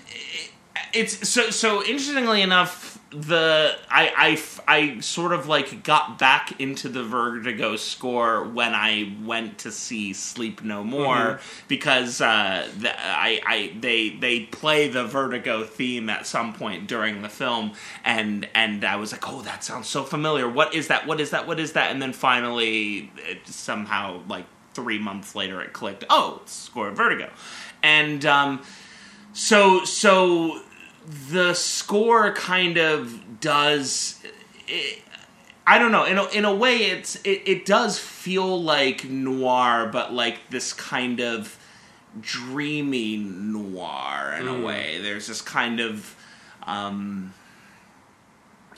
it's 0.93 1.27
so 1.29 1.49
so. 1.51 1.83
Interestingly 1.83 2.41
enough, 2.41 2.96
the 3.09 3.73
I, 3.89 4.37
I 4.67 4.77
I 4.79 4.99
sort 4.99 5.31
of 5.31 5.47
like 5.47 5.83
got 5.83 6.19
back 6.19 6.59
into 6.59 6.89
the 6.89 7.03
Vertigo 7.03 7.77
score 7.77 8.43
when 8.43 8.73
I 8.73 9.15
went 9.23 9.59
to 9.59 9.71
see 9.71 10.11
Sleep 10.11 10.61
No 10.61 10.83
More 10.83 11.39
because 11.69 12.19
uh, 12.19 12.67
the, 12.77 12.93
I 12.99 13.39
I 13.45 13.73
they 13.79 14.09
they 14.09 14.41
play 14.41 14.89
the 14.89 15.05
Vertigo 15.05 15.63
theme 15.63 16.09
at 16.09 16.27
some 16.27 16.53
point 16.53 16.87
during 16.87 17.21
the 17.21 17.29
film, 17.29 17.73
and 18.03 18.47
and 18.53 18.83
I 18.83 18.97
was 18.97 19.13
like, 19.13 19.27
oh, 19.27 19.41
that 19.43 19.63
sounds 19.63 19.87
so 19.87 20.03
familiar. 20.03 20.49
What 20.49 20.75
is 20.75 20.89
that? 20.89 21.07
What 21.07 21.21
is 21.21 21.29
that? 21.29 21.47
What 21.47 21.61
is 21.61 21.73
that? 21.73 21.91
And 21.91 22.01
then 22.01 22.11
finally, 22.11 23.11
it 23.17 23.47
somehow 23.47 24.21
like 24.27 24.45
three 24.73 24.99
months 24.99 25.33
later, 25.33 25.61
it 25.61 25.71
clicked. 25.71 26.03
Oh, 26.09 26.41
it's 26.43 26.51
score 26.51 26.89
of 26.89 26.97
Vertigo, 26.97 27.29
and 27.81 28.25
um, 28.25 28.63
so 29.31 29.85
so 29.85 30.61
the 31.07 31.53
score 31.53 32.33
kind 32.33 32.77
of 32.77 33.39
does 33.39 34.21
it, 34.67 35.01
I 35.65 35.79
don't 35.79 35.91
know 35.91 36.03
in 36.03 36.17
a, 36.17 36.25
in 36.27 36.43
a 36.43 36.53
way 36.53 36.77
it's 36.77 37.15
it, 37.17 37.43
it 37.45 37.65
does 37.65 37.97
feel 37.97 38.61
like 38.61 39.05
noir 39.05 39.89
but 39.91 40.13
like 40.13 40.49
this 40.49 40.73
kind 40.73 41.21
of 41.21 41.57
dreamy 42.19 43.17
noir 43.17 44.35
in 44.39 44.47
a 44.47 44.59
way. 44.59 44.99
There's 45.01 45.27
this 45.27 45.41
kind 45.41 45.79
of 45.79 46.15
um 46.63 47.33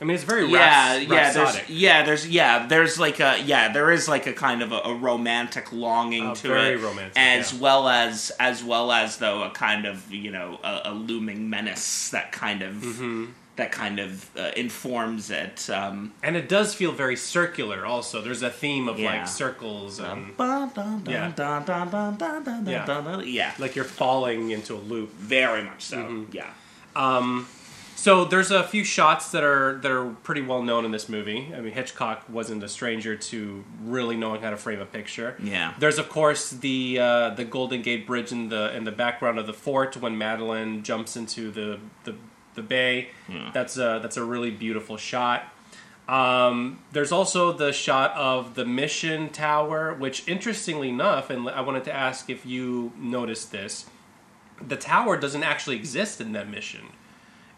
I 0.01 0.05
mean, 0.05 0.15
it's 0.15 0.23
very 0.23 0.45
yeah, 0.49 0.97
raps- 0.97 1.07
yeah, 1.09 1.31
there's, 1.33 1.69
yeah, 1.69 2.03
there's, 2.03 2.27
yeah, 2.29 2.67
there's 2.67 2.99
like 2.99 3.19
a, 3.19 3.41
yeah, 3.43 3.71
there 3.73 3.91
is 3.91 4.07
like 4.07 4.27
a 4.27 4.33
kind 4.33 4.61
of 4.61 4.71
a, 4.71 4.77
a 4.85 4.93
romantic 4.95 5.73
longing 5.73 6.27
Uh, 6.27 6.35
to 6.35 6.47
very 6.47 6.75
it, 6.75 6.81
romantic, 6.81 7.17
as 7.17 7.51
yeah. 7.53 7.59
well 7.59 7.89
as, 7.89 8.31
as 8.39 8.63
well 8.63 8.91
as 8.93 9.17
though 9.17 9.43
a 9.43 9.49
kind 9.51 9.85
of, 9.85 10.09
you 10.13 10.31
know, 10.31 10.59
a, 10.63 10.81
a 10.85 10.93
looming 10.93 11.49
menace 11.49 12.09
that 12.11 12.31
kind 12.31 12.61
of, 12.61 12.75
Mm-hmm. 12.75 13.25
that 13.57 13.73
kind 13.73 13.99
of 13.99 14.29
uh, 14.39 14.51
informs 14.55 15.29
it. 15.31 15.69
Um, 15.69 16.13
and 16.23 16.37
it 16.37 16.47
does 16.47 16.73
feel 16.73 16.93
very 16.93 17.17
circular. 17.17 17.85
Also, 17.85 18.21
there's 18.21 18.41
a 18.41 18.49
theme 18.49 18.87
of 18.87 18.97
Yeah. 18.99 19.11
like 19.17 19.27
circles 19.27 19.99
and 19.99 20.31
Yeah. 21.11 21.31
Yeah. 22.71 22.85
dun, 22.85 23.03
dun, 23.03 23.27
yeah, 23.27 23.51
like 23.59 23.75
you're 23.75 23.83
falling 23.83 24.51
into 24.51 24.75
a 24.75 24.79
loop. 24.79 25.11
very 25.17 25.63
much 25.63 25.81
so. 25.83 25.97
Mm-hmm. 25.97 26.31
Yeah, 26.31 26.51
So 27.99 28.23
there's 28.23 28.49
a 28.49 28.63
few 28.63 28.85
shots 28.85 29.31
that 29.31 29.43
are 29.43 29.77
that 29.79 29.91
are 29.91 30.05
pretty 30.23 30.39
well 30.39 30.63
known 30.63 30.85
in 30.85 30.91
this 30.91 31.09
movie. 31.09 31.51
I 31.53 31.59
mean, 31.59 31.73
Hitchcock 31.73 32.23
wasn't 32.29 32.63
a 32.63 32.69
stranger 32.69 33.17
to 33.17 33.65
really 33.83 34.15
knowing 34.15 34.41
how 34.41 34.51
to 34.51 34.57
frame 34.57 34.79
a 34.79 34.85
picture. 34.85 35.35
Yeah. 35.43 35.73
There's 35.77 35.97
of 35.97 36.07
course 36.07 36.49
the 36.49 36.97
uh, 36.97 37.29
the 37.31 37.43
Golden 37.43 37.81
Gate 37.81 38.07
Bridge 38.07 38.31
in 38.31 38.47
the 38.47 38.73
in 38.73 38.85
the 38.85 38.93
background 38.93 39.37
of 39.37 39.47
the 39.47 39.53
fort 39.53 39.97
when 39.97 40.17
Madeleine 40.17 40.81
jumps 40.81 41.17
into 41.17 41.51
the 41.51 41.77
the, 42.05 42.15
the 42.55 42.61
bay. 42.61 43.09
Yeah. 43.27 43.51
That's 43.53 43.75
a 43.75 43.99
that's 44.01 44.15
a 44.15 44.23
really 44.23 44.51
beautiful 44.51 44.95
shot. 44.95 45.51
Um, 46.07 46.79
there's 46.93 47.11
also 47.11 47.51
the 47.51 47.73
shot 47.73 48.15
of 48.15 48.55
the 48.55 48.65
mission 48.65 49.27
tower, 49.27 49.93
which 49.93 50.25
interestingly 50.25 50.87
enough, 50.87 51.29
and 51.29 51.49
I 51.49 51.59
wanted 51.59 51.83
to 51.83 51.93
ask 51.93 52.29
if 52.29 52.45
you 52.45 52.93
noticed 52.97 53.51
this, 53.51 53.87
the 54.65 54.77
tower 54.77 55.17
doesn't 55.17 55.43
actually 55.43 55.75
exist 55.75 56.21
in 56.21 56.31
that 56.31 56.49
mission 56.49 56.93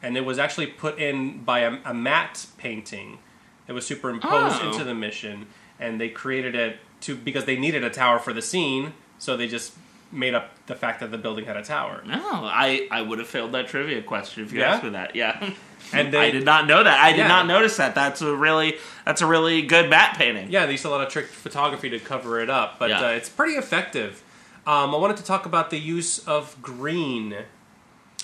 and 0.04 0.18
it 0.18 0.26
was 0.26 0.40
actually 0.40 0.68
put 0.68 0.98
in 1.00 1.44
by 1.44 1.60
a, 1.60 1.78
a 1.86 1.94
matte 1.94 2.48
painting. 2.58 3.20
It 3.68 3.74
was 3.74 3.86
superimposed 3.86 4.62
Oh. 4.62 4.72
into 4.72 4.84
the 4.84 4.94
mission, 4.96 5.48
and 5.80 6.00
they 6.02 6.10
created 6.10 6.56
it 6.56 6.80
to 7.02 7.16
because 7.16 7.46
they 7.46 7.58
needed 7.58 7.84
a 7.84 7.90
tower 7.90 8.20
for 8.20 8.34
the 8.34 8.42
scene, 8.42 8.94
so 9.18 9.38
they 9.38 9.48
just 9.48 9.74
made 10.14 10.34
up 10.34 10.52
the 10.68 10.76
fact 10.76 11.00
that 11.00 11.10
the 11.10 11.18
building 11.18 11.46
had 11.46 11.56
a 11.56 11.64
tower. 11.64 12.02
no, 12.06 12.20
I, 12.22 12.86
I 12.92 13.02
would 13.02 13.20
have 13.20 13.30
failed 13.30 13.54
that 13.54 13.68
trivia 13.70 14.02
question 14.02 14.44
if 14.44 14.52
you 14.52 14.60
Yeah? 14.60 14.74
asked 14.74 14.84
me 14.84 14.90
that. 14.90 15.16
Yeah, 15.16 15.52
And 15.94 16.14
I 16.26 16.32
did 16.32 16.44
not 16.44 16.68
know 16.68 16.84
that. 16.84 17.00
I 17.00 17.12
did 17.12 17.20
Yeah. 17.20 17.28
not 17.30 17.48
notice 17.48 17.78
that. 17.78 17.96
That's 17.96 18.22
a 18.22 18.36
really, 18.36 18.78
that's 19.06 19.22
a 19.22 19.26
really 19.26 19.62
good 19.62 19.90
matte 19.90 20.18
painting. 20.18 20.52
Yeah, 20.52 20.66
they 20.66 20.74
used 20.74 20.84
a 20.84 20.90
lot 20.90 21.00
of 21.06 21.12
trick 21.14 21.28
photography 21.28 21.90
to 21.92 22.00
cover 22.00 22.42
it 22.42 22.50
up, 22.50 22.78
but 22.78 22.90
Yeah. 22.90 23.02
uh, 23.06 23.10
it's 23.12 23.30
pretty 23.30 23.54
effective. 23.54 24.22
Um, 24.68 24.94
I 24.94 24.98
wanted 24.98 25.16
to 25.18 25.24
talk 25.24 25.46
about 25.46 25.70
the 25.70 25.80
use 25.80 26.20
of 26.28 26.62
green 26.62 27.36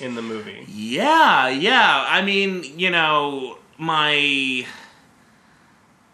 in 0.01 0.15
the 0.15 0.21
movie. 0.21 0.65
Yeah, 0.67 1.49
yeah. 1.49 2.05
I 2.07 2.21
mean, 2.21 2.63
you 2.77 2.89
know, 2.89 3.57
my 3.77 4.65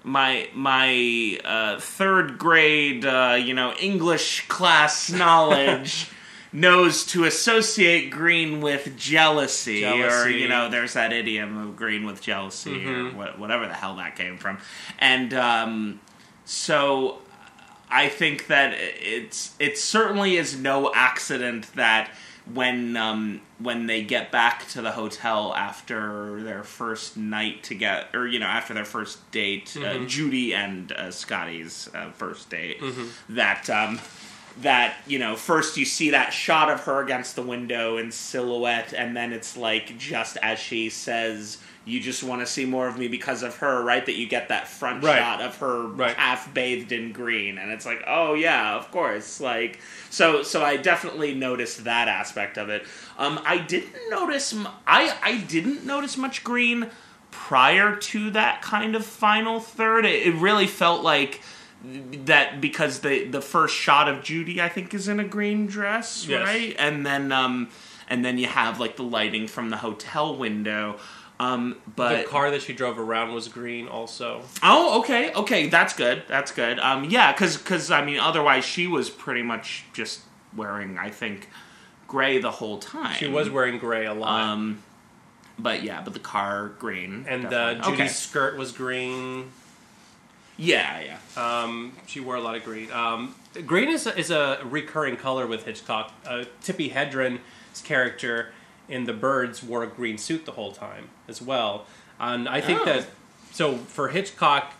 my 0.03 0.49
my 0.53 1.39
uh, 1.43 1.79
third 1.79 2.37
grade, 2.37 3.05
uh, 3.05 3.37
you 3.39 3.53
know, 3.53 3.73
English 3.79 4.47
class 4.47 5.09
knowledge 5.11 6.09
knows 6.51 7.03
to 7.07 7.23
associate 7.23 8.11
green 8.11 8.61
with 8.61 8.95
jealousy, 8.95 9.85
or 9.85 10.29
you 10.29 10.47
know, 10.47 10.69
there's 10.69 10.93
that 10.93 11.11
idiom 11.11 11.57
of 11.57 11.75
green 11.75 12.05
with 12.05 12.21
jealousy, 12.21 12.85
or 12.85 13.09
what, 13.11 13.39
whatever 13.39 13.67
the 13.67 13.73
hell 13.73 13.95
that 13.95 14.15
came 14.15 14.37
from, 14.37 14.59
and 14.99 15.33
um, 15.33 15.99
so 16.45 17.19
I 17.89 18.09
think 18.09 18.47
that 18.47 18.73
it's 18.77 19.55
it 19.59 19.77
certainly 19.77 20.37
is 20.37 20.57
no 20.57 20.91
accident 20.93 21.73
that 21.75 22.11
when 22.51 22.97
um, 22.97 23.41
when 23.59 23.87
they 23.87 24.03
get 24.03 24.31
back 24.31 24.67
to 24.69 24.81
the 24.81 24.91
hotel 24.91 25.53
after 25.55 26.41
their 26.43 26.63
first 26.63 27.15
night 27.15 27.63
together, 27.63 28.05
or 28.13 28.27
you 28.27 28.39
know 28.39 28.47
after 28.47 28.73
their 28.73 28.85
first 28.85 29.31
date, 29.31 29.75
uh, 29.77 30.05
Judy 30.05 30.53
and 30.53 30.91
uh, 30.91 31.11
Scottie's 31.11 31.89
uh, 31.93 32.11
first 32.11 32.49
date, 32.49 32.81
that. 33.29 33.69
Um, 33.69 33.99
that 34.61 34.97
you 35.07 35.17
know 35.17 35.35
first 35.35 35.77
you 35.77 35.85
see 35.85 36.11
that 36.11 36.31
shot 36.31 36.69
of 36.69 36.81
her 36.81 37.01
against 37.01 37.35
the 37.35 37.41
window 37.41 37.97
in 37.97 38.11
silhouette 38.11 38.93
and 38.93 39.17
then 39.17 39.33
it's 39.33 39.57
like 39.57 39.97
just 39.97 40.37
as 40.43 40.59
she 40.59 40.91
says 40.91 41.57
you 41.85 41.99
just 41.99 42.23
want 42.23 42.39
to 42.41 42.47
see 42.47 42.65
more 42.65 42.87
of 42.87 42.97
me 42.97 43.07
because 43.09 43.43
of 43.43 43.57
her 43.57 43.83
right 43.83 44.05
that 44.05 44.15
you 44.15 44.25
get 44.27 44.47
that 44.49 44.67
front 44.67 45.03
Right. 45.03 45.17
shot 45.19 45.41
of 45.41 45.57
her 45.57 45.87
Right. 45.87 46.15
half 46.15 46.53
bathed 46.53 46.91
in 46.91 47.11
green 47.11 47.57
and 47.57 47.71
it's 47.71 47.85
like 47.85 48.01
oh 48.07 48.33
yeah 48.35 48.75
of 48.75 48.89
course 48.91 49.41
like 49.41 49.79
so 50.09 50.43
so 50.43 50.63
i 50.63 50.77
definitely 50.77 51.33
noticed 51.33 51.83
that 51.83 52.07
aspect 52.07 52.57
of 52.57 52.69
it 52.69 52.85
um 53.17 53.39
i 53.45 53.57
didn't 53.57 53.93
notice 54.09 54.53
m- 54.53 54.67
i 54.87 55.13
i 55.21 55.37
didn't 55.39 55.85
notice 55.85 56.15
much 56.17 56.43
green 56.43 56.89
prior 57.31 57.95
to 57.97 58.29
that 58.31 58.61
kind 58.61 58.95
of 58.95 59.05
final 59.05 59.59
third 59.59 60.05
it, 60.05 60.27
it 60.27 60.35
really 60.35 60.67
felt 60.67 61.03
like 61.03 61.41
that 62.25 62.61
because 62.61 62.99
the 62.99 63.25
the 63.25 63.41
first 63.41 63.75
shot 63.75 64.07
of 64.07 64.23
Judy 64.23 64.61
I 64.61 64.69
think 64.69 64.93
is 64.93 65.09
in 65.09 65.19
a 65.19 65.25
green 65.25 65.65
dress, 65.67 66.25
Yes. 66.25 66.41
right? 66.45 66.73
And 66.79 67.05
then 67.05 67.33
um 67.33 67.69
and 68.07 68.23
then 68.23 68.37
you 68.37 68.47
have 68.47 68.79
like 68.79 68.95
the 68.95 69.03
lighting 69.03 69.47
from 69.47 69.69
the 69.69 69.75
hotel 69.77 70.33
window. 70.35 70.97
Um 71.43 71.77
but 71.95 72.23
The 72.23 72.29
car 72.29 72.51
that 72.51 72.61
she 72.61 72.73
drove 72.73 72.99
around 72.99 73.33
was 73.33 73.47
green, 73.47 73.87
also. 73.87 74.41
Oh, 74.61 74.99
okay. 75.01 75.33
Okay, 75.33 75.67
that's 75.67 75.93
good. 75.93 76.23
That's 76.27 76.51
good. 76.51 76.79
Um 76.79 77.05
yeah, 77.05 77.33
cuz 77.33 77.57
cuz 77.57 77.91
I 77.91 78.03
mean 78.03 78.19
otherwise 78.19 78.65
she 78.65 78.87
was 78.87 79.09
pretty 79.09 79.43
much 79.43 79.83
just 79.93 80.21
wearing 80.55 80.97
I 80.97 81.09
think 81.09 81.49
gray 82.07 82.37
the 82.39 82.51
whole 82.51 82.77
time. 82.79 83.15
She 83.15 83.27
was 83.27 83.49
wearing 83.49 83.79
gray 83.79 84.05
a 84.05 84.13
lot. 84.13 84.41
um 84.41 84.83
but 85.57 85.83
yeah, 85.83 86.01
but 86.01 86.13
the 86.13 86.19
car 86.19 86.69
green. 86.79 87.25
and 87.27 87.43
definitely. 87.43 87.83
Judy's 87.83 87.99
okay. 87.99 88.07
skirt 88.07 88.57
was 88.57 88.71
green. 88.71 89.51
Yeah, 90.57 91.01
yeah. 91.01 91.61
Um, 91.63 91.93
she 92.05 92.19
wore 92.19 92.35
a 92.35 92.41
lot 92.41 92.55
of 92.55 92.63
green. 92.63 92.91
Um, 92.91 93.35
green 93.65 93.89
is 93.89 94.05
a, 94.05 94.17
is 94.17 94.29
a 94.29 94.59
recurring 94.63 95.17
color 95.17 95.47
with 95.47 95.65
Hitchcock. 95.65 96.11
Uh, 96.25 96.45
Tippi 96.63 96.91
Hedren's 96.91 97.81
character 97.83 98.51
in 98.93 99.05
The 99.05 99.13
Birds 99.13 99.63
wore 99.63 99.83
a 99.83 99.87
green 99.87 100.17
suit 100.17 100.45
the 100.45 100.51
whole 100.53 100.71
time 100.71 101.09
as 101.27 101.41
well. 101.41 101.85
And 102.19 102.47
I 102.47 102.61
think 102.61 102.81
Oh. 102.81 102.85
that 102.85 103.07
so 103.51 103.75
for 103.77 104.09
Hitchcock, 104.09 104.73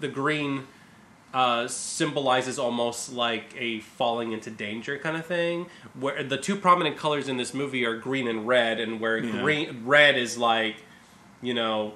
the 0.00 0.08
green 0.08 0.66
uh, 1.32 1.68
symbolizes 1.68 2.58
almost 2.58 3.12
like 3.12 3.54
a 3.56 3.78
falling 3.80 4.32
into 4.32 4.50
danger 4.50 4.98
kind 4.98 5.16
of 5.16 5.24
thing. 5.24 5.66
Where 5.98 6.24
the 6.24 6.36
two 6.36 6.56
prominent 6.56 6.96
colors 6.96 7.28
in 7.28 7.36
this 7.36 7.54
movie 7.54 7.84
are 7.86 7.96
green 7.96 8.26
and 8.26 8.48
red, 8.48 8.80
and 8.80 8.98
where 9.00 9.18
Yeah. 9.18 9.40
green 9.40 9.82
red 9.86 10.18
is 10.18 10.36
like, 10.36 10.76
you 11.40 11.54
know, 11.54 11.92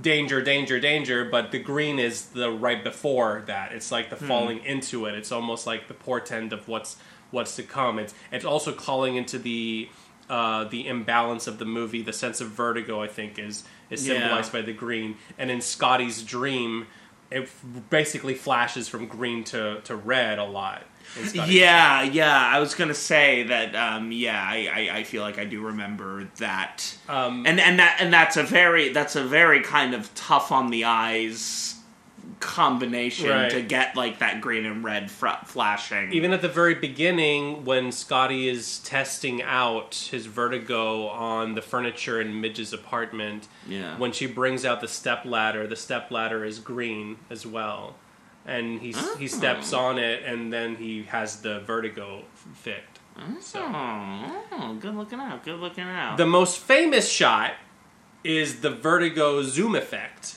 danger, 0.00 0.40
danger, 0.40 0.80
danger, 0.80 1.26
but 1.26 1.50
the 1.52 1.58
green 1.58 1.98
is 1.98 2.26
the 2.26 2.50
right 2.50 2.82
before 2.82 3.42
that. 3.46 3.72
It's 3.72 3.92
like 3.92 4.08
the 4.08 4.16
falling 4.16 4.64
into 4.64 5.04
it. 5.04 5.14
It's 5.14 5.30
almost 5.30 5.66
like 5.66 5.88
the 5.88 5.94
portend 5.94 6.52
of 6.54 6.66
what's 6.66 6.96
what's 7.30 7.56
to 7.56 7.62
come. 7.62 7.98
It's 7.98 8.14
it's 8.30 8.44
also 8.46 8.72
calling 8.72 9.16
into 9.16 9.38
the 9.38 9.88
uh, 10.32 10.64
the 10.64 10.86
imbalance 10.88 11.46
of 11.46 11.58
the 11.58 11.64
movie. 11.66 12.00
The 12.02 12.12
sense 12.12 12.40
of 12.40 12.48
vertigo, 12.48 13.02
I 13.02 13.08
think, 13.08 13.38
is 13.38 13.64
is 13.90 14.06
Yeah. 14.08 14.14
symbolized 14.14 14.50
by 14.52 14.62
the 14.62 14.72
green. 14.72 15.16
And 15.38 15.50
in 15.50 15.60
Scottie's 15.60 16.22
dream, 16.22 16.86
it 17.30 17.50
basically 17.90 18.34
flashes 18.34 18.88
from 18.88 19.06
green 19.06 19.44
to, 19.44 19.80
to 19.82 19.94
red 19.94 20.38
a 20.38 20.44
lot. 20.44 20.84
Yeah, 21.34 22.02
yeah. 22.02 22.50
I 22.54 22.58
was 22.60 22.74
gonna 22.74 22.94
say 22.94 23.42
that. 23.42 23.74
Um, 23.76 24.10
yeah, 24.12 24.40
I, 24.42 24.68
I, 24.90 24.96
I 24.98 25.04
feel 25.04 25.20
like 25.22 25.38
I 25.38 25.44
do 25.44 25.60
remember 25.60 26.28
that. 26.38 26.96
Um, 27.08 27.44
and 27.46 27.60
and 27.60 27.78
that 27.78 27.98
and 28.00 28.10
that's 28.12 28.36
a 28.38 28.42
very 28.42 28.88
that's 28.90 29.16
a 29.16 29.24
very 29.24 29.60
kind 29.60 29.94
of 29.94 30.14
tough 30.14 30.50
on 30.50 30.70
the 30.70 30.84
eyes 30.84 31.71
combination 32.42 33.30
Right. 33.30 33.50
to 33.50 33.62
get 33.62 33.96
like 33.96 34.18
that 34.18 34.40
green 34.40 34.66
and 34.66 34.82
red 34.84 35.10
fr- 35.10 35.28
flashing. 35.46 36.12
Even 36.12 36.32
at 36.32 36.42
the 36.42 36.48
very 36.48 36.74
beginning, 36.74 37.64
when 37.64 37.92
Scottie 37.92 38.48
is 38.48 38.80
testing 38.80 39.40
out 39.42 40.08
his 40.10 40.26
vertigo 40.26 41.06
on 41.08 41.54
the 41.54 41.62
furniture 41.62 42.20
in 42.20 42.40
Midge's 42.40 42.72
apartment, 42.72 43.48
Yeah. 43.66 43.96
when 43.96 44.12
she 44.12 44.26
brings 44.26 44.64
out 44.64 44.80
the 44.80 44.88
step 44.88 45.24
ladder, 45.24 45.66
the 45.66 45.76
step 45.76 46.10
ladder 46.10 46.44
is 46.44 46.58
green 46.58 47.16
as 47.30 47.46
well, 47.46 47.96
and 48.44 48.80
he 48.80 48.92
he 49.18 49.24
oh. 49.24 49.28
steps 49.28 49.72
on 49.72 49.98
it, 49.98 50.22
and 50.24 50.52
then 50.52 50.76
he 50.76 51.04
has 51.04 51.40
the 51.42 51.60
vertigo 51.60 52.24
fit. 52.54 52.84
So 53.40 53.60
Oh, 53.62 54.42
oh, 54.52 54.74
good 54.80 54.94
looking 54.96 55.20
out. 55.20 55.44
Good 55.44 55.60
looking 55.60 55.84
out. 55.84 56.16
the 56.16 56.26
most 56.26 56.58
famous 56.58 57.08
shot 57.10 57.52
is 58.24 58.60
the 58.62 58.70
vertigo 58.70 59.42
zoom 59.42 59.74
effect, 59.74 60.36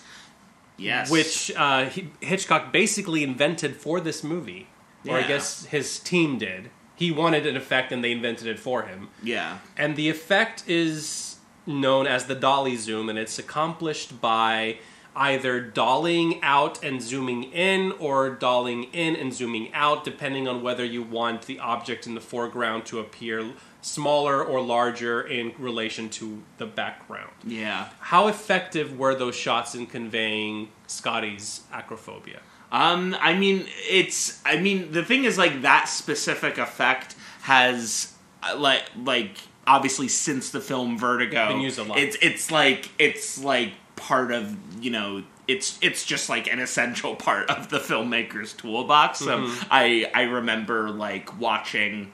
yes, 0.78 1.10
which 1.10 1.52
uh, 1.56 1.86
he, 1.86 2.10
Hitchcock 2.22 2.72
basically 2.72 3.24
invented 3.24 3.76
for 3.76 4.00
this 4.00 4.24
movie, 4.24 4.68
or 5.08 5.18
I 5.18 5.24
guess 5.28 5.66
his 5.66 6.00
team 6.00 6.38
did. 6.38 6.70
He 6.96 7.12
wanted 7.12 7.46
an 7.46 7.58
effect, 7.58 7.92
and 7.92 8.04
they 8.04 8.12
invented 8.14 8.48
it 8.48 8.58
for 8.60 8.84
him. 8.84 9.10
yeah. 9.22 9.60
And 9.78 9.96
the 9.96 10.10
effect 10.10 10.64
is 10.68 11.38
known 11.66 12.08
as 12.08 12.26
the 12.26 12.36
dolly 12.36 12.76
zoom, 12.78 13.10
and 13.10 13.20
it's 13.20 13.38
accomplished 13.38 14.22
by 14.22 14.78
either 15.16 15.62
dollying 15.62 16.40
out 16.42 16.84
and 16.84 17.02
zooming 17.02 17.44
in, 17.44 17.92
or 17.94 18.36
dollying 18.36 18.90
in 18.94 19.16
and 19.16 19.34
zooming 19.34 19.74
out, 19.74 20.04
depending 20.04 20.48
on 20.48 20.62
whether 20.62 20.84
you 20.84 21.02
want 21.02 21.44
the 21.44 21.60
object 21.60 22.06
in 22.06 22.16
the 22.16 22.22
foreground 22.22 22.86
to 22.86 23.00
appear 23.00 23.52
smaller 23.86 24.44
or 24.44 24.62
larger 24.62 25.22
in 25.22 25.54
relation 25.60 26.10
to 26.10 26.42
the 26.58 26.66
background. 26.66 27.32
Yeah. 27.46 27.90
How 28.00 28.28
effective 28.28 28.98
were 28.98 29.14
those 29.14 29.36
shots 29.36 29.76
in 29.76 29.86
conveying 29.86 30.70
Scottie's 30.88 31.62
acrophobia? 31.72 32.40
Um, 32.72 33.16
I 33.22 33.36
mean, 33.36 33.68
it's. 33.88 34.42
I 34.44 34.58
mean, 34.58 34.92
the 34.92 35.04
thing 35.04 35.24
is, 35.24 35.38
like 35.38 35.62
that 35.62 35.86
specific 35.88 36.58
effect 36.58 37.16
has, 37.44 38.12
uh, 38.42 38.58
like, 38.58 38.86
like 39.04 39.38
obviously 39.68 40.08
since 40.08 40.50
the 40.50 40.60
film 40.62 40.98
Vertigo, 40.98 41.48
Been 41.50 41.62
used 41.62 41.78
a 41.78 41.84
lot. 41.84 42.00
It's 42.00 42.18
it's 42.22 42.52
like 42.52 42.90
it's 42.98 43.42
like 43.42 43.74
part 43.96 44.32
of 44.32 44.58
you 44.84 44.90
know. 44.90 45.24
It's 45.48 45.78
it's 45.80 46.04
just 46.04 46.28
like 46.28 46.52
an 46.52 46.58
essential 46.58 47.16
part 47.16 47.52
of 47.52 47.70
the 47.70 47.78
filmmaker's 47.78 48.52
toolbox. 48.54 49.22
Um, 49.22 49.46
Mm-hmm. 49.46 49.68
I 49.70 50.12
I 50.16 50.24
remember 50.24 50.90
like 50.90 51.40
watching 51.40 52.12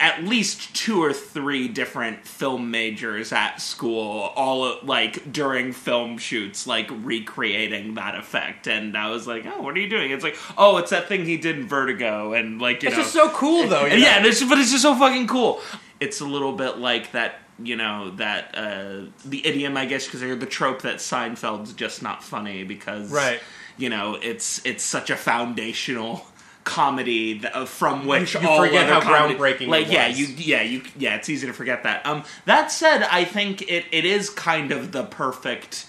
at 0.00 0.22
least 0.24 0.74
two 0.76 1.02
or 1.02 1.12
three 1.12 1.68
different 1.68 2.24
film 2.26 2.70
majors 2.70 3.32
at 3.32 3.60
school, 3.60 4.30
all 4.36 4.78
like 4.82 5.32
during 5.32 5.72
film 5.72 6.18
shoots, 6.18 6.66
like 6.66 6.88
recreating 6.90 7.94
that 7.94 8.14
effect. 8.14 8.66
And 8.68 8.96
I 8.96 9.10
was 9.10 9.26
like, 9.26 9.44
"Oh, 9.46 9.60
what 9.62 9.74
are 9.76 9.80
you 9.80 9.88
doing?" 9.88 10.10
It's 10.10 10.24
like, 10.24 10.36
"Oh, 10.56 10.76
it's 10.78 10.90
that 10.90 11.08
thing 11.08 11.24
he 11.24 11.36
did 11.36 11.58
in 11.58 11.66
Vertigo," 11.66 12.32
and 12.32 12.60
like 12.60 12.82
you 12.82 12.88
It's 12.88 12.96
know, 12.96 13.02
just 13.02 13.12
so 13.14 13.28
cool, 13.30 13.66
though. 13.68 13.84
you 13.84 13.90
know? 13.90 13.96
yeah, 13.96 14.24
it's, 14.24 14.42
but 14.44 14.58
it's 14.58 14.70
just 14.70 14.82
so 14.82 14.94
fucking 14.94 15.26
cool. 15.26 15.60
It's 16.00 16.20
a 16.20 16.24
little 16.26 16.52
bit 16.52 16.78
like 16.78 17.12
that, 17.12 17.36
you 17.60 17.74
know, 17.74 18.10
that 18.16 18.54
uh, 18.56 19.06
the 19.24 19.44
idiom, 19.46 19.76
I 19.76 19.86
guess, 19.86 20.04
because 20.06 20.20
they're 20.20 20.36
the 20.36 20.46
trope 20.46 20.82
that 20.82 20.96
Seinfeld's 20.98 21.72
just 21.72 22.02
not 22.02 22.22
funny 22.22 22.62
because, 22.64 23.10
Right. 23.10 23.40
You 23.76 23.88
know, 23.90 24.16
it's 24.20 24.64
it's 24.66 24.82
such 24.84 25.08
a 25.10 25.16
foundational 25.16 26.26
comedy 26.68 27.38
that, 27.38 27.56
uh, 27.56 27.64
from 27.64 28.06
which 28.06 28.34
you 28.34 28.46
all 28.48 28.58
forget 28.64 28.84
other 28.90 28.94
how 28.94 29.00
comedy- 29.00 29.34
groundbreaking 29.34 29.60
it 29.62 29.68
Like, 29.68 29.90
yeah, 29.90 30.06
you, 30.08 30.26
yeah, 30.26 30.62
you, 30.62 30.82
yeah. 30.98 31.16
It's 31.16 31.28
easy 31.28 31.46
to 31.46 31.52
forget 31.52 31.82
that. 31.84 32.04
Um, 32.06 32.22
that 32.44 32.70
said, 32.70 33.02
I 33.10 33.24
think 33.24 33.62
it, 33.62 33.86
it 33.90 34.04
is 34.04 34.28
kind 34.30 34.70
of 34.70 34.92
the 34.92 35.04
perfect. 35.04 35.86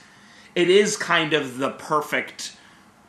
It 0.56 0.70
is 0.70 0.96
kind 0.98 1.34
of 1.34 1.58
the 1.58 1.70
perfect 1.72 2.56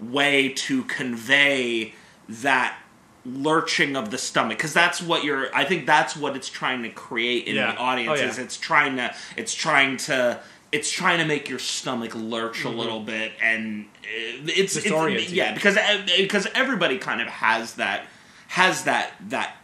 way 0.01 0.49
to 0.51 0.83
convey 0.85 1.95
that 2.29 2.77
lurching 3.25 3.97
of 3.97 4.11
the 4.11 4.17
stomach 4.19 4.57
because 4.57 4.73
that's 4.73 5.03
what 5.03 5.23
you're 5.25 5.55
i 5.55 5.63
think 5.63 5.85
that's 5.85 6.17
what 6.17 6.35
it's 6.35 6.49
trying 6.49 6.83
to 6.83 6.89
create 6.89 7.47
in 7.47 7.55
Yeah. 7.55 7.73
the 7.73 7.79
audience 7.79 8.19
Oh, 8.19 8.23
yeah. 8.23 8.31
is 8.31 8.39
it's 8.39 8.57
trying 8.57 8.97
to 8.97 9.15
it's 9.37 9.53
trying 9.55 9.99
to 10.09 10.41
it's 10.73 10.91
trying 10.91 11.19
to 11.19 11.25
make 11.25 11.49
your 11.49 11.59
stomach 11.59 12.15
lurch 12.15 12.59
Mm-hmm. 12.59 12.69
a 12.69 12.71
little 12.71 13.01
bit 13.01 13.33
and 13.43 13.87
uh, 14.05 14.47
it's, 14.47 14.77
it's 14.77 15.33
yeah 15.33 15.53
because 15.55 15.77
uh, 15.77 16.03
because 16.17 16.47
everybody 16.55 16.99
kind 16.99 17.21
of 17.21 17.29
has 17.29 17.75
that 17.75 18.07
has 18.49 18.85
that 18.85 19.13
that 19.29 19.57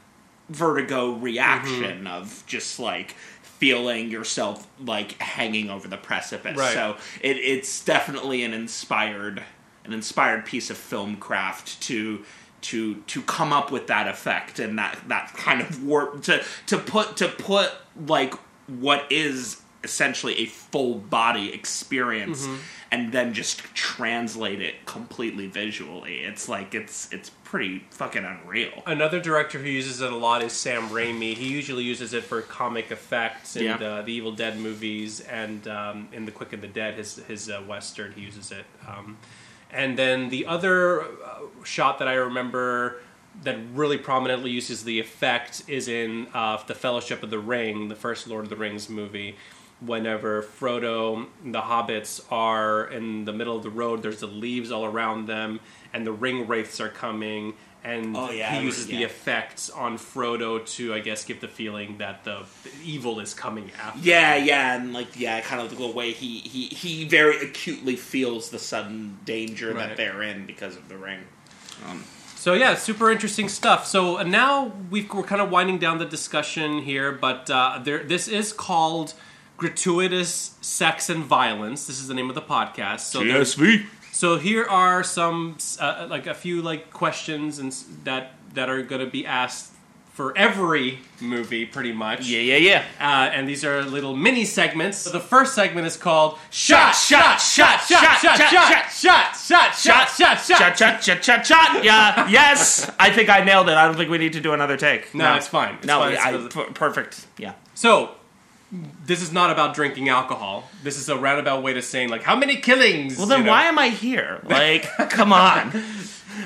vertigo 0.48 1.12
reaction 1.12 1.82
Mm-hmm. 1.82 2.06
of 2.06 2.44
just 2.46 2.78
like 2.78 3.12
feeling 3.42 4.10
yourself 4.10 4.66
like 4.84 5.12
hanging 5.20 5.70
over 5.70 5.88
the 5.88 5.96
precipice 5.96 6.56
Right. 6.58 6.74
so 6.74 6.96
it, 7.22 7.36
it's 7.38 7.84
definitely 7.84 8.42
an 8.44 8.52
inspired 8.52 9.42
an 9.84 9.92
inspired 9.92 10.44
piece 10.44 10.68
of 10.70 10.76
film 10.76 11.16
craft 11.16 11.80
to 11.82 12.24
to 12.62 12.96
to 13.02 13.22
come 13.22 13.52
up 13.52 13.70
with 13.72 13.86
that 13.86 14.08
effect 14.08 14.58
and 14.58 14.78
that 14.78 14.98
that 15.08 15.32
kind 15.36 15.60
of 15.60 15.82
warp 15.84 16.22
to 16.24 16.42
to 16.66 16.76
put 16.78 17.16
to 17.16 17.28
put 17.28 17.70
like 18.06 18.34
what 18.66 19.10
is 19.10 19.62
essentially 19.86 20.34
a 20.40 20.46
full 20.46 20.94
body 20.96 21.46
experience 21.54 22.42
Mm-hmm. 22.46 22.56
and 22.92 23.12
then 23.12 23.32
just 23.32 23.60
translate 23.74 24.60
it 24.60 24.74
completely 24.84 25.46
visually 25.46 26.16
it's 26.30 26.48
like 26.48 26.74
it's 26.74 27.10
it's 27.12 27.30
pretty 27.44 27.84
fucking 27.90 28.24
unreal 28.24 28.82
Another 28.86 29.20
director 29.20 29.58
who 29.58 29.68
uses 29.70 30.00
it 30.00 30.12
a 30.12 30.16
lot 30.16 30.42
is 30.42 30.52
Sam 30.52 30.88
Raimi. 30.88 31.34
He 31.34 31.48
usually 31.48 31.84
uses 31.84 32.12
it 32.12 32.24
for 32.24 32.42
comic 32.42 32.90
effects 32.90 33.54
in 33.56 33.64
Yeah. 33.64 33.76
uh, 33.76 34.02
the 34.02 34.12
Evil 34.12 34.32
Dead 34.32 34.58
movies 34.58 35.20
and 35.20 35.66
um, 35.68 36.08
in 36.12 36.24
The 36.26 36.32
Quick 36.32 36.52
and 36.52 36.60
the 36.62 36.66
Dead, 36.80 36.94
his 36.94 37.16
his 37.28 37.48
uh, 37.48 37.62
western. 37.72 38.10
He 38.18 38.22
uses 38.22 38.50
it. 38.50 38.64
Um, 38.88 39.16
and 39.82 39.96
then 39.96 40.28
the 40.30 40.46
other 40.46 41.02
uh, 41.02 41.06
shot 41.64 41.98
that 42.00 42.08
I 42.08 42.14
remember 42.14 43.00
that 43.44 43.56
really 43.74 43.98
prominently 43.98 44.50
uses 44.50 44.82
the 44.84 44.98
effect 44.98 45.62
is 45.68 45.86
in 45.88 46.26
uh, 46.34 46.56
the 46.66 46.74
Fellowship 46.74 47.22
of 47.22 47.30
the 47.30 47.38
Ring, 47.38 47.88
the 47.88 47.94
first 48.06 48.26
Lord 48.26 48.44
of 48.44 48.50
the 48.50 48.56
Rings 48.56 48.88
movie. 48.88 49.36
Whenever 49.80 50.42
Frodo 50.42 51.26
and 51.44 51.54
the 51.54 51.60
hobbits 51.60 52.20
are 52.32 52.86
in 52.86 53.26
the 53.26 53.32
middle 53.32 53.54
of 53.56 53.62
the 53.62 53.70
road, 53.70 54.02
there's 54.02 54.20
the 54.20 54.26
leaves 54.26 54.70
all 54.72 54.86
around 54.86 55.26
them, 55.26 55.60
and 55.92 56.06
the 56.06 56.12
ring 56.12 56.46
wraiths 56.48 56.80
are 56.80 56.88
coming, 56.88 57.52
and 57.84 58.16
Oh, 58.16 58.30
yeah, 58.30 58.58
he 58.58 58.64
uses 58.64 58.86
the 58.86 59.02
effects 59.02 59.68
on 59.68 59.98
Frodo 59.98 60.64
to, 60.76 60.94
I 60.94 61.00
guess, 61.00 61.24
give 61.24 61.42
the 61.42 61.48
feeling 61.48 61.98
that 61.98 62.24
the, 62.24 62.44
the 62.64 62.70
evil 62.82 63.20
is 63.20 63.34
coming 63.34 63.70
after. 63.78 64.00
Yeah, 64.00 64.34
yeah, 64.36 64.76
and 64.76 64.94
like 64.94 65.18
yeah, 65.20 65.42
kind 65.42 65.60
of 65.60 65.76
the 65.76 65.86
way 65.86 66.12
he 66.12 66.38
he 66.38 66.66
he 66.68 67.04
very 67.04 67.38
acutely 67.46 67.96
feels 67.96 68.48
the 68.48 68.58
sudden 68.58 69.18
danger 69.26 69.74
Right. 69.74 69.88
that 69.88 69.96
they're 69.98 70.22
in 70.22 70.46
because 70.46 70.76
of 70.76 70.88
the 70.88 70.96
ring. 70.96 71.20
Um, 71.86 72.02
So 72.34 72.54
yeah, 72.54 72.76
super 72.76 73.10
interesting 73.10 73.48
stuff. 73.50 73.86
So 73.86 74.18
uh, 74.18 74.22
now 74.22 74.72
we've, 74.90 75.12
we're 75.12 75.22
kind 75.22 75.42
of 75.42 75.50
winding 75.50 75.78
down 75.78 75.98
the 75.98 76.06
discussion 76.06 76.80
here, 76.82 77.12
but 77.12 77.50
uh, 77.50 77.80
there, 77.84 78.02
this 78.04 78.26
is 78.26 78.52
called 78.54 79.12
gratuitous 79.56 80.54
sex 80.60 81.08
and 81.10 81.24
violence. 81.24 81.86
This 81.86 82.00
is 82.00 82.08
the 82.08 82.14
name 82.14 82.28
of 82.28 82.34
the 82.34 82.42
podcast. 82.42 83.00
So 83.00 83.20
there's- 83.24 83.56
So 84.12 84.38
here 84.38 84.64
are 84.64 85.02
some 85.04 85.58
uh, 85.78 86.06
like 86.08 86.26
a 86.26 86.34
few 86.34 86.62
like 86.62 86.90
questions 86.90 87.58
and 87.58 87.68
s- 87.70 87.84
that 88.04 88.32
that 88.54 88.70
are 88.70 88.82
going 88.82 89.04
to 89.04 89.10
be 89.10 89.26
asked 89.26 89.72
for 90.14 90.32
every 90.38 91.00
movie, 91.20 91.66
pretty 91.66 91.92
much. 91.92 92.26
yeah, 92.26 92.38
yeah, 92.40 92.56
yeah. 92.56 92.82
Uh, 92.98 93.28
and 93.34 93.46
these 93.46 93.62
are 93.66 93.82
little 93.82 94.16
mini 94.16 94.46
segments. 94.46 94.96
So 94.96 95.10
the 95.10 95.20
first 95.20 95.54
segment 95.54 95.86
is 95.86 95.98
called 95.98 96.38
Shot, 96.50 96.94
shot, 96.94 97.38
shot, 97.38 97.82
shot, 97.82 98.18
shot, 98.18 98.48
shot, 98.48 98.48
shot, 98.50 98.90
shot, 98.90 99.36
shot, 99.36 99.76
shot, 99.76 99.76
shot, 99.76 100.38
Shot, 100.40 100.78
shot, 100.78 101.02
shot, 101.04 101.22
shot, 101.22 101.46
shot. 101.46 101.84
Yeah, 101.84 102.26
yes. 102.30 102.90
I 102.98 103.10
think 103.10 103.28
I 103.28 103.44
nailed 103.44 103.68
it. 103.68 103.74
I 103.76 103.84
don't 103.84 103.96
think 103.98 104.08
we 104.10 104.16
need 104.16 104.32
to 104.32 104.40
do 104.40 104.54
another 104.54 104.78
take. 104.78 105.14
No, 105.14 105.34
it's 105.34 105.48
fine. 105.48 105.74
It's 105.74 105.86
no, 105.86 105.98
fine. 105.98 106.12
It's- 106.14 106.54
per- 106.54 106.70
perfect. 106.72 107.26
Yeah. 107.36 107.52
So, 107.74 108.15
this 109.04 109.22
is 109.22 109.32
not 109.32 109.50
about 109.50 109.74
drinking 109.74 110.08
alcohol. 110.08 110.68
This 110.82 110.98
is 110.98 111.08
a 111.08 111.16
roundabout 111.16 111.62
way 111.62 111.72
to 111.74 111.82
saying 111.82 112.08
like 112.08 112.22
how 112.22 112.36
many 112.36 112.56
killings. 112.56 113.16
Well, 113.16 113.26
then 113.26 113.40
you 113.40 113.44
know? 113.44 113.52
why 113.52 113.64
am 113.64 113.78
I 113.78 113.88
here? 113.90 114.40
Like, 114.44 114.84
come 115.10 115.32
on. 115.32 115.70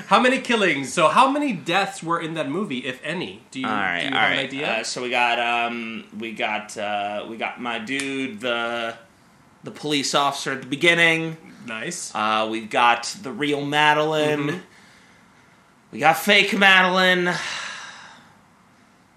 How 0.07 0.21
many 0.21 0.39
killings? 0.39 0.93
So, 0.93 1.09
how 1.09 1.29
many 1.29 1.51
deaths 1.51 2.01
were 2.01 2.21
in 2.21 2.35
that 2.35 2.49
movie, 2.49 2.77
if 2.79 3.01
any? 3.03 3.43
Do 3.51 3.59
you, 3.59 3.67
All 3.67 3.73
right, 3.73 3.99
do 3.99 4.07
you 4.07 4.13
all 4.13 4.19
have 4.19 4.29
right. 4.29 4.39
an 4.39 4.45
idea? 4.45 4.71
Uh, 4.71 4.83
so 4.83 5.01
we 5.01 5.09
got 5.09 5.37
um, 5.37 6.05
we 6.17 6.31
got 6.31 6.77
uh, 6.77 7.25
we 7.29 7.35
got 7.35 7.59
my 7.59 7.77
dude, 7.77 8.39
the 8.39 8.95
the 9.65 9.71
police 9.71 10.15
officer 10.15 10.53
at 10.53 10.61
the 10.61 10.67
beginning. 10.67 11.35
nice. 11.65 12.15
Uh, 12.15 12.47
we've 12.49 12.69
got 12.69 13.03
the 13.21 13.33
real 13.33 13.65
Madeleine. 13.65 14.47
Mm-hmm. 14.47 14.59
We 15.91 15.99
got 15.99 16.17
fake 16.17 16.57
Madeleine. 16.57 17.33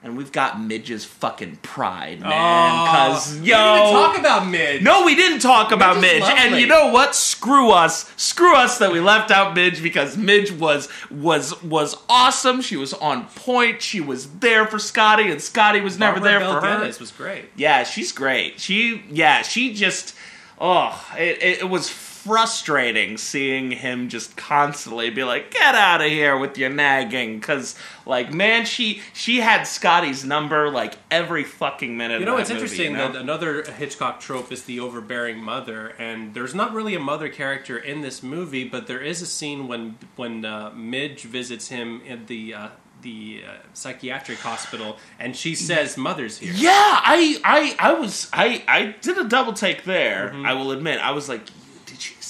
And 0.05 0.19
we've 0.19 0.33
got 0.33 0.61
Midge's 0.61 1.03
fucking 1.07 1.57
pride, 1.63 2.21
man. 2.21 2.31
Oh, 2.31 2.85
Because 2.85 3.41
we 3.41 3.47
yo, 3.49 3.57
didn't 3.57 3.79
even 3.89 3.93
talk 3.95 4.19
about 4.19 4.47
Midge. 4.49 4.83
no, 4.83 5.05
we 5.07 5.15
didn't 5.15 5.39
talk 5.39 5.73
about 5.73 5.97
is 5.97 6.03
Midge. 6.03 6.23
And 6.25 6.61
you 6.61 6.67
know 6.67 6.89
what? 6.89 7.15
Screw 7.15 7.71
us. 7.71 8.13
Screw 8.19 8.55
us 8.55 8.77
that 8.79 8.93
we 8.93 9.01
left 9.01 9.31
out 9.31 9.55
Midge 9.55 9.83
because 9.83 10.19
Midge 10.19 10.53
was 10.53 10.91
was 11.11 11.63
was 11.63 11.97
awesome. 12.07 12.61
She 12.61 12.77
was 12.77 12.93
on 12.93 13.25
point. 13.29 13.81
She 13.81 14.03
was 14.03 14.31
there 14.41 14.67
for 14.67 14.79
Scottie, 14.79 15.31
and 15.31 15.41
Scottie 15.41 15.81
was 15.81 15.99
never 15.99 16.21
Barbara 16.21 16.31
there 16.31 16.41
Bel 16.41 16.61
for 16.61 16.67
her. 16.67 17.01
Was 17.01 17.11
great. 17.11 17.47
Yeah, 17.57 17.85
she's 17.85 18.13
great. 18.13 18.61
She 18.61 19.03
yeah, 19.11 19.41
she 19.41 19.73
just 19.73 20.15
oh, 20.61 21.03
it, 21.17 21.43
it, 21.43 21.59
it 21.61 21.71
was 21.71 21.89
frustrating 22.25 23.18
seeing 23.18 23.70
him 23.70 24.09
just 24.09 24.37
constantly 24.37 25.11
be 25.11 25.22
like, 25.25 25.51
"Get 25.51 25.75
out 25.75 26.01
of 26.01 26.09
here 26.09 26.39
with 26.39 26.57
your 26.57 26.70
nagging," 26.70 27.39
because 27.39 27.77
like 28.07 28.33
man, 28.33 28.64
she 28.64 29.03
she 29.12 29.41
had 29.41 29.64
Scottie's 29.64 30.25
number 30.25 30.70
like 30.70 30.95
every 31.11 31.45
fucking 31.45 31.97
minute. 31.97 32.20
You 32.20 32.27
know, 32.27 32.35
of 32.35 32.41
it's 32.41 32.49
movie, 32.49 32.62
interesting 32.62 32.93
you 32.93 32.97
know? 32.97 33.12
that 33.12 33.20
another 33.20 33.62
Hitchcock 33.64 34.20
trope 34.20 34.51
is 34.51 34.64
the 34.64 34.81
overbearing 34.81 35.39
mother, 35.39 35.89
and 35.99 36.33
there's 36.33 36.55
not 36.55 36.72
really 36.72 36.95
a 36.95 37.01
mother 37.01 37.29
character 37.29 37.77
in 37.77 38.01
this 38.01 38.22
movie, 38.22 38.64
but 38.64 38.87
there 38.87 39.01
is 39.01 39.20
a 39.20 39.27
scene 39.27 39.68
when 39.68 39.99
when 40.16 40.45
uh, 40.45 40.70
Midge 40.75 41.25
visits 41.25 41.68
him 41.68 42.01
in 42.07 42.25
the 42.27 42.55
uh, 42.55 42.68
the 43.03 43.43
uh, 43.47 43.53
psychiatric 43.75 44.39
hospital, 44.39 44.99
and 45.18 45.37
she 45.37 45.55
says, 45.55 45.97
"Mother's 45.99 46.39
here." 46.39 46.53
Yeah, 46.55 46.70
I, 46.72 47.39
I, 47.45 47.77
I 47.79 47.93
was, 47.93 48.29
I, 48.33 48.64
I 48.66 48.97
did 49.01 49.18
a 49.18 49.25
double 49.29 49.53
take 49.53 49.85
there. 49.85 50.31
Mm-hmm. 50.31 50.47
I 50.47 50.55
will 50.55 50.72
admit, 50.72 50.99
I 51.01 51.12
was 51.12 51.29
like, 51.29 51.43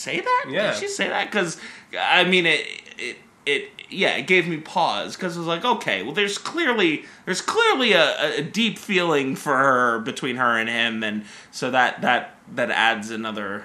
say 0.05 0.21
that? 0.21 0.45
Yeah. 0.49 0.71
did 0.73 0.81
she 0.81 0.89
say 0.89 1.09
that? 1.09 1.31
Because 1.31 1.59
I 1.99 2.25
mean, 2.25 2.47
it, 2.47 2.67
it, 2.99 3.17
it, 3.47 3.71
yeah, 3.91 4.17
it 4.17 4.27
gave 4.27 4.47
me 4.49 4.57
pause 4.59 5.17
because 5.17 5.37
I 5.37 5.41
was 5.41 5.47
like, 5.47 5.65
okay, 5.65 6.03
well, 6.03 6.13
there's 6.13 6.39
clearly, 6.39 7.05
there's 7.27 7.41
clearly 7.43 7.93
a, 7.93 8.39
a 8.39 8.43
deep 8.43 8.79
feeling 8.79 9.37
for 9.37 9.57
her 9.57 9.99
between 10.01 10.37
her 10.37 10.59
and 10.59 10.69
him, 10.69 11.03
and 11.03 11.25
so 11.51 11.71
that 11.71 12.01
that 12.03 12.37
that 12.55 12.71
adds 12.71 13.11
another. 13.11 13.65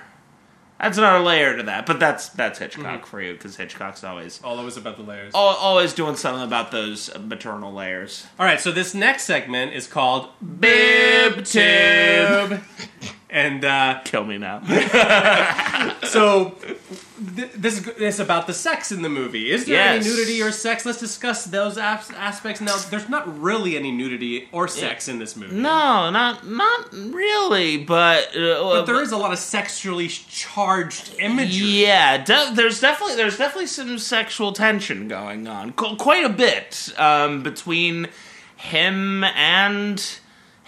Adds 0.82 0.98
another 0.98 1.20
layer 1.20 1.58
to 1.58 1.64
that, 1.64 1.86
but 1.86 2.00
that's 2.00 2.30
that's 2.30 2.58
Hitchcock 2.60 2.86
Mm-hmm. 3.02 3.06
for 3.10 3.22
you 3.22 3.34
because 3.34 3.58
Hitchcock's 3.58 4.02
always 4.02 4.40
always 4.46 4.78
about 4.78 4.96
the 4.96 5.04
layers. 5.04 5.36
al- 5.36 5.42
always 5.42 5.92
doing 5.94 6.16
something 6.16 6.42
about 6.44 6.72
those 6.72 7.10
maternal 7.20 7.74
layers. 7.74 8.26
All 8.40 8.46
right, 8.46 8.62
so 8.62 8.72
this 8.72 8.94
next 8.94 9.24
segment 9.24 9.74
is 9.74 9.88
called 9.88 10.30
Bib 10.42 11.44
Tube, 11.44 12.62
and 13.30 13.64
uh, 13.64 14.02
Kill 14.06 14.24
me 14.26 14.38
now. 14.38 14.62
so 16.04 16.56
th- 17.36 17.52
this 17.54 17.86
is 17.88 18.20
about 18.20 18.48
the 18.48 18.54
sex 18.54 18.92
in 18.92 19.02
the 19.02 19.10
movie. 19.10 19.52
Is 19.52 19.66
there 19.66 19.76
Yes. 19.76 20.06
any 20.06 20.16
nudity 20.16 20.42
or 20.42 20.52
sex? 20.52 20.86
Let's 20.86 21.00
discuss 21.00 21.46
those 21.46 21.78
as- 21.78 22.10
aspects 22.12 22.62
now. 22.62 22.76
There's 22.90 23.08
not 23.10 23.40
really 23.42 23.78
any 23.78 23.92
nudity 23.92 24.48
or 24.52 24.68
sex 24.68 25.08
in 25.08 25.20
this 25.20 25.36
movie. 25.36 25.56
No, 25.56 26.10
not 26.10 26.48
not 26.48 26.92
really, 26.94 27.78
but, 27.78 28.36
uh, 28.36 28.62
But 28.64 28.86
there 28.86 29.02
is 29.02 29.12
a 29.12 29.18
lot 29.18 29.32
of 29.32 29.40
sexually 29.40 30.08
charged 30.08 31.16
imagery. 31.20 31.68
Yeah, 31.84 32.18
de- 32.24 32.52
there's 32.56 32.80
definitely 32.80 33.16
there's 33.16 33.38
definitely 33.38 33.68
some 33.68 34.00
sexual 34.00 34.54
tension 34.54 35.08
going 35.08 35.48
on, 35.48 35.74
Qu- 35.74 35.98
quite 35.98 36.26
a 36.26 36.30
bit 36.30 36.92
um, 36.98 37.44
between 37.44 38.08
him 38.58 39.24
and 39.24 40.20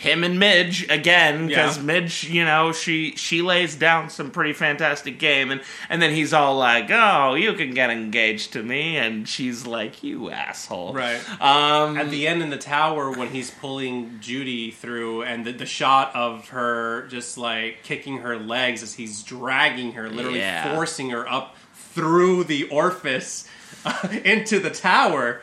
him 0.02 0.24
and 0.24 0.40
Midge 0.40 0.90
again 0.90 1.46
because 1.48 1.78
Yeah. 1.78 1.84
Midge, 1.84 2.24
you 2.24 2.44
know, 2.44 2.72
she 2.72 3.16
she 3.16 3.44
lays 3.44 3.76
down 3.76 4.10
some 4.10 4.32
pretty 4.32 4.54
fantastic 4.54 5.20
game, 5.20 5.52
and 5.52 5.62
and 5.90 6.02
then 6.02 6.14
he's 6.16 6.34
all 6.34 6.58
like, 6.58 6.90
"Oh, 6.90 7.36
you 7.36 7.54
can 7.54 7.72
get 7.76 7.92
engaged 7.92 8.54
to 8.54 8.64
me," 8.64 8.98
and 8.98 9.30
she's 9.30 9.68
like, 9.68 10.02
"You 10.04 10.32
asshole." 10.32 10.94
Right. 10.94 11.22
Um, 11.40 11.98
At 12.00 12.10
the 12.10 12.28
end 12.28 12.42
in 12.42 12.50
the 12.50 12.58
tower, 12.58 13.12
when 13.12 13.28
he's 13.30 13.52
pulling 13.52 14.18
Judy 14.20 14.72
through, 14.72 15.22
and 15.22 15.46
the, 15.46 15.52
the 15.52 15.68
shot 15.68 16.16
of 16.16 16.50
her 16.50 17.06
just 17.08 17.38
like 17.38 17.84
kicking 17.84 18.18
her 18.20 18.40
legs 18.40 18.82
as 18.82 18.96
he's 18.96 19.22
dragging 19.22 19.92
her, 19.94 20.10
literally 20.10 20.40
Yeah. 20.40 20.74
forcing 20.74 21.12
her 21.12 21.32
up 21.32 21.56
through 21.76 22.46
the 22.46 22.68
orifice 22.70 23.48
into 24.24 24.60
the 24.60 24.70
tower. 24.72 25.42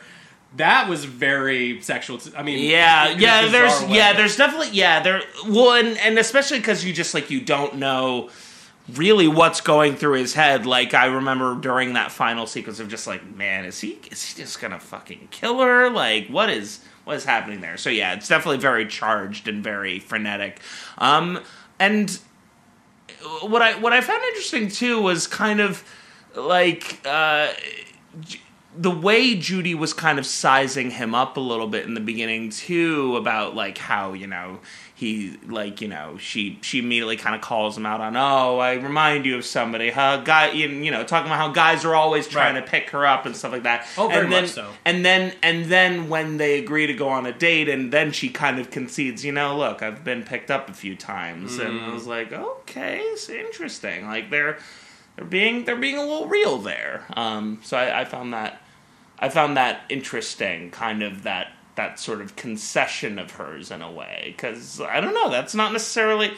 That 0.57 0.89
was 0.89 1.05
very 1.05 1.79
sexual. 1.81 2.17
t- 2.17 2.31
I 2.35 2.41
mean, 2.43 2.59
Yeah, 2.69 3.09
yeah. 3.09 3.47
There's 3.47 3.81
way. 3.83 3.95
yeah, 3.97 4.13
there's 4.13 4.35
definitely 4.35 4.69
yeah. 4.71 5.01
There 5.01 5.21
well, 5.47 5.73
and, 5.73 5.97
and 5.99 6.17
especially 6.17 6.59
because 6.59 6.83
you 6.83 6.91
just 6.93 7.13
like 7.13 7.29
you 7.29 7.39
don't 7.39 7.75
know 7.75 8.29
really 8.93 9.27
what's 9.27 9.61
going 9.61 9.95
through 9.95 10.13
his 10.13 10.33
head. 10.33 10.65
Like 10.65 10.95
I 10.95 11.05
remember 11.05 11.53
during 11.55 11.93
that 11.93 12.11
final 12.11 12.47
sequence 12.47 12.79
of 12.79 12.89
just 12.89 13.05
like, 13.05 13.23
man, 13.35 13.63
is 13.65 13.79
he 13.79 13.99
is 14.11 14.23
he 14.25 14.41
just 14.41 14.59
gonna 14.59 14.79
fucking 14.79 15.27
kill 15.29 15.59
her? 15.61 15.89
Like 15.91 16.27
what 16.27 16.49
is 16.49 16.83
what 17.03 17.15
is 17.15 17.25
happening 17.25 17.61
there? 17.61 17.77
So 17.77 17.91
yeah, 17.91 18.13
it's 18.13 18.27
definitely 18.27 18.57
very 18.57 18.87
charged 18.87 19.47
and 19.47 19.63
very 19.63 19.99
frenetic. 19.99 20.59
Um, 20.97 21.41
and 21.79 22.19
what 23.41 23.61
I 23.61 23.77
what 23.77 23.93
I 23.93 24.01
found 24.01 24.23
interesting 24.23 24.69
too 24.69 24.99
was 24.99 25.27
kind 25.27 25.59
of 25.59 25.83
like 26.35 26.99
uh, 27.05 27.49
the 28.77 28.91
way 28.91 29.35
Judy 29.35 29.73
was 29.73 29.93
kind 29.93 30.19
of 30.19 30.25
sizing 30.25 30.91
him 30.91 31.15
up 31.15 31.37
a 31.37 31.39
little 31.39 31.67
bit 31.67 31.85
in 31.85 31.95
the 31.95 31.99
beginning 31.99 32.51
too 32.51 33.15
about 33.17 33.55
like 33.55 33.77
how 33.79 34.13
you 34.13 34.27
know 34.27 34.59
he 34.93 35.37
like 35.47 35.81
you 35.81 35.87
know 35.87 36.17
she 36.19 36.59
she 36.61 36.77
immediately 36.79 37.15
kind 37.17 37.33
of 37.35 37.41
calls 37.41 37.75
him 37.75 37.85
out 37.85 37.99
on 37.99 38.15
oh 38.15 38.59
I 38.59 38.73
remind 38.73 39.25
you 39.25 39.37
of 39.37 39.45
somebody 39.45 39.89
huh 39.89 40.17
guy 40.23 40.51
you, 40.51 40.67
you 40.67 40.91
know 40.91 41.03
talking 41.03 41.27
about 41.31 41.39
how 41.39 41.49
guys 41.49 41.83
are 41.83 41.95
always 41.95 42.27
trying 42.27 42.53
Right. 42.55 42.63
to 42.65 42.69
pick 42.69 42.91
her 42.91 43.05
up 43.07 43.25
and 43.25 43.35
stuff 43.35 43.51
like 43.53 43.63
that 43.63 43.87
Oh, 43.97 44.07
very 44.07 44.23
and 44.25 44.31
then, 44.31 44.43
much 44.43 44.51
so. 44.51 44.69
and 44.85 45.03
then 45.03 45.33
and 45.41 45.65
then 45.65 46.07
when 46.09 46.37
they 46.37 46.59
agree 46.59 46.85
to 46.85 46.93
go 46.93 47.09
on 47.09 47.25
a 47.25 47.33
date 47.33 47.69
and 47.69 47.91
then 47.91 48.11
she 48.11 48.29
kind 48.29 48.59
of 48.59 48.69
concedes 48.69 49.25
you 49.25 49.31
know 49.31 49.57
look 49.57 49.81
I've 49.81 50.03
been 50.03 50.21
picked 50.23 50.51
up 50.51 50.69
a 50.69 50.73
few 50.73 50.95
times 50.95 51.57
and 51.57 51.79
Mm. 51.79 51.89
I 51.89 51.93
was 51.93 52.05
like 52.05 52.31
okay 52.33 52.99
it's 52.99 53.29
interesting 53.29 54.05
like 54.05 54.29
they're 54.29 54.57
they're 55.19 55.27
being 55.27 55.65
they're 55.65 55.75
being 55.75 55.97
a 55.97 56.01
little 56.01 56.27
real 56.27 56.57
there. 56.59 57.03
Um, 57.13 57.59
so 57.61 57.77
I, 57.77 58.01
I 58.01 58.05
found 58.05 58.33
that 58.33 58.61
I 59.19 59.27
found 59.27 59.57
that 59.57 59.81
interesting 59.89 60.71
kind 60.71 61.03
of 61.03 61.23
that 61.23 61.51
that 61.75 61.99
sort 61.99 62.21
of 62.21 62.37
concession 62.37 63.19
of 63.19 63.31
hers 63.31 63.69
in 63.69 63.81
a 63.81 63.91
way. 63.91 64.33
Because 64.33 64.79
I 64.79 65.01
don't 65.01 65.13
know 65.13 65.29
that's 65.29 65.53
not 65.53 65.73
necessarily 65.73 66.31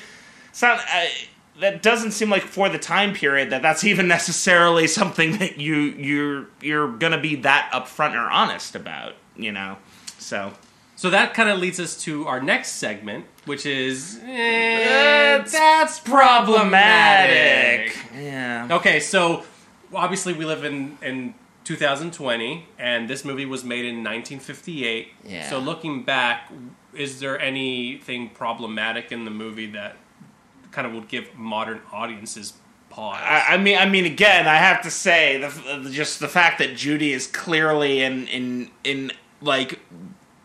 it's 0.50 0.64
not 0.64 0.80
I, 0.84 1.12
that 1.60 1.84
doesn't 1.84 2.12
seem 2.12 2.32
like 2.32 2.42
for 2.42 2.70
the 2.70 2.80
time 2.80 3.14
period 3.14 3.52
that 3.52 3.62
that's 3.62 3.84
even 3.84 4.08
necessarily 4.08 4.88
something 4.88 5.38
that 5.38 5.60
you 5.60 5.76
you're 5.76 6.48
you're 6.60 6.92
gonna 6.92 7.22
be 7.22 7.36
that 7.36 7.70
upfront 7.72 8.16
or 8.16 8.32
honest 8.32 8.76
about 8.76 9.14
you 9.36 9.52
know? 9.52 9.78
So. 10.18 10.54
So 10.96 11.10
that 11.10 11.34
kind 11.34 11.50
of 11.50 11.58
leads 11.58 11.80
us 11.80 12.00
to 12.04 12.28
our 12.28 12.40
next 12.40 12.74
segment, 12.74 13.26
which 13.46 13.66
is 13.66 14.20
eh, 14.24 15.38
That's 15.38 15.52
that's 15.52 16.00
problematic. 16.00 17.96
yeah 18.16 18.68
Okay, 18.72 19.00
so 19.00 19.44
obviously 19.94 20.34
we 20.34 20.46
live 20.46 20.64
in 20.64 20.98
in 21.02 21.34
2020, 21.64 22.66
and 22.80 23.08
this 23.10 23.24
movie 23.24 23.46
was 23.46 23.64
made 23.64 23.86
in 23.86 23.98
1958. 24.04 25.10
Yeah. 25.24 25.48
So 25.50 25.60
looking 25.60 26.04
back, 26.04 26.52
is 26.94 27.20
there 27.20 27.40
anything 27.40 28.30
problematic 28.30 29.12
in 29.12 29.26
the 29.26 29.32
movie 29.32 29.68
that 29.72 29.96
kind 30.72 30.88
of 30.88 30.94
would 30.94 31.08
give 31.08 31.36
modern 31.36 31.82
audiences 31.92 32.54
pause? 32.90 33.20
I, 33.22 33.46
I 33.50 33.58
mean, 33.58 33.78
I 33.78 33.86
mean, 33.88 34.06
again, 34.06 34.48
I 34.48 34.56
have 34.56 34.82
to 34.84 34.92
say 34.92 35.38
the, 35.38 35.90
just 35.92 36.20
the 36.20 36.28
fact 36.28 36.58
that 36.60 36.76
Judy 36.76 37.14
is 37.14 37.28
clearly 37.28 38.02
in 38.02 38.28
in 38.28 38.72
in 38.84 39.12
like 39.42 39.80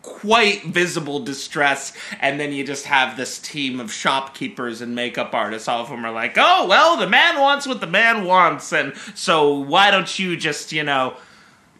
quite 0.07 0.63
visible 0.63 1.19
distress, 1.19 1.93
and 2.21 2.39
then 2.39 2.53
you 2.53 2.63
just 2.65 2.85
have 2.85 3.17
this 3.17 3.39
team 3.39 3.79
of 3.79 3.91
shopkeepers 3.91 4.79
and 4.79 4.95
makeup 4.95 5.33
artists. 5.33 5.67
All 5.67 5.81
of 5.81 5.89
them 5.89 6.05
are 6.05 6.11
like, 6.11 6.35
"Oh, 6.37 6.65
well, 6.65 6.95
the 6.95 7.09
man 7.09 7.39
wants 7.39 7.67
what 7.67 7.81
the 7.81 7.87
man 7.87 8.23
wants, 8.23 8.71
and 8.71 8.93
so 9.13 9.53
why 9.53 9.91
don't 9.91 10.17
you 10.17 10.37
just, 10.37 10.71
you 10.71 10.83
know." 10.83 11.15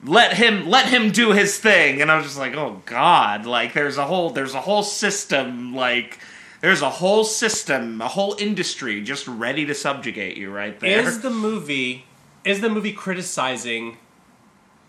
Let 0.04 0.34
him 0.34 0.70
let 0.70 0.86
him 0.90 1.10
do 1.10 1.32
his 1.32 1.58
thing, 1.58 2.04
and 2.04 2.12
I 2.12 2.18
was 2.18 2.28
just 2.28 2.38
like, 2.38 2.54
"Oh 2.54 2.84
God!" 2.86 3.48
Like, 3.48 3.74
there's 3.74 3.98
a 3.98 4.06
whole 4.06 4.30
there's 4.30 4.54
a 4.54 4.62
whole 4.62 4.84
system 4.84 5.74
like 5.74 6.20
there's 6.62 6.84
a 6.84 6.90
whole 6.90 7.24
system, 7.24 8.00
a 8.02 8.08
whole 8.08 8.36
industry 8.38 9.02
just 9.02 9.28
ready 9.28 9.66
to 9.66 9.74
subjugate 9.74 10.38
you 10.38 10.52
right 10.52 10.80
there. 10.80 11.00
is 11.00 11.22
the 11.22 11.32
movie 11.32 12.06
is 12.44 12.62
the 12.62 12.70
movie 12.70 12.94
criticizing 12.94 13.98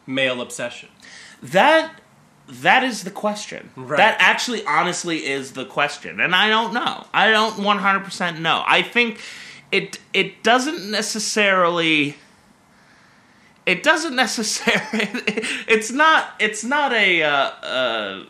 male 0.07 0.43
obsession? 0.43 0.91
That 1.43 2.01
that 2.49 2.82
is 2.82 3.05
the 3.05 3.11
question. 3.11 3.70
Right. 3.76 3.99
That 3.99 4.16
actually 4.20 4.64
honestly 4.64 5.26
is 5.26 5.53
the 5.53 5.64
question. 5.64 6.20
And 6.20 6.34
I 6.34 6.49
don't 6.49 6.72
know. 6.72 7.07
I 7.12 7.30
don't 7.30 7.55
100% 7.55 8.38
know. 8.40 8.64
I 8.66 8.82
think 8.82 9.20
it 9.70 9.99
it 10.14 10.42
doesn't 10.42 10.90
necessarily 10.90 12.16
it 13.66 13.82
doesn't 13.82 14.16
necessarily 14.16 15.09
it's 15.68 15.90
not 15.90 16.30
it's 16.38 16.64
not 16.64 16.92
a 16.94 17.22
uh, 17.22 17.30
uh 17.30 18.24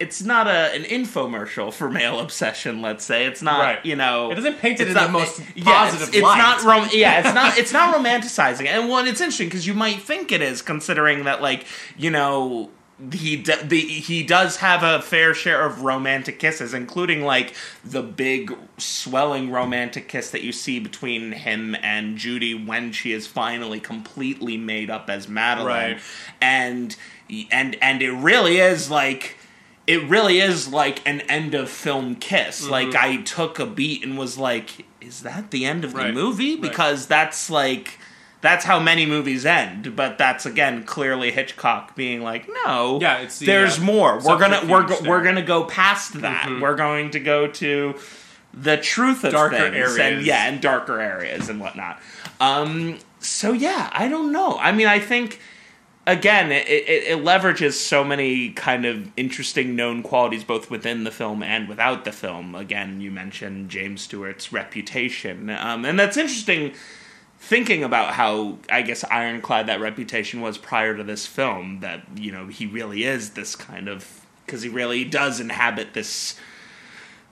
it's 0.00 0.22
not 0.22 0.48
a 0.48 0.74
an 0.74 0.82
infomercial 0.82 1.72
for 1.72 1.88
male 1.88 2.18
obsession. 2.18 2.82
Let's 2.82 3.04
say 3.04 3.26
it's 3.26 3.40
not. 3.40 3.60
Right. 3.60 3.86
You 3.86 3.94
know, 3.94 4.32
It 4.32 4.34
doesn't 4.34 4.58
paint 4.58 4.80
it 4.80 4.88
it's 4.88 4.98
in 4.98 5.02
the 5.06 5.08
most 5.08 5.40
yeah, 5.54 5.64
positive 5.64 6.08
it's, 6.08 6.16
it's 6.16 6.24
light. 6.24 6.38
not 6.38 6.62
rom- 6.64 6.88
yeah, 6.92 7.20
it's 7.20 7.34
not. 7.34 7.56
It's 7.64 7.72
not 7.72 7.94
romanticizing. 7.94 8.66
And 8.66 8.88
one, 8.88 9.06
it's 9.06 9.20
interesting 9.20 9.46
because 9.46 9.66
you 9.66 9.74
might 9.74 10.02
think 10.02 10.32
it 10.32 10.42
is, 10.42 10.60
considering 10.60 11.24
that, 11.24 11.40
like, 11.40 11.66
you 11.96 12.10
know, 12.10 12.70
he 13.12 13.36
d- 13.36 13.54
the 13.64 13.80
he 13.80 14.22
does 14.22 14.58
have 14.58 14.82
a 14.82 15.02
fair 15.02 15.34
share 15.34 15.64
of 15.66 15.82
romantic 15.82 16.38
kisses, 16.38 16.72
including 16.72 17.22
like 17.24 17.54
the 17.84 18.02
big 18.02 18.56
swelling 18.78 19.50
romantic 19.50 20.08
kiss 20.08 20.30
that 20.30 20.42
you 20.42 20.52
see 20.52 20.78
between 20.78 21.32
him 21.32 21.74
and 21.82 22.16
Judy 22.16 22.54
when 22.54 22.92
she 22.92 23.12
is 23.12 23.26
finally 23.26 23.80
completely 23.80 24.56
made 24.56 24.90
up 24.90 25.10
as 25.10 25.28
Madeleine, 25.28 25.92
Right. 25.94 26.00
and 26.40 26.96
and 27.50 27.76
and 27.82 28.00
it 28.02 28.12
really 28.12 28.58
is 28.58 28.90
like 28.90 29.36
it 29.86 30.02
really 30.08 30.38
is 30.40 30.68
like 30.72 31.06
an 31.06 31.20
end 31.22 31.54
of 31.54 31.68
film 31.68 32.14
kiss. 32.14 32.62
Mm-hmm. 32.62 32.70
Like 32.70 32.94
I 32.94 33.16
took 33.22 33.58
a 33.58 33.66
beat 33.66 34.02
and 34.04 34.16
was 34.16 34.38
like, 34.38 34.86
is 35.00 35.22
that 35.24 35.50
the 35.50 35.66
end 35.66 35.84
of 35.84 35.92
the 35.92 35.98
Right. 35.98 36.14
movie? 36.14 36.52
Right. 36.54 36.62
Because 36.62 37.06
that's 37.06 37.50
like 37.50 37.98
that's 38.44 38.64
how 38.64 38.78
many 38.78 39.06
movies 39.06 39.46
end. 39.46 39.96
But 39.96 40.18
that's 40.18 40.44
again 40.44 40.84
clearly 40.84 41.32
Hitchcock 41.32 41.96
being 41.96 42.20
like, 42.22 42.46
no, 42.64 42.98
Yeah, 43.00 43.18
it's 43.18 43.38
the, 43.38 43.46
there's 43.46 43.78
uh, 43.78 43.82
more. 43.82 44.20
We're 44.22 44.38
gonna 44.38 44.60
we're 44.70 44.86
go- 44.86 45.00
we're 45.04 45.24
gonna 45.24 45.42
go 45.42 45.64
past 45.64 46.20
that. 46.20 46.60
We're 46.60 46.76
going 46.76 47.10
to 47.12 47.20
go 47.20 47.48
to 47.48 47.94
the 48.52 48.76
truth 48.76 49.24
of 49.24 49.32
Darker 49.32 49.56
things 49.56 49.66
and 49.96 50.00
areas. 50.00 50.26
yeah, 50.26 50.46
and 50.46 50.60
darker 50.60 51.00
areas 51.00 51.48
and 51.48 51.58
whatnot. 51.58 52.00
Um, 52.38 52.98
so 53.18 53.52
yeah, 53.52 53.88
I 53.92 54.08
don't 54.08 54.30
know. 54.30 54.58
I 54.58 54.70
mean, 54.72 54.86
I 54.86 54.98
think 55.00 55.40
again, 56.06 56.52
it, 56.52 56.68
it, 56.68 57.04
it 57.04 57.24
leverages 57.24 57.72
so 57.72 58.04
many 58.04 58.50
kind 58.50 58.84
of 58.84 59.10
interesting 59.16 59.74
known 59.74 60.02
qualities 60.02 60.44
both 60.44 60.70
within 60.70 61.04
the 61.04 61.10
film 61.10 61.42
and 61.42 61.66
without 61.66 62.04
the 62.04 62.12
film. 62.12 62.54
Again, 62.54 63.00
you 63.00 63.10
mentioned 63.10 63.70
James 63.70 64.02
Stewart's 64.02 64.52
reputation, 64.52 65.48
um, 65.48 65.86
and 65.86 65.98
that's 65.98 66.18
interesting. 66.18 66.74
Thinking 67.38 67.84
about 67.84 68.14
how 68.14 68.58
I 68.70 68.82
guess 68.82 69.04
ironclad 69.04 69.66
that 69.66 69.80
reputation 69.80 70.40
was 70.40 70.56
prior 70.56 70.96
to 70.96 71.04
this 71.04 71.26
film, 71.26 71.80
that 71.80 72.02
you 72.16 72.32
know 72.32 72.46
he 72.46 72.64
really 72.66 73.04
is 73.04 73.30
this 73.30 73.54
kind 73.54 73.88
of 73.88 74.24
because 74.46 74.62
he 74.62 74.68
really 74.70 75.04
does 75.04 75.40
inhabit 75.40 75.92
this 75.92 76.38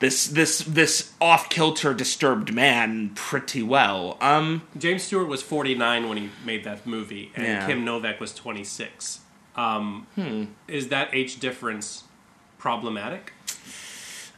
this 0.01 0.27
this 0.27 0.59
this 0.61 1.13
off 1.21 1.49
kilter 1.49 1.95
disturbed 1.95 2.53
man 2.53 3.13
pretty 3.15 3.63
well. 3.63 4.19
Um, 4.21 4.63
James 4.77 5.03
Stewart 5.05 5.29
was 5.29 5.43
49 5.43 6.09
when 6.09 6.19
he 6.19 6.31
made 6.45 6.65
that 6.65 6.87
movie, 6.87 7.33
and 7.35 7.45
Yeah. 7.47 7.67
Kim 7.67 7.85
Novak 7.85 8.21
was 8.21 8.35
26. 8.35 9.21
Um, 9.57 10.07
Hmm. 10.15 10.45
Is 10.69 10.89
that 10.89 11.09
age 11.15 11.39
difference 11.41 12.05
problematic? 12.59 13.33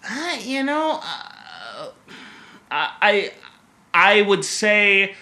Uh, 0.08 0.36
you 0.40 0.62
know, 0.62 1.00
uh, 1.02 1.88
I 2.70 3.32
I 3.92 4.22
would 4.22 4.44
say 4.44 5.14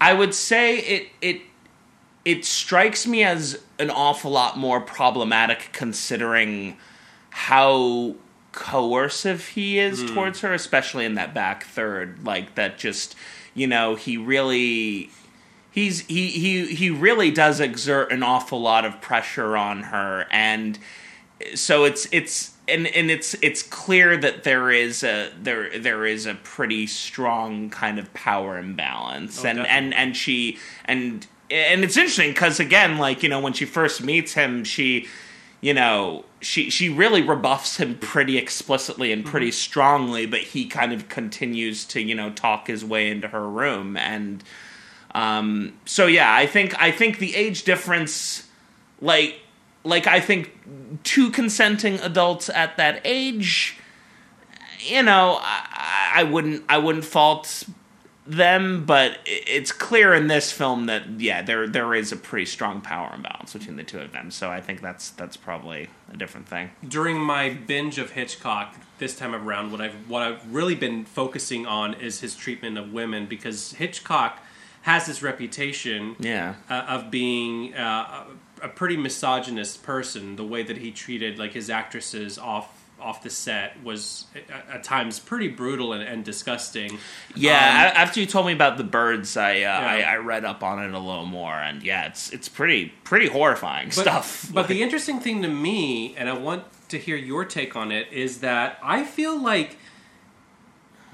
I 0.00 0.12
would 0.14 0.34
say 0.34 0.78
it 0.78 1.08
it 1.20 1.42
it 2.24 2.44
strikes 2.44 3.06
me 3.06 3.22
as 3.24 3.60
an 3.78 3.90
awful 3.90 4.30
lot 4.30 4.58
more 4.58 4.80
problematic 4.80 5.70
considering 5.72 6.76
how 7.30 8.14
coercive 8.52 9.48
he 9.48 9.78
is 9.78 10.00
hmm. 10.00 10.14
towards 10.14 10.40
her, 10.40 10.52
especially 10.52 11.04
in 11.04 11.14
that 11.14 11.32
back 11.32 11.64
third. 11.64 12.24
Like 12.24 12.54
that, 12.54 12.78
just 12.78 13.14
you 13.54 13.66
know, 13.66 13.94
he 13.94 14.16
really 14.16 15.10
he's 15.70 16.00
he 16.00 16.28
he 16.28 16.74
he 16.74 16.90
really 16.90 17.30
does 17.30 17.60
exert 17.60 18.12
an 18.12 18.22
awful 18.22 18.60
lot 18.60 18.84
of 18.84 19.00
pressure 19.00 19.56
on 19.56 19.84
her 19.84 20.26
and 20.30 20.78
so 21.54 21.84
it's 21.84 22.08
it's 22.10 22.54
and 22.68 22.86
and 22.88 23.10
it's 23.10 23.34
it's 23.42 23.62
clear 23.62 24.16
that 24.16 24.44
there 24.44 24.70
is 24.70 25.02
a 25.02 25.30
there 25.40 25.78
there 25.78 26.06
is 26.06 26.26
a 26.26 26.34
pretty 26.34 26.86
strong 26.86 27.70
kind 27.70 27.98
of 27.98 28.12
power 28.14 28.58
imbalance. 28.58 29.44
Oh, 29.44 29.48
and 29.48 29.58
definitely. 29.58 29.76
and 29.76 29.94
and 29.94 30.16
she 30.16 30.58
and 30.84 31.26
and 31.50 31.84
it's 31.84 31.96
interesting 31.96 32.30
because 32.30 32.60
again 32.60 32.98
like 32.98 33.22
you 33.22 33.28
know 33.28 33.40
when 33.40 33.52
she 33.52 33.64
first 33.64 34.02
meets 34.02 34.34
him 34.34 34.64
she 34.64 35.06
you 35.60 35.74
know 35.74 36.24
she 36.40 36.70
she 36.70 36.88
really 36.88 37.22
rebuffs 37.22 37.78
him 37.78 37.96
pretty 37.98 38.38
explicitly 38.38 39.12
and 39.12 39.24
pretty 39.24 39.50
strongly 39.50 40.26
but 40.26 40.40
he 40.40 40.66
kind 40.66 40.92
of 40.92 41.08
continues 41.08 41.84
to 41.84 42.00
you 42.00 42.14
know 42.14 42.30
talk 42.30 42.66
his 42.66 42.84
way 42.84 43.10
into 43.10 43.28
her 43.28 43.48
room. 43.48 43.96
And 43.96 44.44
um 45.14 45.72
so 45.86 46.06
yeah 46.06 46.34
i 46.34 46.44
think 46.44 46.80
i 46.82 46.90
think 46.90 47.18
the 47.18 47.34
age 47.34 47.64
difference 47.64 48.46
like 49.00 49.40
like 49.88 50.06
i 50.06 50.20
think 50.20 50.52
two 51.02 51.30
consenting 51.30 51.98
adults 52.00 52.48
at 52.50 52.76
that 52.76 53.00
age 53.04 53.78
you 54.80 55.02
know 55.02 55.38
i, 55.40 56.12
I 56.16 56.22
wouldn't 56.22 56.64
i 56.68 56.78
wouldn't 56.78 57.04
fault 57.04 57.64
them 58.28 58.84
but 58.84 59.18
it's 59.24 59.72
clear 59.72 60.12
in 60.12 60.26
this 60.26 60.52
film 60.52 60.84
that 60.86 61.18
yeah 61.18 61.40
there 61.40 61.66
there 61.66 61.94
is 61.94 62.12
a 62.12 62.16
pretty 62.16 62.44
strong 62.44 62.82
power 62.82 63.10
imbalance 63.14 63.54
between 63.54 63.76
the 63.76 63.84
two 63.84 63.98
of 63.98 64.12
them. 64.12 64.30
So 64.30 64.50
i 64.50 64.60
think 64.60 64.82
that's 64.82 65.10
that's 65.10 65.36
probably 65.36 65.88
a 66.12 66.16
different 66.16 66.46
thing. 66.46 66.70
During 66.86 67.18
my 67.18 67.50
binge 67.50 67.98
of 67.98 68.10
Hitchcock 68.10 68.74
this 68.98 69.16
time 69.16 69.34
around, 69.34 69.72
what 69.72 69.80
I've 69.80 70.08
what 70.08 70.22
I've 70.22 70.54
really 70.54 70.74
been 70.74 71.04
focusing 71.04 71.66
on 71.66 71.94
is 71.94 72.20
his 72.20 72.36
treatment 72.36 72.76
of 72.76 72.92
women 72.92 73.26
because 73.26 73.72
Hitchcock 73.72 74.40
has 74.82 75.06
this 75.06 75.22
reputation 75.22 76.16
yeah. 76.18 76.54
uh, 76.70 76.84
of 76.88 77.10
being 77.10 77.74
uh, 77.74 78.24
a 78.62 78.68
pretty 78.68 78.96
misogynist 78.96 79.82
person. 79.82 80.36
The 80.36 80.44
way 80.44 80.62
that 80.62 80.78
he 80.78 80.90
treated 80.90 81.38
like 81.38 81.52
his 81.52 81.70
actresses 81.70 82.38
off 82.38 82.74
off 83.00 83.22
the 83.22 83.30
set 83.30 83.80
was 83.84 84.26
at, 84.34 84.74
at 84.74 84.82
times 84.82 85.20
pretty 85.20 85.46
brutal 85.46 85.92
and, 85.92 86.02
and 86.02 86.24
disgusting. 86.24 86.98
yeah 87.36 87.92
Um, 87.94 88.02
after 88.02 88.18
you 88.18 88.26
told 88.26 88.46
me 88.46 88.52
about 88.52 88.76
the 88.76 88.82
birds 88.82 89.36
I, 89.36 89.60
uh, 89.62 89.68
I 89.70 89.98
Yeah. 89.98 90.10
i 90.10 90.16
read 90.16 90.44
up 90.44 90.64
on 90.64 90.82
it 90.82 90.92
a 90.92 90.98
little 90.98 91.24
more 91.24 91.54
and 91.54 91.80
yeah 91.84 92.06
it's 92.06 92.32
it's 92.32 92.48
pretty 92.48 92.86
pretty 93.04 93.28
horrifying 93.28 93.86
but, 93.90 93.94
stuff 93.94 94.50
But 94.52 94.66
the 94.66 94.82
interesting 94.82 95.20
thing 95.20 95.42
to 95.42 95.48
me, 95.48 96.16
and 96.16 96.28
I 96.28 96.32
want 96.32 96.64
to 96.88 96.98
hear 96.98 97.14
your 97.14 97.44
take 97.44 97.76
on 97.76 97.92
it, 97.92 98.08
is 98.12 98.40
that 98.40 98.80
I 98.82 99.04
feel 99.04 99.40
like 99.40 99.76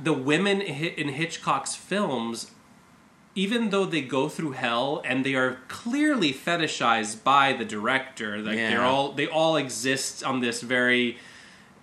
the 0.03 0.15
women 0.15 0.63
in 0.63 1.09
Hitchcock's 1.09 1.75
films, 1.75 2.51
even 3.35 3.70
though 3.70 3.85
they 3.85 4.01
go 4.01 4.28
through 4.28 4.53
hell 4.53 5.03
and 5.05 5.24
they 5.24 5.35
are 5.35 5.59
clearly 5.68 6.32
fetishized 6.32 7.24
by 7.24 7.53
the 7.53 7.64
director, 7.64 8.39
like 8.39 8.57
they're 8.57 8.82
all 8.82 9.12
they 9.12 9.26
all 9.26 9.57
exist 9.57 10.22
on 10.22 10.41
this 10.41 10.61
very 10.61 11.18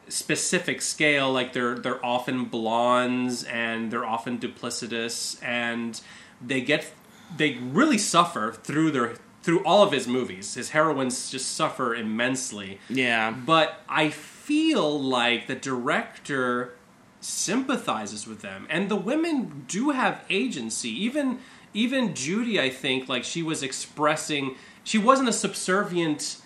specific 0.07 0.81
scale 0.81 1.31
like 1.31 1.53
they're 1.53 1.75
they're 1.75 2.05
often 2.05 2.43
blondes 2.45 3.45
and 3.45 3.91
they're 3.91 4.03
often 4.05 4.37
duplicitous 4.37 5.41
and 5.41 6.01
they 6.45 6.59
get 6.59 6.91
they 7.37 7.53
really 7.55 7.97
suffer 7.97 8.51
through 8.51 8.91
their 8.91 9.13
through 9.43 9.63
all 9.63 9.81
of 9.83 9.91
his 9.91 10.07
movies. 10.07 10.53
His 10.53 10.69
heroines 10.69 11.31
just 11.31 11.55
suffer 11.55 11.95
immensely. 11.95 12.79
Yeah. 12.89 13.31
But 13.31 13.81
i 13.89 14.09
feel 14.09 15.01
like 15.01 15.47
the 15.47 15.55
director 15.55 16.73
sympathizes 17.21 18.27
with 18.27 18.41
them 18.41 18.67
and 18.69 18.89
the 18.89 18.95
women 18.95 19.63
do 19.67 19.91
have 19.91 20.25
agency 20.29 20.89
even 20.89 21.39
even 21.73 22.13
judy 22.13 22.59
i 22.59 22.69
think 22.69 23.07
like 23.07 23.23
she 23.23 23.41
was 23.41 23.63
expressing 23.63 24.55
she 24.83 24.97
wasn't 24.97 25.29
a 25.29 25.33
subservient 25.33 26.41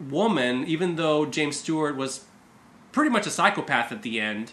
woman 0.00 0.64
even 0.66 0.96
though 0.96 1.24
james 1.26 1.58
stewart 1.58 1.96
was 1.96 2.24
pretty 2.92 3.10
much 3.10 3.26
a 3.26 3.30
psychopath 3.30 3.92
at 3.92 4.02
the 4.02 4.20
end 4.20 4.52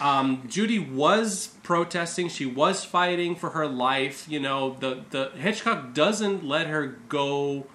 um, 0.00 0.44
Judy 0.48 0.78
was 0.78 1.48
protesting. 1.62 2.28
She 2.28 2.46
was 2.46 2.84
fighting 2.84 3.36
for 3.36 3.50
her 3.50 3.66
life. 3.66 4.26
You 4.28 4.40
know, 4.40 4.76
the 4.80 5.04
the 5.10 5.30
Hitchcock 5.36 5.92
doesn't 5.92 6.42
let 6.42 6.68
her 6.68 6.86
go 7.08 7.66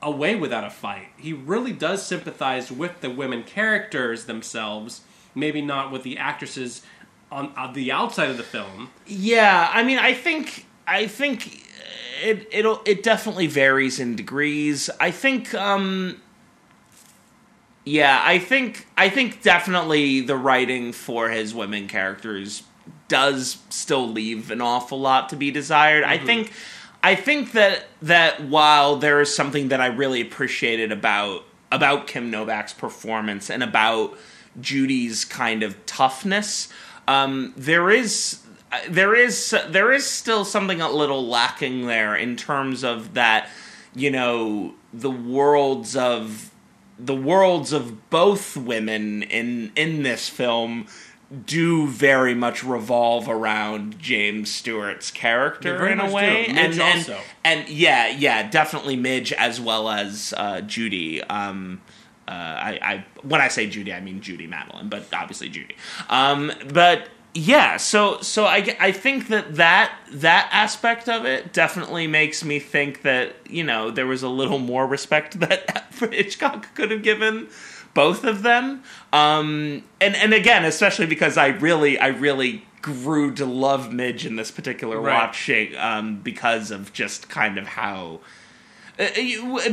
away 0.00 0.36
without 0.36 0.64
a 0.64 0.70
fight. 0.70 1.08
He 1.16 1.32
really 1.32 1.72
does 1.72 2.06
sympathize 2.06 2.70
with 2.70 3.00
the 3.00 3.10
women 3.10 3.42
characters 3.42 4.26
themselves. 4.26 5.00
Maybe 5.34 5.60
not 5.60 5.90
with 5.90 6.02
the 6.02 6.18
actresses 6.18 6.82
on, 7.30 7.52
on 7.56 7.72
the 7.72 7.90
outside 7.90 8.30
of 8.30 8.36
the 8.36 8.42
film. 8.42 8.90
Yeah, 9.06 9.68
I 9.72 9.82
mean, 9.82 9.98
I 9.98 10.14
think 10.14 10.66
I 10.86 11.06
think 11.06 11.64
it 12.22 12.48
it'll 12.52 12.80
it 12.84 13.02
definitely 13.02 13.46
varies 13.46 13.98
in 13.98 14.16
degrees. 14.16 14.88
I 15.00 15.10
think 15.10 15.54
um 15.54 16.20
yeah, 17.84 18.22
I 18.24 18.38
think 18.38 18.86
I 18.96 19.08
think 19.08 19.42
definitely 19.42 20.20
the 20.20 20.36
writing 20.36 20.92
for 20.92 21.28
his 21.28 21.54
women 21.54 21.88
characters 21.88 22.62
does 23.08 23.58
still 23.68 24.08
leave 24.08 24.50
an 24.50 24.60
awful 24.60 24.98
lot 24.98 25.28
to 25.30 25.36
be 25.36 25.50
desired. 25.50 26.04
I 26.04 26.18
think 26.18 26.52
I 27.02 27.14
think 27.14 27.52
that 27.52 27.84
that 28.02 28.44
while 28.44 28.96
there 28.96 29.20
is 29.20 29.34
something 29.34 29.68
that 29.68 29.80
I 29.80 29.86
really 29.86 30.22
appreciated 30.22 30.92
about 30.92 31.44
about 31.70 32.06
Kim 32.06 32.30
Novak's 32.30 32.72
performance 32.72 33.50
and 33.50 33.62
about 33.62 34.16
Judy's 34.60 35.24
kind 35.24 35.62
of 35.62 35.84
toughness, 35.86 36.68
um, 37.08 37.52
there 37.56 37.90
is 37.90 38.40
there 38.88 39.14
is 39.14 39.54
there 39.68 39.92
is 39.92 40.06
still 40.06 40.44
something 40.44 40.80
a 40.80 40.90
little 40.90 41.26
lacking 41.26 41.86
there 41.86 42.16
in 42.16 42.36
terms 42.36 42.82
of 42.82 43.14
that 43.14 43.48
you 43.94 44.10
know 44.10 44.74
the 44.92 45.10
worlds 45.10 45.96
of 45.96 46.50
the 46.98 47.14
worlds 47.14 47.72
of 47.72 48.10
both 48.10 48.56
women 48.56 49.22
in 49.24 49.72
in 49.76 50.02
this 50.02 50.28
film 50.28 50.86
do 51.46 51.86
very 51.88 52.34
much 52.34 52.62
revolve 52.62 53.28
around 53.28 53.98
James 53.98 54.50
Stewart's 54.50 55.10
character 55.10 55.88
in 55.88 55.98
a 55.98 56.10
way, 56.10 56.46
Midge 56.48 56.56
and 56.56 56.80
and, 56.80 56.98
also. 56.98 57.20
and 57.42 57.68
yeah, 57.68 58.08
yeah, 58.08 58.48
definitely 58.48 58.96
Midge 58.96 59.32
as 59.32 59.60
well 59.60 59.88
as 59.88 60.34
uh, 60.36 60.60
Judy. 60.60 61.22
Um, 61.24 61.80
Uh, 62.26 62.30
I, 62.30 62.78
I 62.82 63.04
when 63.22 63.40
I 63.40 63.48
say 63.48 63.66
Judy, 63.68 63.92
I 63.92 64.00
mean 64.00 64.20
Judy 64.20 64.46
Madeline, 64.46 64.88
but 64.88 65.06
obviously 65.12 65.48
Judy. 65.48 65.76
Um, 66.08 66.52
but 66.72 67.08
yeah, 67.34 67.76
so 67.76 68.20
so 68.20 68.44
I, 68.46 68.76
I 68.80 68.92
think 68.92 69.28
that, 69.28 69.56
that 69.56 69.92
that 70.12 70.48
aspect 70.52 71.08
of 71.08 71.26
it 71.26 71.52
definitely 71.52 72.06
makes 72.06 72.44
me 72.44 72.58
think 72.60 73.02
that 73.02 73.34
you 73.48 73.64
know 73.64 73.90
there 73.90 74.06
was 74.06 74.22
a 74.22 74.28
little 74.28 74.58
more 74.58 74.86
respect 74.86 75.40
that 75.40 75.92
Hitchcock 75.98 76.74
could 76.74 76.90
have 76.90 77.02
given 77.02 77.48
both 77.92 78.24
of 78.24 78.42
them. 78.42 78.82
Um, 79.12 79.82
and 80.00 80.14
and 80.16 80.32
again, 80.32 80.64
especially 80.64 81.06
because 81.06 81.36
I 81.36 81.48
really 81.48 81.98
I 81.98 82.08
really 82.08 82.64
grew 82.82 83.34
to 83.34 83.46
love 83.46 83.92
Midge 83.92 84.26
in 84.26 84.36
this 84.36 84.50
particular 84.50 85.00
Right. 85.00 85.14
watching 85.14 85.74
um, 85.76 86.20
because 86.20 86.70
of 86.70 86.92
just 86.92 87.28
kind 87.28 87.56
of 87.58 87.66
how 87.66 88.20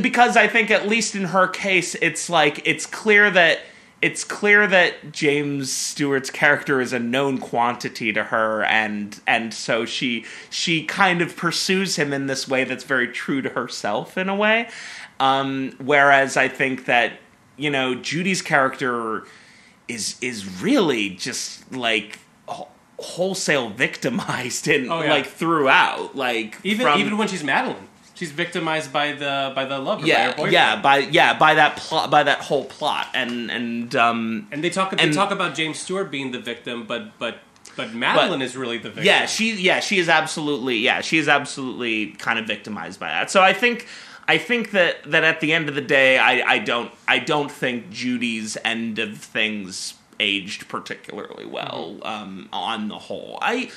because 0.00 0.36
I 0.36 0.48
think 0.48 0.70
at 0.70 0.88
least 0.88 1.14
in 1.14 1.24
her 1.24 1.46
case, 1.48 1.94
it's 1.96 2.28
like 2.30 2.66
it's 2.66 2.86
clear 2.86 3.30
that 3.30 3.60
it's 4.00 4.24
clear 4.24 4.66
that 4.66 5.12
James 5.12 5.70
Stewart's 5.70 6.30
character 6.30 6.80
is 6.80 6.92
a 6.92 6.98
known 6.98 7.38
quantity 7.38 8.12
to 8.12 8.24
her, 8.24 8.64
and 8.64 9.20
and 9.26 9.54
so 9.54 9.84
she 9.84 10.24
she 10.50 10.84
kind 10.84 11.22
of 11.22 11.36
pursues 11.36 11.96
him 11.96 12.12
in 12.12 12.26
this 12.26 12.48
way 12.48 12.64
that's 12.64 12.84
very 12.84 13.08
true 13.08 13.40
to 13.42 13.50
herself 13.50 14.18
in 14.18 14.28
a 14.28 14.34
way. 14.34 14.68
Um, 15.20 15.76
whereas 15.78 16.36
I 16.36 16.48
think 16.48 16.86
that 16.86 17.12
you 17.56 17.70
know 17.70 17.94
Judy's 17.94 18.42
character 18.42 19.22
is 19.86 20.16
is 20.20 20.60
really 20.62 21.10
just 21.10 21.72
like 21.72 22.18
wholesale 22.98 23.68
victimized 23.70 24.66
in 24.68 24.90
Oh, 24.90 25.02
yeah. 25.02 25.10
like 25.12 25.26
throughout 25.26 26.14
like 26.16 26.56
Even 26.64 26.86
from- 26.86 27.00
even 27.00 27.18
when 27.18 27.28
she's 27.28 27.42
Madeleine, 27.44 27.88
she's 28.22 28.30
victimized 28.30 28.92
by 28.92 29.12
the 29.12 29.52
by 29.54 29.64
the 29.64 29.78
lover. 29.78 30.02
by 30.02 30.06
yeah, 30.08 30.30
boyfriend. 30.30 30.52
yeah, 30.52 30.80
by 30.80 30.98
yeah, 30.98 31.36
by 31.38 31.54
that 31.54 31.76
plot, 31.76 32.08
by 32.10 32.22
that 32.22 32.38
whole 32.38 32.64
plot, 32.64 33.08
and 33.14 33.50
and 33.50 33.96
um, 33.96 34.46
And 34.52 34.62
they 34.62 34.70
talk 34.70 34.96
they 34.96 35.02
And- 35.02 35.12
talk 35.14 35.30
about 35.32 35.54
James 35.56 35.78
Stewart 35.80 36.10
being 36.10 36.30
the 36.30 36.38
victim, 36.38 36.84
but 36.86 37.18
but 37.18 37.38
but 37.76 37.92
Madeleine 37.94 38.42
is 38.42 38.56
really 38.56 38.78
the 38.78 38.90
victim. 38.90 39.04
yeah, 39.04 39.26
she 39.26 39.52
yeah, 39.54 39.80
she 39.80 39.98
is 39.98 40.08
absolutely 40.08 40.76
yeah, 40.76 41.00
she 41.00 41.18
is 41.18 41.26
absolutely 41.28 42.12
kind 42.12 42.38
of 42.38 42.46
victimized 42.46 43.00
by 43.00 43.08
that. 43.08 43.30
So 43.30 43.42
I 43.42 43.52
think 43.52 43.86
I 44.28 44.38
think 44.38 44.70
that 44.70 45.02
that 45.10 45.24
at 45.24 45.40
the 45.40 45.52
end 45.52 45.68
of 45.68 45.74
the 45.74 45.80
day, 45.80 46.18
I 46.18 46.54
I 46.54 46.58
don't 46.60 46.92
I 47.08 47.18
don't 47.18 47.50
think 47.50 47.90
Judy's 47.90 48.56
end 48.64 48.98
of 49.00 49.18
things 49.18 49.94
aged 50.20 50.68
particularly 50.68 51.46
well 51.46 51.96
Mm-hmm. 52.00 52.06
um, 52.06 52.48
on 52.52 52.88
the 52.88 52.98
whole. 52.98 53.38
I. 53.42 53.70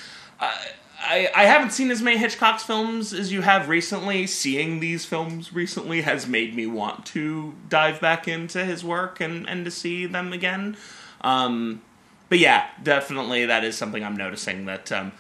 I, 0.99 1.29
I 1.35 1.43
haven't 1.45 1.71
seen 1.71 1.91
as 1.91 2.01
many 2.01 2.17
Hitchcock's 2.17 2.63
films 2.63 3.13
as 3.13 3.31
you 3.31 3.41
have 3.41 3.67
recently. 3.69 4.27
Seeing 4.27 4.79
these 4.79 5.05
films 5.05 5.53
recently 5.53 6.01
has 6.01 6.27
made 6.27 6.55
me 6.55 6.65
want 6.67 7.05
to 7.07 7.53
dive 7.69 7.99
back 8.01 8.27
into 8.27 8.63
his 8.65 8.83
work 8.83 9.19
and, 9.19 9.47
and 9.47 9.65
to 9.65 9.71
see 9.71 10.05
them 10.05 10.31
again. 10.33 10.77
Um, 11.21 11.81
but 12.29 12.39
yeah, 12.39 12.67
definitely 12.81 13.45
that 13.45 13.63
is 13.63 13.77
something 13.77 14.03
I'm 14.03 14.15
noticing 14.15 14.65
that 14.65 14.91
um, 14.91 15.11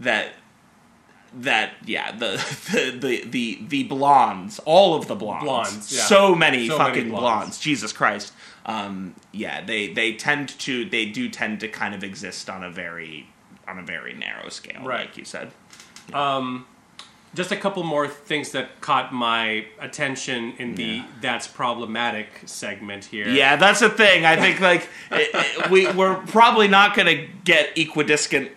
that 0.00 0.32
that 1.36 1.72
yeah 1.84 2.12
the 2.12 2.36
the 2.72 2.90
the 2.98 3.24
the, 3.28 3.58
the 3.68 3.82
blondes, 3.84 4.58
all 4.60 4.94
of 4.94 5.08
the 5.08 5.16
blondes, 5.16 5.44
Blondes, 5.44 5.96
yeah. 5.96 6.02
so 6.04 6.34
many 6.34 6.68
So 6.68 6.78
many 6.78 6.88
fucking 6.90 7.08
blondes. 7.10 7.20
blondes. 7.20 7.58
Jesus 7.58 7.92
Christ. 7.92 8.32
Um, 8.66 9.14
yeah, 9.32 9.62
they 9.64 9.92
they 9.92 10.14
tend 10.14 10.48
to 10.60 10.84
they 10.88 11.06
do 11.06 11.28
tend 11.28 11.60
to 11.60 11.68
kind 11.68 11.94
of 11.94 12.02
exist 12.04 12.48
on 12.48 12.62
a 12.62 12.70
very 12.70 13.28
on 13.68 13.78
a 13.78 13.82
very 13.82 14.12
narrow 14.14 14.48
scale, 14.48 14.82
Right. 14.84 15.06
like 15.06 15.16
you 15.16 15.24
said. 15.24 15.50
Um, 16.12 16.66
just 17.34 17.50
a 17.50 17.56
couple 17.56 17.82
more 17.82 18.06
things 18.06 18.52
that 18.52 18.80
caught 18.80 19.12
my 19.12 19.66
attention 19.80 20.52
in 20.58 20.76
the 20.76 21.02
"That's 21.20 21.48
Problematic" 21.48 22.28
segment 22.46 23.06
here. 23.06 23.26
Yeah, 23.28 23.56
that's 23.56 23.80
the 23.80 23.90
thing. 23.90 24.24
I 24.24 24.36
think 24.36 24.60
like 24.60 24.88
it, 25.10 25.30
it- 25.34 25.70
we 25.70 25.90
we're 25.92 26.14
probably 26.26 26.68
not 26.68 26.94
going 26.94 27.08
to 27.08 27.26
get 27.44 27.76
equidistant 27.76 28.50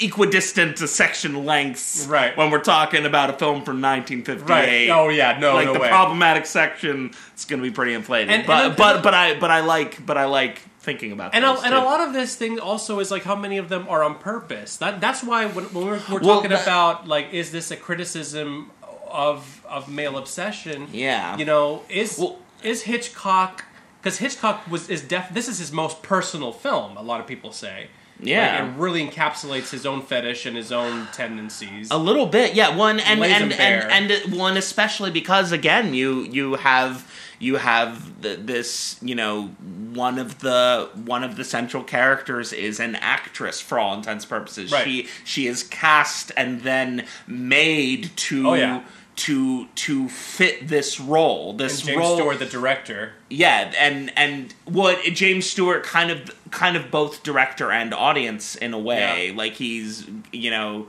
equidistant 0.00 0.76
to 0.78 0.88
section 0.88 1.44
lengths 1.44 2.06
Right. 2.08 2.36
when 2.36 2.50
we're 2.50 2.60
talking 2.62 3.06
about 3.06 3.30
a 3.30 3.34
film 3.34 3.62
from 3.62 3.80
1958. 3.80 4.48
Right. 4.48 4.88
Oh 4.90 5.08
yeah. 5.08 5.38
No. 5.38 5.54
like 5.54 5.66
no 5.66 5.74
the 5.74 5.80
way. 5.80 5.88
problematic 5.88 6.46
section, 6.46 7.12
it's 7.32 7.44
going 7.44 7.62
to 7.62 7.68
be 7.68 7.72
pretty 7.72 7.94
inflated. 7.94 8.30
And- 8.30 8.46
but 8.46 8.66
and- 8.66 8.76
but 8.76 9.02
but 9.02 9.14
I 9.14 9.38
but 9.38 9.50
I 9.50 9.60
like 9.60 10.04
but 10.04 10.16
I 10.18 10.24
like 10.24 10.62
thinking 10.82 11.12
about 11.12 11.34
And 11.34 11.44
a, 11.44 11.52
and 11.60 11.74
a 11.74 11.80
lot 11.80 12.00
of 12.06 12.12
this 12.12 12.34
thing 12.36 12.58
also 12.58 12.98
is 12.98 13.10
like 13.10 13.22
how 13.22 13.36
many 13.36 13.56
of 13.58 13.68
them 13.68 13.86
are 13.88 14.02
on 14.02 14.16
purpose. 14.18 14.76
That 14.76 15.00
that's 15.00 15.22
why 15.22 15.46
when, 15.46 15.64
when 15.66 15.86
we're, 15.86 16.00
we're 16.10 16.20
Well, 16.20 16.36
talking 16.36 16.50
that- 16.50 16.62
about 16.62 17.06
like 17.08 17.32
is 17.32 17.50
this 17.52 17.70
a 17.70 17.76
criticism 17.76 18.70
of 19.10 19.64
of 19.68 19.88
male 19.88 20.16
obsession? 20.18 20.88
Yeah. 20.92 21.36
You 21.36 21.44
know, 21.44 21.82
is 21.88 22.18
Well- 22.18 22.38
is 22.62 22.82
Hitchcock 22.82 23.64
because 24.00 24.18
Hitchcock 24.18 24.68
was 24.70 24.88
is 24.90 25.02
def 25.02 25.28
this 25.32 25.48
is 25.48 25.58
his 25.58 25.72
most 25.72 26.02
personal 26.02 26.52
film. 26.52 26.96
A 26.96 27.02
lot 27.02 27.20
of 27.20 27.26
people 27.26 27.52
say. 27.52 27.88
Yeah. 28.24 28.62
Like, 28.62 28.70
it 28.74 28.78
really 28.78 29.08
encapsulates 29.08 29.70
his 29.70 29.84
own 29.84 30.00
fetish 30.02 30.46
and 30.46 30.56
his 30.56 30.70
own 30.70 31.08
tendencies. 31.12 31.90
A 31.90 31.98
little 31.98 32.26
bit, 32.26 32.54
yeah. 32.54 32.76
One 32.76 33.00
and 33.00 33.18
Lays 33.18 33.32
and, 33.32 33.52
and 33.52 34.12
and 34.12 34.32
one 34.38 34.56
especially 34.56 35.10
because 35.10 35.50
again, 35.50 35.92
you 35.94 36.22
you 36.22 36.54
have 36.54 37.10
you 37.42 37.56
have 37.56 38.22
the, 38.22 38.36
this 38.36 38.96
you 39.02 39.16
know 39.16 39.48
one 39.92 40.18
of 40.18 40.38
the 40.38 40.88
one 40.94 41.24
of 41.24 41.36
the 41.36 41.44
central 41.44 41.82
characters 41.82 42.52
is 42.52 42.78
an 42.78 42.94
actress 42.96 43.60
for 43.60 43.78
all 43.78 43.94
intents 43.94 44.24
and 44.24 44.30
purposes. 44.30 44.70
Right. 44.70 44.84
She 44.84 45.08
she 45.24 45.46
is 45.48 45.64
cast 45.64 46.30
and 46.36 46.62
then 46.62 47.06
made 47.26 48.10
to. 48.16 48.48
Oh, 48.48 48.54
yeah. 48.54 48.84
To 49.14 49.66
to 49.66 50.08
fit 50.08 50.68
this 50.68 50.98
role, 50.98 51.52
this 51.52 51.80
and 51.80 51.88
James 51.88 51.98
role, 51.98 52.16
Stewart, 52.16 52.38
the 52.38 52.46
director. 52.46 53.12
yeah, 53.28 53.70
and 53.78 54.10
and 54.16 54.54
what 54.64 55.02
James 55.04 55.44
Stewart 55.44 55.84
kind 55.84 56.10
of 56.10 56.34
kind 56.50 56.78
of 56.78 56.90
both 56.90 57.22
director 57.22 57.70
and 57.70 57.92
audience 57.92 58.56
in 58.56 58.72
a 58.72 58.78
way. 58.78 59.28
Yeah. 59.28 59.36
Like 59.36 59.52
he's 59.52 60.08
you 60.32 60.50
know, 60.50 60.88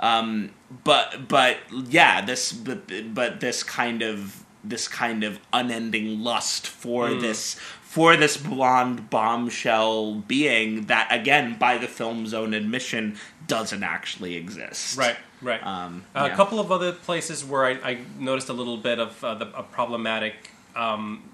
um, 0.00 0.50
but 0.82 1.28
but 1.28 1.58
yeah, 1.70 2.24
this 2.24 2.52
but 2.52 2.90
but 3.14 3.38
this 3.38 3.62
kind 3.62 4.02
of 4.02 4.44
this 4.64 4.88
kind 4.88 5.24
of 5.24 5.38
unending 5.52 6.20
lust 6.22 6.66
for 6.66 7.08
Hmm. 7.08 7.20
this 7.20 7.56
for 7.82 8.16
this 8.16 8.36
blonde 8.36 9.10
bombshell 9.10 10.14
being 10.14 10.86
that 10.86 11.08
again 11.10 11.56
by 11.58 11.76
the 11.76 11.88
film's 11.88 12.32
own 12.32 12.54
admission 12.54 13.16
doesn't 13.48 13.82
actually 13.82 14.36
exist. 14.36 14.96
Right, 14.96 15.16
right. 15.42 15.64
Um, 15.66 16.04
A 16.14 16.28
yeah. 16.28 16.36
couple 16.36 16.60
of 16.60 16.70
other 16.70 16.92
places 16.92 17.44
where 17.44 17.64
I, 17.66 17.70
I 17.82 17.98
noticed 18.16 18.48
a 18.48 18.52
little 18.52 18.76
bit 18.76 19.00
of 19.00 19.24
uh, 19.24 19.34
the, 19.34 19.46
a 19.58 19.64
problematic 19.64 20.50
um, 20.76 21.24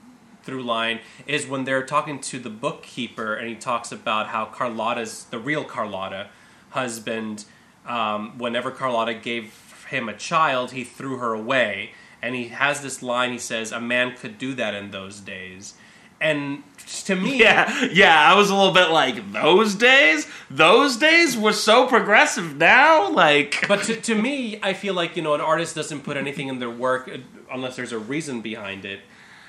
through 0.44 0.62
line 0.62 1.00
is 1.26 1.46
when 1.46 1.64
they're 1.64 1.82
talking 1.84 2.20
to 2.20 2.38
the 2.38 2.48
bookkeeper 2.48 3.34
and 3.34 3.48
he 3.50 3.54
talks 3.54 3.92
about 3.92 4.28
how 4.28 4.46
Carlotta's, 4.46 5.24
the 5.24 5.38
real 5.38 5.62
Carlotta, 5.64 6.28
husband, 6.70 7.44
um, 7.86 8.38
whenever 8.38 8.70
Carlotta 8.70 9.12
gave 9.12 9.52
him 9.90 10.08
a 10.08 10.14
child, 10.16 10.72
he 10.72 10.84
threw 10.84 11.18
her 11.18 11.34
away. 11.34 11.90
And 12.22 12.34
he 12.34 12.48
has 12.48 12.80
this 12.80 13.02
line 13.02 13.32
he 13.32 13.38
says, 13.38 13.72
A 13.72 13.80
man 13.80 14.16
could 14.16 14.38
do 14.38 14.54
that 14.54 14.74
in 14.74 14.90
those 14.90 15.20
days. 15.20 15.74
And 16.20 16.62
to 17.04 17.14
me, 17.14 17.38
Yeah, 17.40 17.84
yeah, 17.92 18.32
I 18.32 18.34
was 18.36 18.50
a 18.50 18.54
little 18.54 18.72
bit 18.72 18.90
like 18.90 19.32
those 19.32 19.74
days. 19.74 20.26
Those 20.50 20.96
days 20.96 21.36
were 21.36 21.52
so 21.52 21.86
progressive 21.86 22.56
now. 22.56 23.10
Like, 23.10 23.64
But 23.68 23.84
to, 23.84 24.00
to 24.00 24.14
me, 24.14 24.58
I 24.62 24.72
feel 24.72 24.94
like 24.94 25.16
you 25.16 25.22
know 25.22 25.34
an 25.34 25.40
artist 25.40 25.74
doesn't 25.74 26.02
put 26.02 26.16
anything 26.16 26.48
in 26.48 26.58
their 26.58 26.70
work 26.70 27.08
uh, 27.08 27.18
unless 27.52 27.76
there's 27.76 27.92
a 27.92 27.98
reason 27.98 28.40
behind 28.40 28.84
it. 28.84 29.00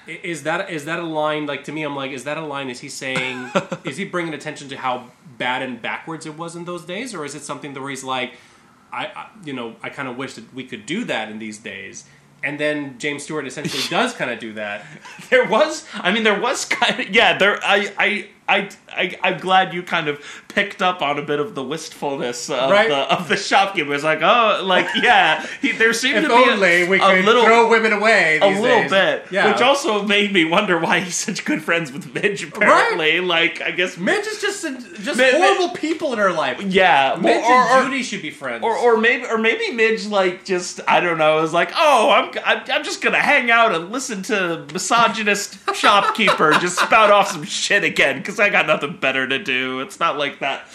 Is 0.07 0.43
that 0.43 0.69
is 0.69 0.85
that 0.85 0.99
a 0.99 1.03
line? 1.05 1.45
Like 1.45 1.65
to 1.65 1.71
me, 1.71 1.83
I'm 1.83 1.95
like, 1.95 2.11
is 2.11 2.23
that 2.23 2.37
a 2.37 2.45
line? 2.45 2.69
Is 2.69 2.79
he 2.79 2.89
saying? 2.89 3.51
is 3.83 3.97
he 3.97 4.05
bringing 4.05 4.33
attention 4.33 4.69
to 4.69 4.77
how 4.77 5.11
bad 5.37 5.61
and 5.61 5.81
backwards 5.81 6.25
it 6.25 6.37
was 6.37 6.55
in 6.55 6.65
those 6.65 6.85
days, 6.85 7.13
or 7.13 7.25
is 7.25 7.35
it 7.35 7.41
something 7.41 7.73
where 7.73 7.89
he's 7.89 8.05
like, 8.05 8.33
I, 8.91 9.07
I 9.07 9.29
you 9.43 9.53
know, 9.53 9.75
I 9.83 9.89
kind 9.89 10.07
of 10.07 10.17
wish 10.17 10.35
that 10.35 10.53
we 10.53 10.63
could 10.63 10.85
do 10.85 11.03
that 11.05 11.29
in 11.29 11.39
these 11.39 11.57
days. 11.57 12.05
And 12.43 12.59
then 12.59 12.97
James 12.99 13.23
Stewart 13.23 13.47
essentially 13.47 13.83
does 13.89 14.13
kind 14.13 14.31
of 14.31 14.39
do 14.39 14.53
that. 14.53 14.85
there 15.29 15.47
was, 15.47 15.85
I 15.93 16.11
mean, 16.11 16.23
there 16.23 16.39
was 16.39 16.65
kind 16.65 16.99
of, 16.99 17.09
yeah. 17.09 17.37
There, 17.37 17.59
I, 17.63 17.91
I, 17.97 18.29
I, 18.49 18.69
I, 18.89 19.17
I'm 19.23 19.39
glad 19.39 19.73
you 19.73 19.83
kind 19.83 20.07
of 20.07 20.23
picked 20.47 20.81
up 20.81 21.01
on 21.01 21.19
a 21.19 21.21
bit 21.21 21.39
of 21.39 21.53
the 21.53 21.63
wistfulness 21.63 22.49
of 22.49 22.71
Right. 22.71 22.87
the 22.87 22.95
of 23.13 23.27
the 23.27 23.35
shopkeeper. 23.37 23.93
It's 23.93 24.03
like, 24.03 24.21
oh, 24.21 24.61
like 24.63 24.87
yeah, 25.01 25.45
he, 25.61 25.73
there 25.73 25.91
seemed 25.93 26.21
to 26.23 26.29
be 26.29 26.33
only 26.33 26.83
a, 26.83 26.89
we 26.89 26.99
a 26.99 27.21
little. 27.23 27.43
throw 27.43 27.69
women 27.69 27.91
away. 27.93 28.39
a 28.41 28.47
little 28.47 28.61
days. 28.83 28.89
bit, 28.91 29.25
yeah. 29.31 29.51
which 29.51 29.61
also 29.61 30.03
made 30.03 30.31
me 30.31 30.45
wonder 30.45 30.79
why 30.79 31.01
he's 31.01 31.15
such 31.15 31.43
good 31.45 31.61
friends 31.61 31.91
with 31.91 32.13
Midge. 32.13 32.43
Apparently, 32.43 33.19
like 33.19 33.61
I 33.61 33.71
guess 33.71 33.97
Midge 33.97 34.25
is 34.25 34.39
just 34.41 34.63
just 34.63 35.17
Mi- 35.19 35.31
Mi- 35.31 35.39
horrible 35.39 35.75
people 35.75 36.13
in 36.13 36.19
her 36.19 36.31
life. 36.31 36.61
yeah, 36.61 37.17
Midge 37.19 37.43
or- 37.43 37.51
and 37.51 37.85
Judy 37.91 38.01
should 38.03 38.21
be 38.21 38.31
friends. 38.31 38.63
or 38.63 38.75
or 38.77 38.97
maybe 38.97 39.25
or 39.25 39.37
maybe 39.37 39.71
Midge 39.71 40.05
like 40.07 40.45
just 40.45 40.79
I 40.87 40.99
don't 41.01 41.17
know 41.17 41.39
is 41.43 41.51
like 41.53 41.71
oh 41.75 42.09
I'm 42.11 42.31
I'm, 42.45 42.63
I'm 42.71 42.83
just 42.83 43.01
gonna 43.01 43.19
hang 43.19 43.51
out 43.51 43.75
and 43.75 43.91
listen 43.91 44.23
to 44.23 44.65
misogynist 44.73 45.57
shopkeeper 45.75 46.51
just 46.53 46.79
spout 46.79 47.11
off 47.11 47.27
some 47.29 47.43
shit 47.43 47.83
again 47.83 48.17
because 48.19 48.36
I 48.39 48.49
got 48.49 48.67
nothing 48.67 48.97
better 48.97 49.27
to 49.27 49.39
do. 49.39 49.79
It's 49.81 49.99
not 49.99 50.17
like 50.17 50.39
that. 50.39 50.67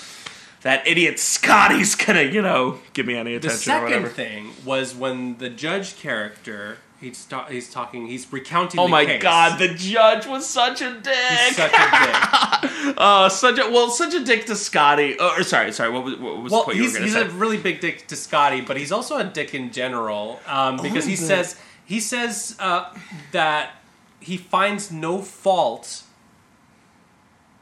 that 0.62 0.86
idiot 0.86 1.18
Scottie's 1.18 1.94
gonna, 1.96 2.22
you 2.22 2.40
know, 2.42 2.78
give 2.92 3.06
me 3.06 3.16
any 3.16 3.32
The 3.32 3.48
attention 3.48 3.56
or 3.56 3.76
second 3.76 3.84
whatever. 3.84 4.08
thing 4.08 4.50
was 4.64 4.94
when 4.94 5.38
the 5.38 5.48
judge 5.50 5.96
character 5.98 6.78
he's 7.00 7.24
ta- 7.24 7.46
he's 7.46 7.68
talking 7.68 8.06
he's 8.06 8.32
recounting. 8.32 8.78
Oh 8.78 8.84
the 8.84 8.90
my 8.90 9.04
case. 9.04 9.20
god, 9.22 9.58
the 9.58 9.68
judge 9.74 10.24
was 10.26 10.46
such 10.48 10.80
a 10.80 10.92
dick. 11.00 11.14
He's 11.16 11.56
such 11.56 11.72
a 11.72 11.90
dick. 11.90 12.94
Oh, 12.96 13.26
such 13.30 13.58
a 13.58 13.68
well, 13.70 13.90
such 13.90 14.14
a 14.14 14.22
dick 14.24 14.46
to 14.46 14.54
Scottie. 14.54 15.16
Oh, 15.18 15.34
or 15.36 15.42
sorry, 15.42 15.72
sorry. 15.72 15.90
What 15.90 16.04
was 16.04 16.14
what 16.16 16.42
was 16.42 16.50
the 16.52 16.54
Well, 16.56 16.64
point 16.64 16.76
you 16.76 16.84
he's, 16.84 16.92
were 16.92 17.00
gonna 17.00 17.10
say? 17.10 17.24
he's 17.24 17.32
a 17.32 17.36
really 17.36 17.58
big 17.58 17.80
dick 17.80 18.06
to 18.06 18.14
Scottie, 18.14 18.60
but 18.60 18.76
he's 18.76 18.92
also 18.92 19.16
a 19.18 19.24
dick 19.24 19.54
in 19.54 19.72
general 19.72 20.38
um, 20.46 20.76
because 20.80 21.04
he 21.06 21.14
Oh, 21.14 21.16
the- 21.16 21.26
says 21.26 21.56
he 21.84 21.98
says 21.98 22.54
uh, 22.60 22.84
that 23.32 23.72
he 24.20 24.36
finds 24.36 24.92
no 24.92 25.18
fault 25.18 26.04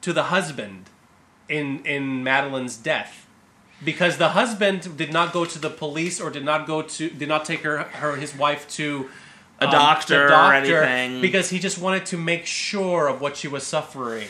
to 0.03 0.13
the 0.13 0.25
husband 0.25 0.89
in 1.49 1.85
in 1.85 2.23
Madeleine's 2.25 2.77
death 2.77 3.27
because 3.85 4.19
the 4.19 4.31
husband 4.31 4.97
did 4.97 5.13
not 5.13 5.33
go 5.33 5.45
to 5.45 5.59
the 5.59 5.71
police 5.71 6.21
or 6.21 6.31
did 6.31 6.45
not 6.45 6.67
go 6.67 6.83
to 6.83 7.11
did 7.11 7.29
not 7.29 7.45
take 7.45 7.61
her 7.63 7.79
her 7.79 8.17
his 8.17 8.35
wife 8.37 8.69
to 8.69 9.09
A 9.61 9.65
um, 9.67 9.71
doctor 9.71 10.29
or 10.29 10.53
anything. 10.55 11.21
because 11.21 11.51
he 11.51 11.59
just 11.59 11.79
wanted 11.79 12.07
to 12.07 12.17
make 12.17 12.47
sure 12.47 13.09
of 13.09 13.21
what 13.21 13.37
she 13.37 13.49
was 13.49 13.63
suffering. 13.67 14.29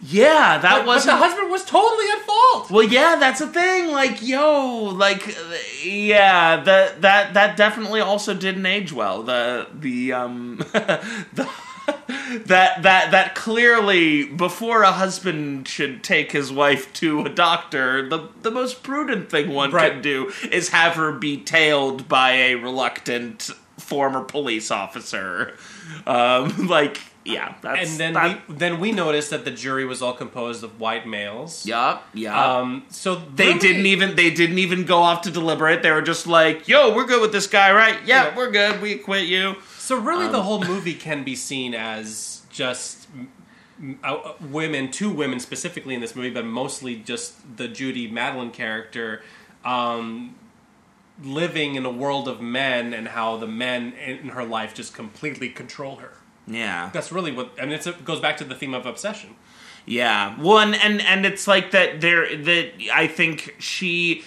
yeah, 0.00 0.58
that 0.58 0.62
But, 0.62 0.78
but 0.78 0.86
was 0.86 1.04
the 1.04 1.16
husband 1.16 1.50
was 1.50 1.64
totally 1.64 2.06
at 2.14 2.20
fault. 2.22 2.70
Well, 2.70 2.84
yeah, 2.84 3.16
that's 3.18 3.40
the 3.40 3.48
thing. 3.48 3.90
Like, 3.90 4.22
yo, 4.22 4.84
like, 5.06 5.36
yeah, 5.84 6.62
that 6.62 7.00
that 7.02 7.34
that 7.34 7.56
definitely 7.56 8.00
also 8.00 8.32
didn't 8.34 8.64
age 8.66 8.92
well. 8.92 9.22
The 9.24 9.66
the 9.74 10.12
um 10.12 10.56
the. 10.72 11.48
That 12.46 12.82
that 12.82 13.10
that 13.10 13.34
clearly 13.34 14.24
before 14.24 14.82
a 14.82 14.92
husband 14.92 15.66
should 15.66 16.04
take 16.04 16.32
his 16.32 16.52
wife 16.52 16.92
to 16.94 17.22
a 17.24 17.28
doctor, 17.28 18.06
the 18.08 18.28
the 18.42 18.50
most 18.50 18.82
prudent 18.82 19.30
thing 19.30 19.50
one 19.50 19.70
Right. 19.70 19.92
could 19.94 20.02
do 20.02 20.32
is 20.50 20.68
have 20.70 20.94
her 20.94 21.12
be 21.12 21.38
tailed 21.38 22.08
by 22.08 22.32
a 22.32 22.54
reluctant 22.56 23.50
former 23.78 24.22
police 24.22 24.70
officer. 24.70 25.56
Um, 26.06 26.66
like, 26.68 27.00
yeah, 27.24 27.54
that's 27.62 27.90
and 27.90 27.98
then 28.00 28.12
that, 28.14 28.48
we 28.48 28.54
then 28.54 28.78
we 28.80 28.92
noticed 28.92 29.30
that 29.30 29.44
the 29.46 29.50
jury 29.50 29.86
was 29.86 30.02
all 30.02 30.12
composed 30.12 30.62
of 30.62 30.78
white 30.78 31.06
males. 31.06 31.64
Yeah, 31.64 31.98
yup. 32.12 32.34
Um. 32.36 32.84
So 32.90 33.16
They 33.34 33.48
really- 33.48 33.58
didn't 33.58 33.86
even 33.86 34.16
they 34.16 34.30
didn't 34.30 34.58
even 34.58 34.84
go 34.84 34.98
off 34.98 35.22
to 35.22 35.30
deliberate. 35.30 35.82
They 35.82 35.90
were 35.90 36.02
just 36.02 36.26
like, 36.26 36.68
"Yo, 36.68 36.94
we're 36.94 37.06
good 37.06 37.22
with 37.22 37.32
this 37.32 37.46
guy, 37.46 37.72
right? 37.72 37.96
Yeah, 38.04 38.26
Yeah. 38.26 38.36
we're 38.36 38.50
good. 38.50 38.82
We 38.82 38.92
acquit 38.92 39.24
you." 39.26 39.56
So 39.88 39.96
really, 39.96 40.26
Um, 40.26 40.32
the 40.32 40.42
whole 40.42 40.62
movie 40.62 40.92
can 40.92 41.24
be 41.24 41.34
seen 41.34 41.74
as 41.74 42.42
just 42.50 43.08
mm, 43.16 43.96
uh, 44.04 44.34
women, 44.38 44.90
two 44.90 45.10
women 45.10 45.40
specifically 45.40 45.94
in 45.94 46.02
this 46.02 46.14
movie, 46.14 46.28
but 46.28 46.44
mostly 46.44 46.96
just 46.96 47.56
the 47.56 47.68
Judy 47.68 48.06
Madeleine 48.06 48.50
character. 48.50 49.22
Um, 49.64 50.34
living 51.22 51.74
in 51.74 51.86
a 51.86 51.90
world 51.90 52.28
of 52.28 52.42
men 52.42 52.92
and 52.92 53.08
how 53.08 53.38
the 53.38 53.46
men 53.46 53.94
in 53.94 54.28
her 54.28 54.44
life 54.44 54.74
just 54.74 54.92
completely 54.92 55.48
control 55.48 55.96
her. 55.96 56.12
Yeah, 56.46 56.90
That's 56.92 57.10
really 57.10 57.32
what, 57.32 57.52
and 57.58 57.72
it's, 57.72 57.86
it 57.86 58.04
goes 58.04 58.20
back 58.20 58.36
to 58.36 58.44
the 58.44 58.54
theme 58.54 58.74
of 58.74 58.84
obsession. 58.84 59.36
yeah. 59.86 60.38
One 60.38 60.74
and 60.74 61.00
and 61.00 61.24
it's 61.24 61.48
like 61.48 61.70
that. 61.70 62.02
There 62.02 62.36
that 62.36 62.72
I 62.92 63.06
think 63.06 63.54
she. 63.58 64.22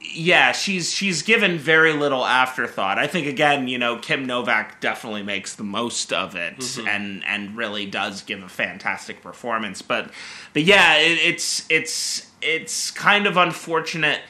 Yeah, 0.00 0.52
she's 0.52 0.94
she's 0.94 1.22
given 1.22 1.58
very 1.58 1.92
little 1.92 2.24
afterthought. 2.24 2.98
I 2.98 3.08
think 3.08 3.26
again, 3.26 3.66
you 3.66 3.78
know, 3.78 3.98
Kim 3.98 4.26
Novak 4.26 4.80
definitely 4.80 5.24
makes 5.24 5.56
the 5.56 5.64
most 5.64 6.12
of 6.12 6.36
it, 6.36 6.58
mm-hmm. 6.58 6.86
and 6.86 7.24
and 7.24 7.56
really 7.56 7.84
does 7.84 8.22
give 8.22 8.42
a 8.42 8.48
fantastic 8.48 9.22
performance. 9.22 9.82
But 9.82 10.10
but 10.52 10.62
yeah, 10.62 10.98
it, 10.98 11.18
it's 11.18 11.66
it's 11.68 12.30
it's 12.40 12.92
kind 12.92 13.26
of 13.26 13.36
unfortunate. 13.36 14.20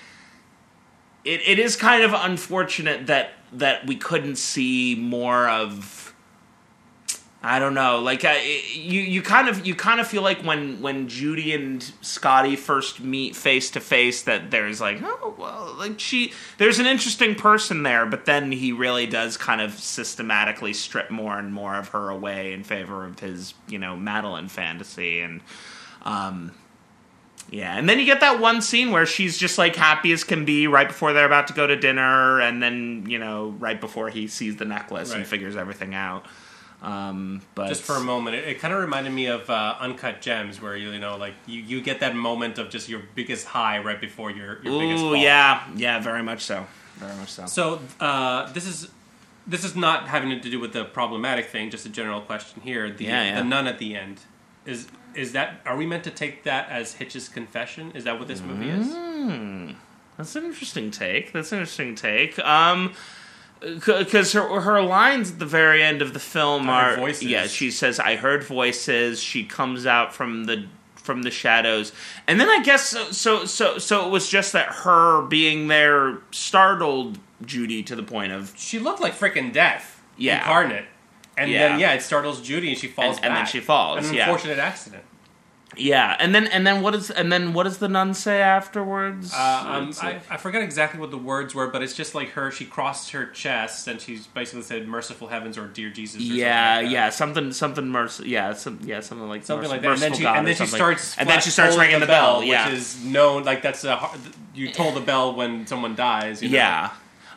It, 1.25 1.43
it 1.47 1.59
is 1.59 1.77
kind 1.77 2.03
of 2.03 2.15
unfortunate 2.15 3.07
that 3.09 3.33
that 3.53 3.87
we 3.87 3.97
couldn't 3.97 4.37
see 4.37 4.95
more 4.95 5.49
of 5.49 5.98
I 7.41 7.61
don't 7.61 7.75
know. 7.75 8.01
Like 8.01 8.25
I, 8.25 8.43
you, 8.75 9.01
you 9.01 9.23
kind 9.23 9.49
of, 9.49 9.65
you 9.65 9.77
kind 9.77 10.01
of 10.01 10.09
feel 10.09 10.23
like 10.23 10.43
when 10.43 10.81
when 10.83 11.07
Judy 11.07 11.55
and 11.55 11.81
Scottie 12.01 12.57
first 12.57 12.99
meet 12.99 13.37
face 13.37 13.71
to 13.73 13.81
face, 13.81 14.23
that 14.23 14.51
there's 14.51 14.81
like, 14.81 14.99
oh 15.05 15.35
well, 15.39 15.73
like 15.79 16.01
she, 16.01 16.33
there's 16.59 16.81
an 16.81 16.87
interesting 16.87 17.37
person 17.37 17.85
there, 17.85 18.07
but 18.07 18.25
then 18.25 18.51
he 18.51 18.73
really 18.73 19.07
does 19.07 19.37
kind 19.37 19.61
of 19.61 19.79
systematically 19.79 20.73
strip 20.73 21.13
more 21.13 21.39
and 21.39 21.53
more 21.53 21.77
of 21.77 21.89
her 21.91 22.11
away 22.11 22.53
in 22.53 22.65
favor 22.65 23.05
of 23.05 23.21
his, 23.21 23.55
you 23.69 23.79
know, 23.79 23.97
Madeleine 23.97 24.49
fantasy, 24.49 25.21
and 25.21 25.41
um, 26.03 26.53
yeah, 27.51 27.79
and 27.79 27.89
then 27.89 28.01
you 28.01 28.05
get 28.05 28.19
that 28.19 28.41
one 28.41 28.61
scene 28.61 28.91
where 28.91 29.07
she's 29.07 29.39
just 29.39 29.59
like 29.59 29.77
happy 29.77 30.11
as 30.11 30.25
can 30.25 30.45
be 30.45 30.67
right 30.67 30.89
before 30.89 31.13
they're 31.13 31.25
about 31.25 31.47
to 31.47 31.55
go 31.55 31.69
to 31.69 31.77
dinner, 31.77 32.41
and 32.41 32.61
then 32.61 33.05
you 33.09 33.21
know, 33.21 33.55
right 33.61 33.81
before 33.81 34.09
he 34.09 34.27
sees 34.27 34.57
the 34.57 34.65
necklace 34.65 35.13
and 35.15 35.25
figures 35.25 35.55
everything 35.55 35.95
out. 35.95 36.27
Um, 36.81 37.43
but 37.57 37.69
just 37.69 37.83
for 37.83 37.97
a 37.97 38.01
moment. 38.01 38.37
It, 38.37 38.47
it 38.47 38.61
kind 38.61 38.73
of 38.73 38.81
reminded 38.81 39.13
me 39.13 39.27
of 39.27 39.51
uh, 39.51 39.75
Uncut 39.81 40.21
Gems, 40.21 40.63
where 40.63 40.77
you 40.77 40.91
you 40.91 41.01
know 41.01 41.17
like 41.17 41.35
you, 41.47 41.61
you 41.61 41.81
get 41.81 42.01
that 42.01 42.15
moment 42.15 42.59
of 42.59 42.71
just 42.71 42.89
your 42.89 43.03
biggest 43.15 43.47
high 43.47 43.79
right 43.81 44.01
before 44.01 44.31
your 44.31 44.63
your 44.63 44.79
biggest 44.79 45.03
Ooh, 45.03 45.09
fall. 45.09 45.17
yeah, 45.17 45.67
yeah, 45.75 45.99
very 46.01 46.23
much 46.23 46.43
so, 46.43 46.67
very 46.97 47.17
much 47.17 47.31
so. 47.31 47.47
So 47.47 47.81
uh, 47.99 48.53
this 48.53 48.67
is 48.67 48.91
this 49.47 49.65
is 49.65 49.75
not 49.75 50.07
having 50.09 50.41
to 50.41 50.51
do 50.51 50.61
with 50.61 50.73
the 50.73 50.85
problematic 50.85 51.47
thing. 51.47 51.71
Just 51.71 51.85
a 51.87 51.89
general 51.89 52.21
question 52.21 52.63
here. 52.63 52.91
The 52.91 53.05
Yeah, 53.07 53.25
yeah. 53.25 53.35
the 53.39 53.45
nun 53.45 53.67
at 53.67 53.79
the 53.79 53.97
end 53.97 54.21
is 54.65 54.87
is 55.15 55.33
that 55.33 55.61
are 55.67 55.77
we 55.77 55.85
meant 55.85 56.05
to 56.05 56.11
take 56.13 56.45
that 56.45 56.69
as 56.69 56.95
Hitch's 56.95 57.29
confession? 57.29 57.91
Is 57.93 58.05
that 58.05 58.19
what 58.21 58.29
this 58.29 58.41
movie 58.41 58.69
is? 58.71 58.87
Mm. 58.87 59.75
That's 60.17 60.37
an 60.37 60.45
interesting 60.45 60.91
take. 60.91 61.33
That's 61.33 61.51
an 61.53 61.59
interesting 61.59 61.95
take. 61.95 62.39
Um, 62.41 62.93
because 63.61 64.33
her 64.33 64.61
her 64.61 64.81
lines 64.83 65.33
at 65.33 65.39
the 65.39 65.47
very 65.47 65.83
end 65.83 66.03
of 66.03 66.13
the 66.13 66.21
film 66.21 66.69
I 66.69 66.93
are 66.93 66.97
voices. 66.97 67.25
yeah. 67.25 67.47
She 67.47 67.71
says, 67.71 67.99
"I 68.01 68.17
heard 68.17 68.45
voices." 68.45 69.23
She 69.23 69.45
comes 69.45 69.87
out 69.87 70.15
from 70.15 70.45
the 70.45 70.67
from 70.97 71.23
the 71.23 71.31
shadows, 71.31 71.93
and 72.27 72.39
then 72.41 72.49
I 72.49 72.63
guess 72.63 72.89
so. 72.91 73.11
So 73.11 73.45
so, 73.47 73.79
so 73.79 74.07
it 74.07 74.11
was 74.11 74.29
just 74.29 74.53
that 74.53 74.69
her 74.69 75.23
being 75.23 75.69
there 75.69 76.19
startled 76.31 77.19
Judy 77.45 77.83
to 77.85 77.97
the 77.97 78.03
point 78.03 78.33
of 78.33 78.53
She 78.57 78.79
looked 78.79 79.01
like 79.01 79.17
freaking 79.19 79.53
death 79.53 80.03
Yeah. 80.17 80.39
incarnate. 80.39 80.85
And 81.37 81.51
Yeah. 81.51 81.69
then 81.69 81.79
yeah, 81.79 81.93
it 81.95 82.03
startles 82.03 82.43
Judy 82.43 82.71
and 82.71 82.77
she 82.79 82.89
falls 82.89 83.17
And- 83.19 83.27
and 83.27 83.37
then 83.37 83.47
she 83.47 83.61
falls, 83.61 84.09
An 84.09 84.15
yeah. 84.15 84.25
unfortunate 84.25 84.59
accident. 84.59 85.05
Yeah. 85.79 86.17
And 86.19 86.35
then 86.35 86.47
and 86.49 86.67
then 86.67 86.83
what 86.83 86.95
is 86.95 87.11
and 87.11 87.33
then 87.33 87.53
what 87.53 87.65
does 87.65 87.79
the 87.79 87.89
nun 87.89 88.15
say 88.15 88.41
afterwards? 88.41 89.33
Uh, 89.33 89.37
um, 89.67 89.93
I, 90.03 90.07
like- 90.07 90.31
I 90.31 90.37
forget 90.37 90.63
exactly 90.63 91.01
what 91.01 91.11
the 91.11 91.19
words 91.19 91.55
were, 91.55 91.69
but 91.69 91.83
it's 91.83 91.95
just 91.95 92.15
like 92.15 92.31
her. 92.31 92.51
She 92.51 92.65
crossed 92.65 93.11
her 93.13 93.27
chest 93.27 93.89
and 93.89 94.01
she's 94.01 94.27
basically 94.27 94.63
said 94.63 94.87
"Merciful 94.89 95.29
Heavens" 95.29 95.57
or 95.57 95.67
"Dear 95.67 95.91
Jesus." 95.91 96.21
Or 96.21 96.25
yeah, 96.25 96.75
something 96.77 96.85
like 96.85 96.93
yeah, 96.93 97.11
something, 97.11 97.53
something, 97.53 97.89
merc- 97.89 98.27
yeah, 98.27 98.53
some, 98.55 98.81
yeah, 98.83 99.01
something 99.01 99.29
like 99.29 99.45
something 99.45 99.71
merc- 99.71 99.83
like 99.83 99.83
that. 99.83 99.93
And 99.93 100.01
then 100.03 100.11
merciful 100.11 100.17
she, 100.19 100.23
God 100.25 100.39
and 100.39 100.47
then 100.47 100.55
she 100.57 100.67
starts, 100.67 101.19
and 101.19 101.29
then 101.29 101.41
she 101.41 101.51
starts 101.51 101.77
ringing 101.77 102.01
the 102.01 102.07
bell. 102.07 102.41
which 102.41 102.49
yeah, 102.49 102.71
is 102.71 103.03
known 103.05 103.45
like 103.45 103.63
that's 103.63 103.85
a 103.85 103.97
har- 103.97 104.17
you 104.55 104.71
toll 104.73 104.93
the 104.93 105.01
bell 105.01 105.35
when 105.35 105.67
someone 105.67 105.95
dies. 105.95 106.43
You 106.43 106.49
know? 106.51 106.57
yeah, 106.57 106.91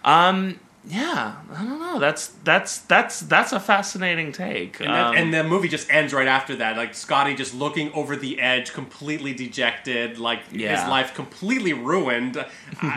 um, 0.04 0.60
yeah. 0.88 1.36
I 1.56 1.64
don't 1.64 1.80
know. 1.80 2.00
That's 2.00 2.28
that's 2.44 2.80
that's 2.80 3.20
that's 3.22 3.52
a 3.54 3.60
fascinating 3.60 4.32
take. 4.32 4.80
And, 4.80 4.90
that, 4.90 5.06
Um, 5.08 5.16
and 5.16 5.34
the 5.34 5.44
movie 5.44 5.68
just 5.68 5.92
ends 5.92 6.12
right 6.14 6.28
after 6.28 6.56
that. 6.56 6.76
Like 6.76 6.96
Scottie 6.96 7.36
just 7.36 7.54
looking 7.54 7.92
over 7.94 8.16
the 8.16 8.40
edge, 8.42 8.74
completely 8.74 9.34
dejected, 9.34 10.18
like 10.18 10.40
Yeah. 10.52 10.80
his 10.82 10.90
life 10.90 11.14
completely 11.14 11.74
ruined. 11.74 12.38
Uh, 12.38 12.46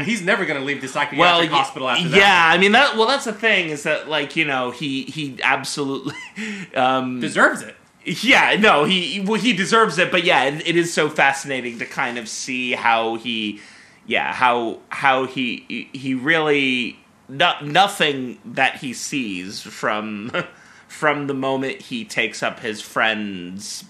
he's 0.02 0.22
never 0.22 0.46
going 0.46 0.58
to 0.58 0.64
leave 0.64 0.80
the 0.80 0.88
psychiatric 0.88 1.18
well, 1.20 1.40
y- 1.40 1.46
hospital 1.46 1.88
after 1.88 2.08
that. 2.08 2.16
yeah. 2.16 2.50
I 2.52 2.56
mean 2.58 2.72
that. 2.72 2.96
Well, 2.96 3.06
that's 3.06 3.26
the 3.26 3.32
thing 3.34 3.68
is 3.68 3.82
that 3.82 4.08
like 4.08 4.34
you 4.34 4.44
know 4.46 4.70
he 4.70 5.02
he 5.04 5.38
absolutely. 5.42 6.14
Um, 6.74 7.20
deserves 7.20 7.62
it. 7.62 7.76
Yeah, 8.04 8.56
no, 8.58 8.84
he 8.84 9.20
well, 9.26 9.40
he 9.40 9.52
deserves 9.54 9.98
it, 9.98 10.10
but 10.10 10.24
yeah, 10.24 10.44
it, 10.44 10.66
it 10.66 10.76
is 10.76 10.92
so 10.92 11.08
fascinating 11.08 11.78
to 11.78 11.86
kind 11.86 12.18
of 12.18 12.28
see 12.28 12.72
how 12.72 13.14
he, 13.14 13.60
yeah, 14.06 14.32
how 14.32 14.80
how 14.90 15.26
he 15.26 15.88
he 15.92 16.14
really 16.14 16.98
no, 17.28 17.54
nothing 17.62 18.38
that 18.44 18.76
he 18.76 18.92
sees 18.92 19.60
from 19.60 20.30
from 20.88 21.26
the 21.26 21.34
moment 21.34 21.82
he 21.82 22.04
takes 22.04 22.42
up 22.42 22.60
his 22.60 22.80
friend's 22.80 23.84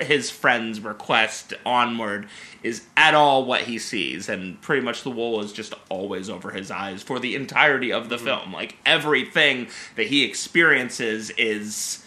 his 0.00 0.30
friend's 0.30 0.80
request 0.80 1.52
onward 1.66 2.26
is 2.62 2.86
at 2.96 3.14
all 3.14 3.44
what 3.44 3.62
he 3.62 3.78
sees. 3.78 4.28
And 4.28 4.60
pretty 4.60 4.82
much 4.82 5.02
the 5.02 5.10
wool 5.10 5.40
is 5.40 5.52
just 5.52 5.74
always 5.88 6.30
over 6.30 6.50
his 6.50 6.70
eyes 6.70 7.02
for 7.02 7.18
the 7.18 7.34
entirety 7.34 7.92
of 7.92 8.08
the 8.08 8.16
mm-hmm. 8.16 8.24
film. 8.24 8.52
Like 8.52 8.78
everything 8.86 9.68
that 9.96 10.06
he 10.06 10.24
experiences 10.24 11.30
is 11.30 12.04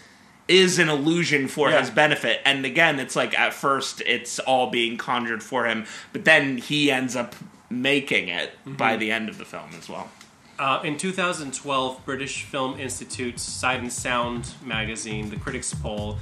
is 0.48 0.78
an 0.78 0.88
illusion 0.88 1.48
for 1.48 1.70
Yeah. 1.70 1.80
his 1.80 1.90
benefit. 1.90 2.40
And 2.44 2.64
again 2.64 2.98
it's 2.98 3.16
like 3.16 3.38
at 3.38 3.52
first 3.52 4.02
it's 4.06 4.38
all 4.40 4.70
being 4.70 4.96
conjured 4.96 5.42
for 5.42 5.66
him 5.66 5.86
but 6.12 6.24
then 6.24 6.58
he 6.58 6.90
ends 6.90 7.16
up 7.16 7.34
making 7.70 8.28
it 8.28 8.52
by 8.66 8.96
the 8.96 9.10
end 9.10 9.28
of 9.28 9.38
the 9.38 9.44
film 9.44 9.70
as 9.78 9.88
well 9.88 10.08
Uh, 10.58 10.80
in 10.84 10.96
2012, 10.96 12.04
British 12.06 12.44
Film 12.44 12.80
Institute's 12.80 13.42
Sight 13.42 13.80
and 13.80 13.92
Sound 13.92 14.54
magazine, 14.64 15.28
the 15.28 15.36
Critics 15.36 15.74
Poll, 15.74 16.16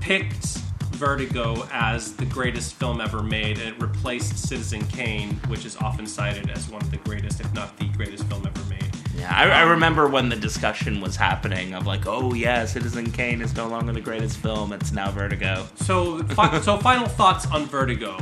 picked 0.00 0.58
Vertigo 0.94 1.66
as 1.72 2.14
the 2.14 2.26
greatest 2.26 2.74
film 2.74 3.00
ever 3.00 3.22
made. 3.22 3.58
And 3.58 3.68
it 3.74 3.82
replaced 3.82 4.36
Citizen 4.38 4.84
Kane, 4.86 5.36
which 5.48 5.64
is 5.64 5.76
often 5.78 6.06
cited 6.06 6.50
as 6.50 6.68
one 6.68 6.82
of 6.82 6.90
the 6.90 6.98
greatest, 6.98 7.40
if 7.40 7.52
not 7.54 7.76
the 7.78 7.86
greatest 7.96 8.24
film 8.24 8.46
ever 8.46 8.64
made. 8.68 8.84
Yeah, 9.16 9.32
I, 9.34 9.48
I 9.48 9.62
remember 9.62 10.08
when 10.08 10.28
the 10.28 10.36
discussion 10.36 11.00
was 11.00 11.16
happening 11.16 11.74
of 11.74 11.86
like, 11.86 12.06
oh 12.06 12.34
yeah, 12.34 12.66
Citizen 12.66 13.10
Kane 13.12 13.40
is 13.40 13.54
no 13.56 13.66
longer 13.68 13.92
the 13.92 14.00
greatest 14.00 14.36
film; 14.38 14.72
it's 14.72 14.92
now 14.92 15.10
Vertigo. 15.10 15.66
So, 15.76 16.22
fi- 16.24 16.60
so 16.60 16.76
final 16.78 17.06
thoughts 17.08 17.46
on 17.46 17.64
Vertigo. 17.66 18.18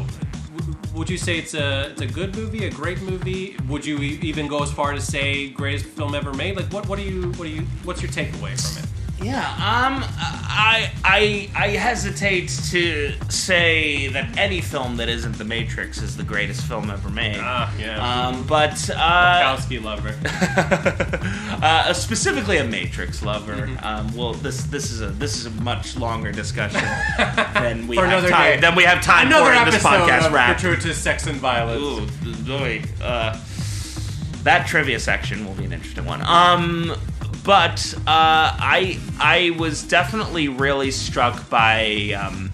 Would 0.94 1.08
you 1.08 1.16
say 1.16 1.38
it's 1.38 1.54
a 1.54 1.90
it's 1.90 2.02
a 2.02 2.06
good 2.06 2.36
movie, 2.36 2.66
a 2.66 2.70
great 2.70 3.00
movie? 3.00 3.56
Would 3.68 3.86
you 3.86 3.98
even 3.98 4.46
go 4.46 4.62
as 4.62 4.70
far 4.70 4.92
to 4.92 5.00
say 5.00 5.48
greatest 5.48 5.86
film 5.86 6.14
ever 6.14 6.34
made? 6.34 6.56
Like, 6.56 6.70
what 6.72 6.86
what 6.86 6.98
do 6.98 7.04
you 7.04 7.32
what 7.32 7.44
do 7.44 7.50
you 7.50 7.62
what's 7.84 8.02
your 8.02 8.10
takeaway 8.10 8.60
from 8.60 8.84
it? 8.84 9.01
Yeah, 9.22 9.38
um, 9.52 10.02
I 10.04 10.90
I 11.04 11.48
I 11.54 11.68
hesitate 11.68 12.48
to 12.70 13.12
say 13.30 14.08
that 14.08 14.36
any 14.36 14.60
film 14.60 14.96
that 14.96 15.08
isn't 15.08 15.38
The 15.38 15.44
Matrix 15.44 16.02
is 16.02 16.16
the 16.16 16.24
greatest 16.24 16.66
film 16.66 16.90
ever 16.90 17.08
made. 17.08 17.36
Ah, 17.38 17.72
yeah. 17.78 18.26
Um, 18.26 18.44
but 18.46 18.90
uh, 18.90 19.42
Kowski 19.56 19.82
lover. 19.82 20.14
uh, 21.62 21.92
specifically 21.92 22.58
a 22.58 22.64
Matrix 22.64 23.22
lover. 23.22 23.54
Mm-hmm. 23.68 23.84
Um, 23.84 24.16
well, 24.16 24.32
this 24.34 24.64
this 24.64 24.90
is 24.90 25.00
a 25.02 25.08
this 25.08 25.36
is 25.36 25.46
a 25.46 25.50
much 25.62 25.96
longer 25.96 26.32
discussion 26.32 26.80
than 27.54 27.86
we 27.86 27.96
For 27.96 28.06
have 28.06 28.28
time 28.28 28.54
day. 28.56 28.60
than 28.60 28.74
we 28.74 28.82
have 28.84 29.02
time 29.02 29.28
Another 29.28 29.52
for 29.52 29.58
in 29.58 29.64
this 29.66 29.74
episode 29.76 30.08
podcast 30.08 30.26
of 30.26 30.32
wrap. 30.32 30.60
gratuitous 30.60 30.98
sex 30.98 31.26
and 31.26 31.36
violence. 31.38 31.80
Ooh, 32.26 32.34
boy, 32.44 32.82
uh, 33.02 33.38
that 34.42 34.66
trivia 34.66 34.98
section 34.98 35.46
will 35.46 35.54
be 35.54 35.64
an 35.64 35.72
interesting 35.72 36.04
one. 36.04 36.20
Um, 36.22 36.94
but 37.44 37.94
uh, 38.06 38.06
I 38.06 38.98
I 39.18 39.54
was 39.58 39.82
definitely 39.82 40.48
really 40.48 40.90
struck 40.90 41.48
by. 41.50 42.12
Um, 42.18 42.52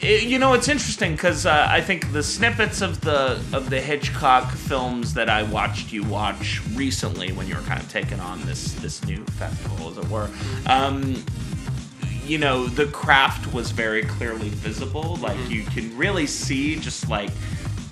it- 0.00 0.24
you 0.24 0.38
know, 0.38 0.52
it's 0.52 0.68
interesting 0.68 1.12
because 1.12 1.46
uh, 1.46 1.66
I 1.70 1.80
think 1.80 2.12
the 2.12 2.22
snippets 2.22 2.80
of 2.80 3.00
the 3.00 3.40
of 3.52 3.70
the 3.70 3.80
Hitchcock 3.80 4.50
films 4.52 5.14
that 5.14 5.28
I 5.28 5.42
watched 5.44 5.92
you 5.92 6.02
watch 6.04 6.60
recently, 6.74 7.32
when 7.32 7.46
you 7.48 7.54
were 7.54 7.62
kind 7.62 7.80
of 7.80 7.90
taking 7.90 8.20
on 8.20 8.40
this 8.46 8.72
this 8.74 9.04
new 9.04 9.24
festival, 9.24 9.90
as 9.90 9.98
it 9.98 10.08
were, 10.08 10.28
um, 10.66 11.24
you 12.24 12.38
know, 12.38 12.66
the 12.66 12.86
craft 12.86 13.52
was 13.54 13.70
very 13.70 14.02
clearly 14.02 14.48
visible. 14.50 15.16
Like 15.16 15.36
Mm-hmm. 15.36 15.52
you 15.52 15.62
can 15.64 15.96
really 15.96 16.26
see 16.26 16.76
just 16.76 17.08
like 17.08 17.30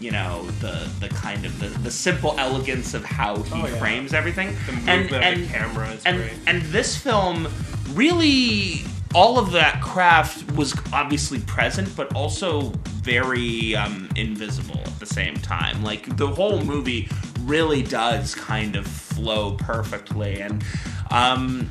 you 0.04 0.10
know 0.10 0.44
the 0.60 0.88
the 1.00 1.08
kind 1.08 1.44
of 1.46 1.58
the, 1.60 1.68
the 1.80 1.90
simple 1.90 2.34
elegance 2.38 2.92
of 2.92 3.04
how 3.04 3.42
he 3.42 3.62
Oh, 3.62 3.66
yeah. 3.66 3.78
frames 3.78 4.12
everything. 4.12 4.54
The 4.66 4.72
movement 4.72 5.12
of 5.24 5.40
the 5.40 5.46
camera 5.46 5.88
is 5.90 6.04
and, 6.04 6.16
great. 6.18 6.32
And 6.46 6.62
this 6.62 6.96
film 6.96 7.48
really 7.92 8.84
all 9.14 9.38
of 9.38 9.52
that 9.52 9.80
craft 9.80 10.50
was 10.52 10.74
obviously 10.92 11.38
present, 11.40 11.94
but 11.96 12.12
also 12.14 12.72
very 13.02 13.76
um, 13.76 14.08
invisible 14.16 14.80
at 14.80 14.98
the 14.98 15.06
same 15.06 15.36
time. 15.36 15.82
Like 15.84 16.16
the 16.16 16.26
whole 16.26 16.60
movie 16.64 17.08
really 17.42 17.82
does 17.82 18.34
kind 18.34 18.74
of 18.76 18.86
flow 18.86 19.52
perfectly, 19.52 20.40
and 20.40 20.64
um, 21.10 21.70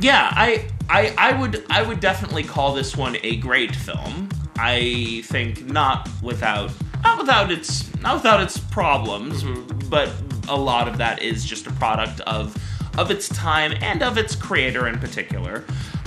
yeah, 0.00 0.28
I, 0.32 0.68
I 0.88 1.14
I 1.16 1.40
would 1.40 1.64
I 1.70 1.82
would 1.82 2.00
definitely 2.00 2.42
call 2.42 2.74
this 2.74 2.96
one 2.96 3.16
a 3.22 3.36
great 3.36 3.74
film. 3.74 4.28
I 4.56 5.22
think 5.26 5.66
not 5.66 6.08
without 6.22 6.70
not 7.04 7.18
without 7.18 7.52
its 7.52 7.94
not 8.00 8.16
without 8.16 8.40
its 8.40 8.58
problems, 8.58 9.44
but 9.88 10.10
a 10.48 10.56
lot 10.56 10.88
of 10.88 10.98
that 10.98 11.22
is 11.22 11.44
just 11.44 11.66
a 11.66 11.72
product 11.72 12.20
of 12.20 12.56
of 12.98 13.10
its 13.10 13.28
time 13.28 13.74
and 13.80 14.02
of 14.02 14.18
its 14.18 14.34
creator 14.34 14.88
in 14.88 14.98
particular. 14.98 15.64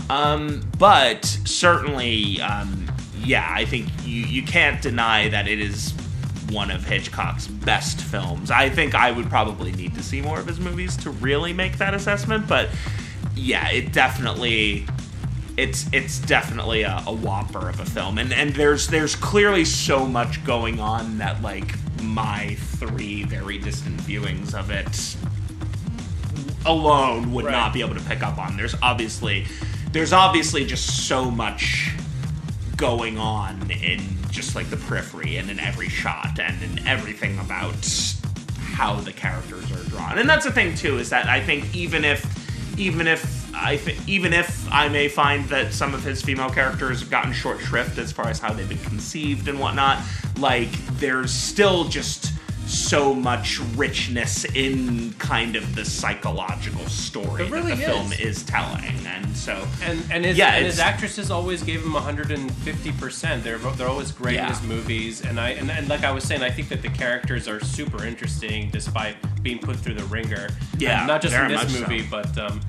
Um, 0.10 0.70
but 0.78 1.26
certainly, 1.26 2.40
um, 2.42 2.90
yeah, 3.24 3.48
I 3.50 3.66
think 3.66 3.90
you 4.04 4.24
you 4.24 4.44
can't 4.44 4.82
deny 4.82 5.30
that 5.30 5.48
it 5.48 5.60
is 5.60 5.94
one 6.50 6.72
of 6.72 6.86
Hitchcock's 6.86 7.48
best 7.48 8.00
films. 8.00 8.52
I 8.52 8.70
think 8.70 8.96
I 8.96 9.12
would 9.12 9.30
probably 9.30 9.74
need 9.74 9.94
to 9.96 10.04
see 10.04 10.22
more 10.22 10.40
of 10.40 10.48
his 10.48 10.60
movies 10.60 10.96
to 10.98 11.10
really 11.10 11.52
make 11.52 11.78
that 11.78 11.94
assessment, 11.94 12.48
but 12.48 12.70
yeah, 13.36 13.70
it 13.70 13.92
definitely 13.92 14.88
it's 15.58 15.92
it's 15.92 16.20
definitely 16.20 16.84
a, 16.84 17.04
a 17.08 17.14
whopper 17.14 17.68
of 17.70 17.80
a 17.80 17.86
film. 17.86 18.18
And 18.20 18.32
and 18.32 18.54
there's 18.54 18.88
there's 18.88 19.16
clearly 19.16 19.66
so 19.66 20.06
much 20.06 20.44
going 20.46 20.80
on 20.80 21.18
that 21.18 21.42
like 21.42 21.74
my 22.04 22.56
three 22.78 23.24
very 23.24 23.58
distant 23.58 23.98
viewings 24.02 24.54
of 24.54 24.70
it 24.70 25.16
alone 26.66 27.32
would 27.34 27.46
Right. 27.46 27.52
not 27.52 27.74
be 27.74 27.82
able 27.82 27.96
to 27.96 28.02
pick 28.02 28.22
up 28.24 28.38
on. 28.38 28.58
There's 28.58 28.76
obviously 28.82 29.46
there's 29.92 30.14
obviously 30.14 30.66
just 30.66 31.08
so 31.08 31.32
much 31.32 31.92
going 32.76 33.18
on 33.18 33.72
in 33.72 34.02
just 34.30 34.54
like 34.56 34.70
the 34.70 34.78
periphery 34.78 35.38
and 35.38 35.50
in 35.50 35.60
every 35.60 35.90
shot 35.90 36.40
and 36.40 36.62
in 36.62 36.86
everything 36.88 37.40
about 37.40 37.74
how 38.60 38.94
the 38.96 39.12
characters 39.12 39.72
are 39.72 39.84
drawn. 39.90 40.20
And 40.20 40.30
that's 40.30 40.46
the 40.46 40.52
thing 40.52 40.76
too 40.76 41.00
is 41.00 41.10
that 41.10 41.26
I 41.28 41.40
think 41.42 41.76
even 41.76 42.06
if 42.06 42.24
even 42.78 43.08
if 43.08 43.37
I 43.60 43.78
think 43.78 44.08
even 44.08 44.34
if 44.34 44.72
I 44.72 44.88
may 44.88 45.08
find 45.08 45.46
that 45.50 45.74
some 45.74 45.94
of 45.94 46.04
his 46.04 46.22
female 46.22 46.50
characters 46.50 47.00
have 47.02 47.10
gotten 47.10 47.34
short 47.34 47.60
shrift 47.60 47.98
as 47.98 48.12
far 48.12 48.28
as 48.28 48.40
how 48.40 48.54
they've 48.54 48.68
been 48.70 48.78
conceived 48.80 49.48
and 49.48 49.60
whatnot, 49.60 50.02
like 50.38 50.70
there's 51.00 51.32
still 51.32 51.86
just 51.86 52.34
so 52.68 53.14
much 53.14 53.60
richness 53.78 54.44
in 54.44 55.14
kind 55.14 55.56
of 55.56 55.74
the 55.76 55.86
psychological 55.86 56.86
story 56.88 57.46
really 57.50 57.74
that 57.74 57.78
the 57.78 57.84
is. 57.84 57.88
film 57.88 58.12
is 58.14 58.44
telling, 58.44 58.84
and 59.08 59.38
so 59.38 59.66
And 59.84 60.04
and 60.12 60.26
his 60.26 60.38
Yeah, 60.38 60.56
and 60.56 60.66
his 60.66 60.78
actresses 60.80 61.32
always 61.32 61.64
gave 61.64 61.82
him 61.82 61.94
150 61.94 62.92
percent. 62.94 63.44
They're 63.44 63.58
they're 63.58 63.88
always 63.88 64.12
great 64.12 64.36
in 64.38 64.46
his 64.46 64.62
movies, 64.64 65.22
and 65.24 65.40
I 65.40 65.52
and, 65.52 65.72
and 65.72 65.88
like 65.88 66.04
I 66.04 66.12
was 66.12 66.26
saying, 66.26 66.44
I 66.44 66.50
think 66.50 66.68
that 66.70 66.82
the 66.82 66.90
characters 66.90 67.48
are 67.48 67.62
super 67.62 68.04
interesting 68.06 68.70
despite 68.70 69.16
being 69.42 69.60
put 69.60 69.78
through 69.78 69.94
the 69.96 70.06
ringer. 70.06 70.50
Yeah, 70.78 71.00
And 71.00 71.08
not 71.08 71.22
just 71.22 71.36
in 71.36 71.48
this 71.48 71.64
much 71.64 71.72
so. 71.72 71.80
movie, 71.82 72.06
but 72.10 72.38
um, 72.38 72.60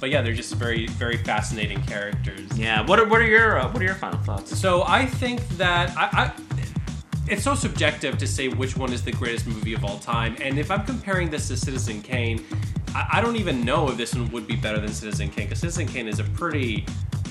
but 0.00 0.10
yeah, 0.10 0.22
they're 0.22 0.34
just 0.34 0.54
very 0.54 0.86
very 0.88 1.16
fascinating 1.16 1.82
characters. 1.82 2.46
yeah. 2.56 2.84
What 2.86 2.98
are 2.98 3.06
what 3.06 3.20
are 3.20 3.26
your 3.26 3.58
uh, 3.58 3.70
what 3.70 3.80
are 3.80 3.84
your 3.84 3.94
final 3.94 4.18
thoughts? 4.20 4.58
So 4.58 4.84
I 4.86 5.06
think 5.06 5.46
that 5.56 5.96
I, 5.96 6.08
I 6.12 6.32
it's 7.28 7.42
so 7.42 7.54
subjective 7.54 8.18
to 8.18 8.26
say 8.26 8.48
which 8.48 8.76
one 8.76 8.92
is 8.92 9.02
the 9.02 9.12
greatest 9.12 9.46
movie 9.46 9.74
of 9.74 9.84
all 9.84 9.98
time. 9.98 10.36
And 10.40 10.58
if 10.58 10.70
I'm 10.70 10.84
comparing 10.84 11.28
this 11.28 11.48
to 11.48 11.56
Citizen 11.56 12.00
Kane, 12.00 12.44
I, 12.94 13.08
I 13.14 13.20
don't 13.20 13.36
even 13.36 13.64
know 13.64 13.88
if 13.88 13.96
this 13.96 14.14
one 14.14 14.30
would 14.30 14.46
be 14.46 14.56
better 14.56 14.78
than 14.78 14.92
Citizen 14.92 15.28
Kane 15.30 15.46
because 15.46 15.60
Citizen 15.60 15.86
Kane 15.86 16.06
is 16.06 16.20
a 16.20 16.24
pretty 16.24 16.86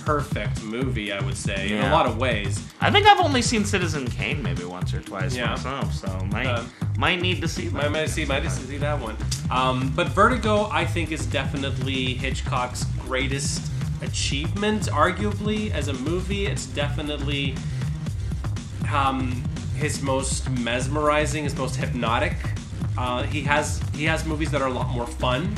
perfect 0.05 0.63
movie, 0.63 1.11
I 1.11 1.19
would 1.21 1.35
say, 1.37 1.67
in 1.71 1.73
a 1.79 1.81
Yeah. 1.83 1.91
lot 1.91 2.05
of 2.05 2.17
ways. 2.17 2.61
I 2.79 2.91
think 2.91 3.07
I've 3.07 3.19
only 3.19 3.41
seen 3.41 3.65
Citizen 3.65 4.05
Kane 4.07 4.41
maybe 4.43 4.63
once 4.63 4.93
or 4.93 5.01
twice 5.01 5.35
Yeah. 5.35 5.51
myself, 5.51 5.93
so 5.93 6.07
might 6.31 6.45
Um, 6.47 6.69
might 6.97 7.21
need 7.21 7.41
to 7.41 7.47
see 7.47 7.67
that. 7.69 7.85
I 7.85 7.87
might 7.89 8.09
see, 8.09 8.23
might 8.25 8.43
just 8.43 8.67
see 8.67 8.77
that 8.77 8.99
one. 9.01 9.17
Um, 9.51 9.91
but 9.95 10.07
Vertigo, 10.09 10.69
I 10.71 10.85
think, 10.85 11.11
is 11.11 11.25
definitely 11.25 12.13
Hitchcock's 12.13 12.85
greatest 13.05 13.61
achievement, 14.01 14.83
arguably 14.91 15.71
as 15.71 15.87
a 15.87 15.93
movie. 15.93 16.45
It's 16.45 16.65
definitely 16.67 17.55
um, 18.93 19.43
his 19.75 20.01
most 20.01 20.49
mesmerizing, 20.51 21.43
his 21.43 21.55
most 21.57 21.75
hypnotic. 21.75 22.35
Uh, 22.97 23.23
he 23.23 23.41
has 23.41 23.81
he 23.93 24.05
has 24.05 24.25
movies 24.25 24.51
that 24.51 24.61
are 24.61 24.67
a 24.67 24.73
lot 24.73 24.89
more 24.89 25.07
fun. 25.07 25.53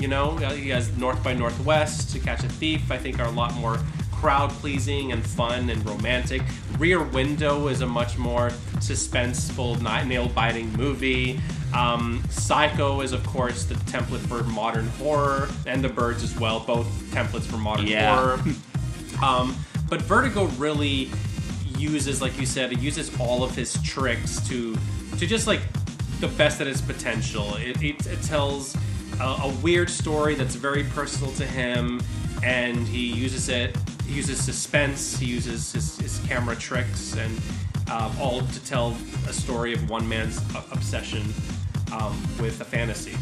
You 0.00 0.08
know, 0.08 0.36
he 0.36 0.68
has 0.70 0.96
North 0.96 1.22
by 1.24 1.34
Northwest, 1.34 2.10
To 2.12 2.18
Catch 2.20 2.44
a 2.44 2.48
Thief. 2.48 2.90
I 2.90 2.98
think 2.98 3.18
are 3.18 3.26
a 3.26 3.30
lot 3.30 3.54
more 3.54 3.78
crowd 4.12 4.50
pleasing 4.50 5.12
and 5.12 5.24
fun 5.24 5.70
and 5.70 5.84
romantic. 5.88 6.42
Rear 6.78 7.02
Window 7.02 7.68
is 7.68 7.80
a 7.82 7.86
much 7.86 8.18
more 8.18 8.50
suspenseful, 8.78 9.80
nail 10.06 10.28
biting 10.28 10.72
movie. 10.72 11.40
Um, 11.74 12.22
Psycho 12.30 13.00
is, 13.02 13.12
of 13.12 13.24
course, 13.26 13.64
the 13.64 13.74
template 13.74 14.20
for 14.26 14.42
modern 14.44 14.88
horror, 14.88 15.48
and 15.66 15.82
The 15.84 15.88
Birds 15.88 16.22
as 16.22 16.38
well, 16.38 16.60
both 16.60 16.86
templates 17.10 17.42
for 17.44 17.58
modern 17.58 17.86
Yeah. 17.86 18.14
horror. 18.16 18.40
Um, 19.22 19.56
but 19.88 20.00
Vertigo 20.02 20.44
really 20.58 21.10
uses, 21.76 22.22
like 22.22 22.38
you 22.38 22.46
said, 22.46 22.72
it 22.72 22.78
uses 22.78 23.10
all 23.18 23.42
of 23.42 23.52
his 23.56 23.76
tricks 23.82 24.38
to 24.48 24.76
to 25.18 25.26
just 25.26 25.48
like 25.48 25.60
the 26.20 26.28
best 26.28 26.60
at 26.60 26.68
its 26.68 26.80
potential. 26.80 27.56
It, 27.56 27.82
it, 27.82 28.06
it 28.06 28.22
tells 28.22 28.76
a, 29.20 29.24
a 29.44 29.54
weird 29.62 29.90
story 29.90 30.34
that's 30.34 30.54
very 30.54 30.84
personal 30.84 31.32
to 31.34 31.44
him, 31.46 32.00
and 32.42 32.86
he 32.86 33.06
uses 33.12 33.48
it. 33.48 33.76
He 34.06 34.14
uses 34.14 34.42
suspense. 34.42 35.18
He 35.18 35.26
uses 35.26 35.72
his, 35.72 35.98
his 35.98 36.20
camera 36.26 36.56
tricks, 36.56 37.14
and 37.16 37.38
uh, 37.90 38.12
all 38.20 38.40
to 38.42 38.64
tell 38.64 38.96
a 39.28 39.32
story 39.32 39.72
of 39.74 39.88
one 39.90 40.08
man's 40.08 40.38
obsession 40.72 41.22
um, 41.92 42.20
with 42.40 42.60
a 42.60 42.64
fantasy, 42.64 43.12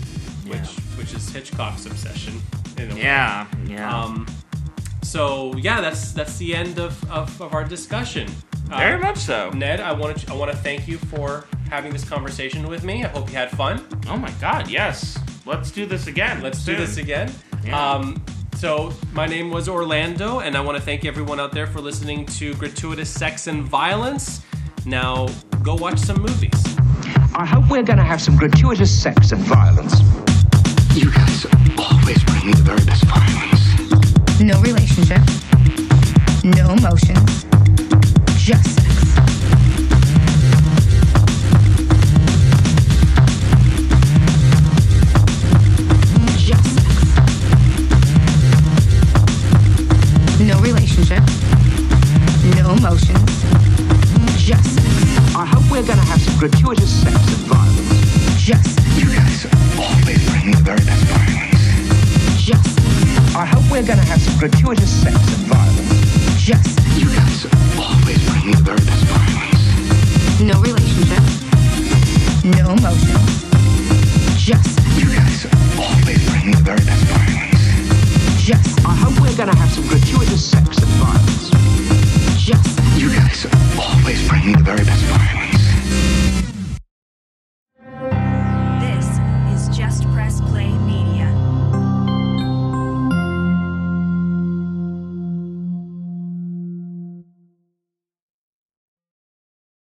which 0.48 0.58
Yeah. 0.58 0.66
which 0.98 1.14
is 1.14 1.28
Hitchcock's 1.30 1.86
obsession. 1.86 2.40
In 2.78 2.90
a 2.90 2.94
way. 2.94 3.00
yeah, 3.02 3.46
yeah. 3.66 4.02
Um, 4.04 4.26
so 5.02 5.54
yeah, 5.56 5.80
that's 5.80 6.12
that's 6.12 6.36
the 6.36 6.54
end 6.54 6.78
of, 6.78 6.92
of, 7.10 7.40
of 7.40 7.54
our 7.54 7.64
discussion. 7.64 8.28
Uh, 8.70 8.78
Very 8.78 8.98
much 9.00 9.16
so. 9.18 9.50
Ned, 9.50 9.80
I 9.80 9.92
want 9.92 10.18
to 10.18 10.32
I 10.32 10.34
want 10.36 10.50
to 10.50 10.56
thank 10.56 10.86
you 10.88 10.98
for 10.98 11.46
having 11.70 11.92
this 11.92 12.06
conversation 12.08 12.66
with 12.68 12.84
me. 12.84 13.04
I 13.04 13.08
hope 13.08 13.28
you 13.28 13.36
had 13.36 13.50
fun. 13.50 13.84
Oh 14.08 14.16
my 14.16 14.30
god, 14.40 14.68
yes. 14.68 15.16
Let's 15.46 15.70
do 15.70 15.86
this 15.86 16.06
again. 16.08 16.42
Let's 16.42 16.58
soon. 16.58 16.74
do 16.76 16.80
this 16.84 16.96
again. 16.96 17.32
Yeah. 17.64 17.92
Um, 17.94 18.22
So, 18.56 18.90
my 19.12 19.26
name 19.26 19.50
was 19.50 19.68
Orlando, 19.68 20.40
and 20.40 20.56
I 20.56 20.60
want 20.62 20.78
to 20.78 20.82
thank 20.82 21.04
everyone 21.04 21.38
out 21.38 21.52
there 21.52 21.66
for 21.66 21.82
listening 21.82 22.24
to 22.38 22.54
Gratuitous 22.54 23.10
Sex 23.10 23.48
and 23.48 23.62
Violence. 23.64 24.40
Now, 24.86 25.28
go 25.62 25.74
watch 25.74 25.98
some 25.98 26.22
movies. 26.22 26.64
I 27.34 27.44
hope 27.44 27.68
we're 27.68 27.82
going 27.82 27.98
to 27.98 28.02
have 28.04 28.22
some 28.22 28.34
gratuitous 28.36 28.90
sex 28.90 29.32
and 29.32 29.42
violence. 29.42 30.00
You 30.94 31.12
guys 31.12 31.44
always 31.76 32.24
bring 32.24 32.46
me 32.46 32.52
the 32.54 32.62
very 32.64 32.82
best 32.86 33.04
violence. 33.04 34.40
No 34.40 34.58
relationship. 34.62 35.20
No 36.42 36.70
emotions. 36.72 37.44
Just. 38.42 38.76
Just 38.78 38.85
gratuitous 64.38 65.02
sex 65.02 65.45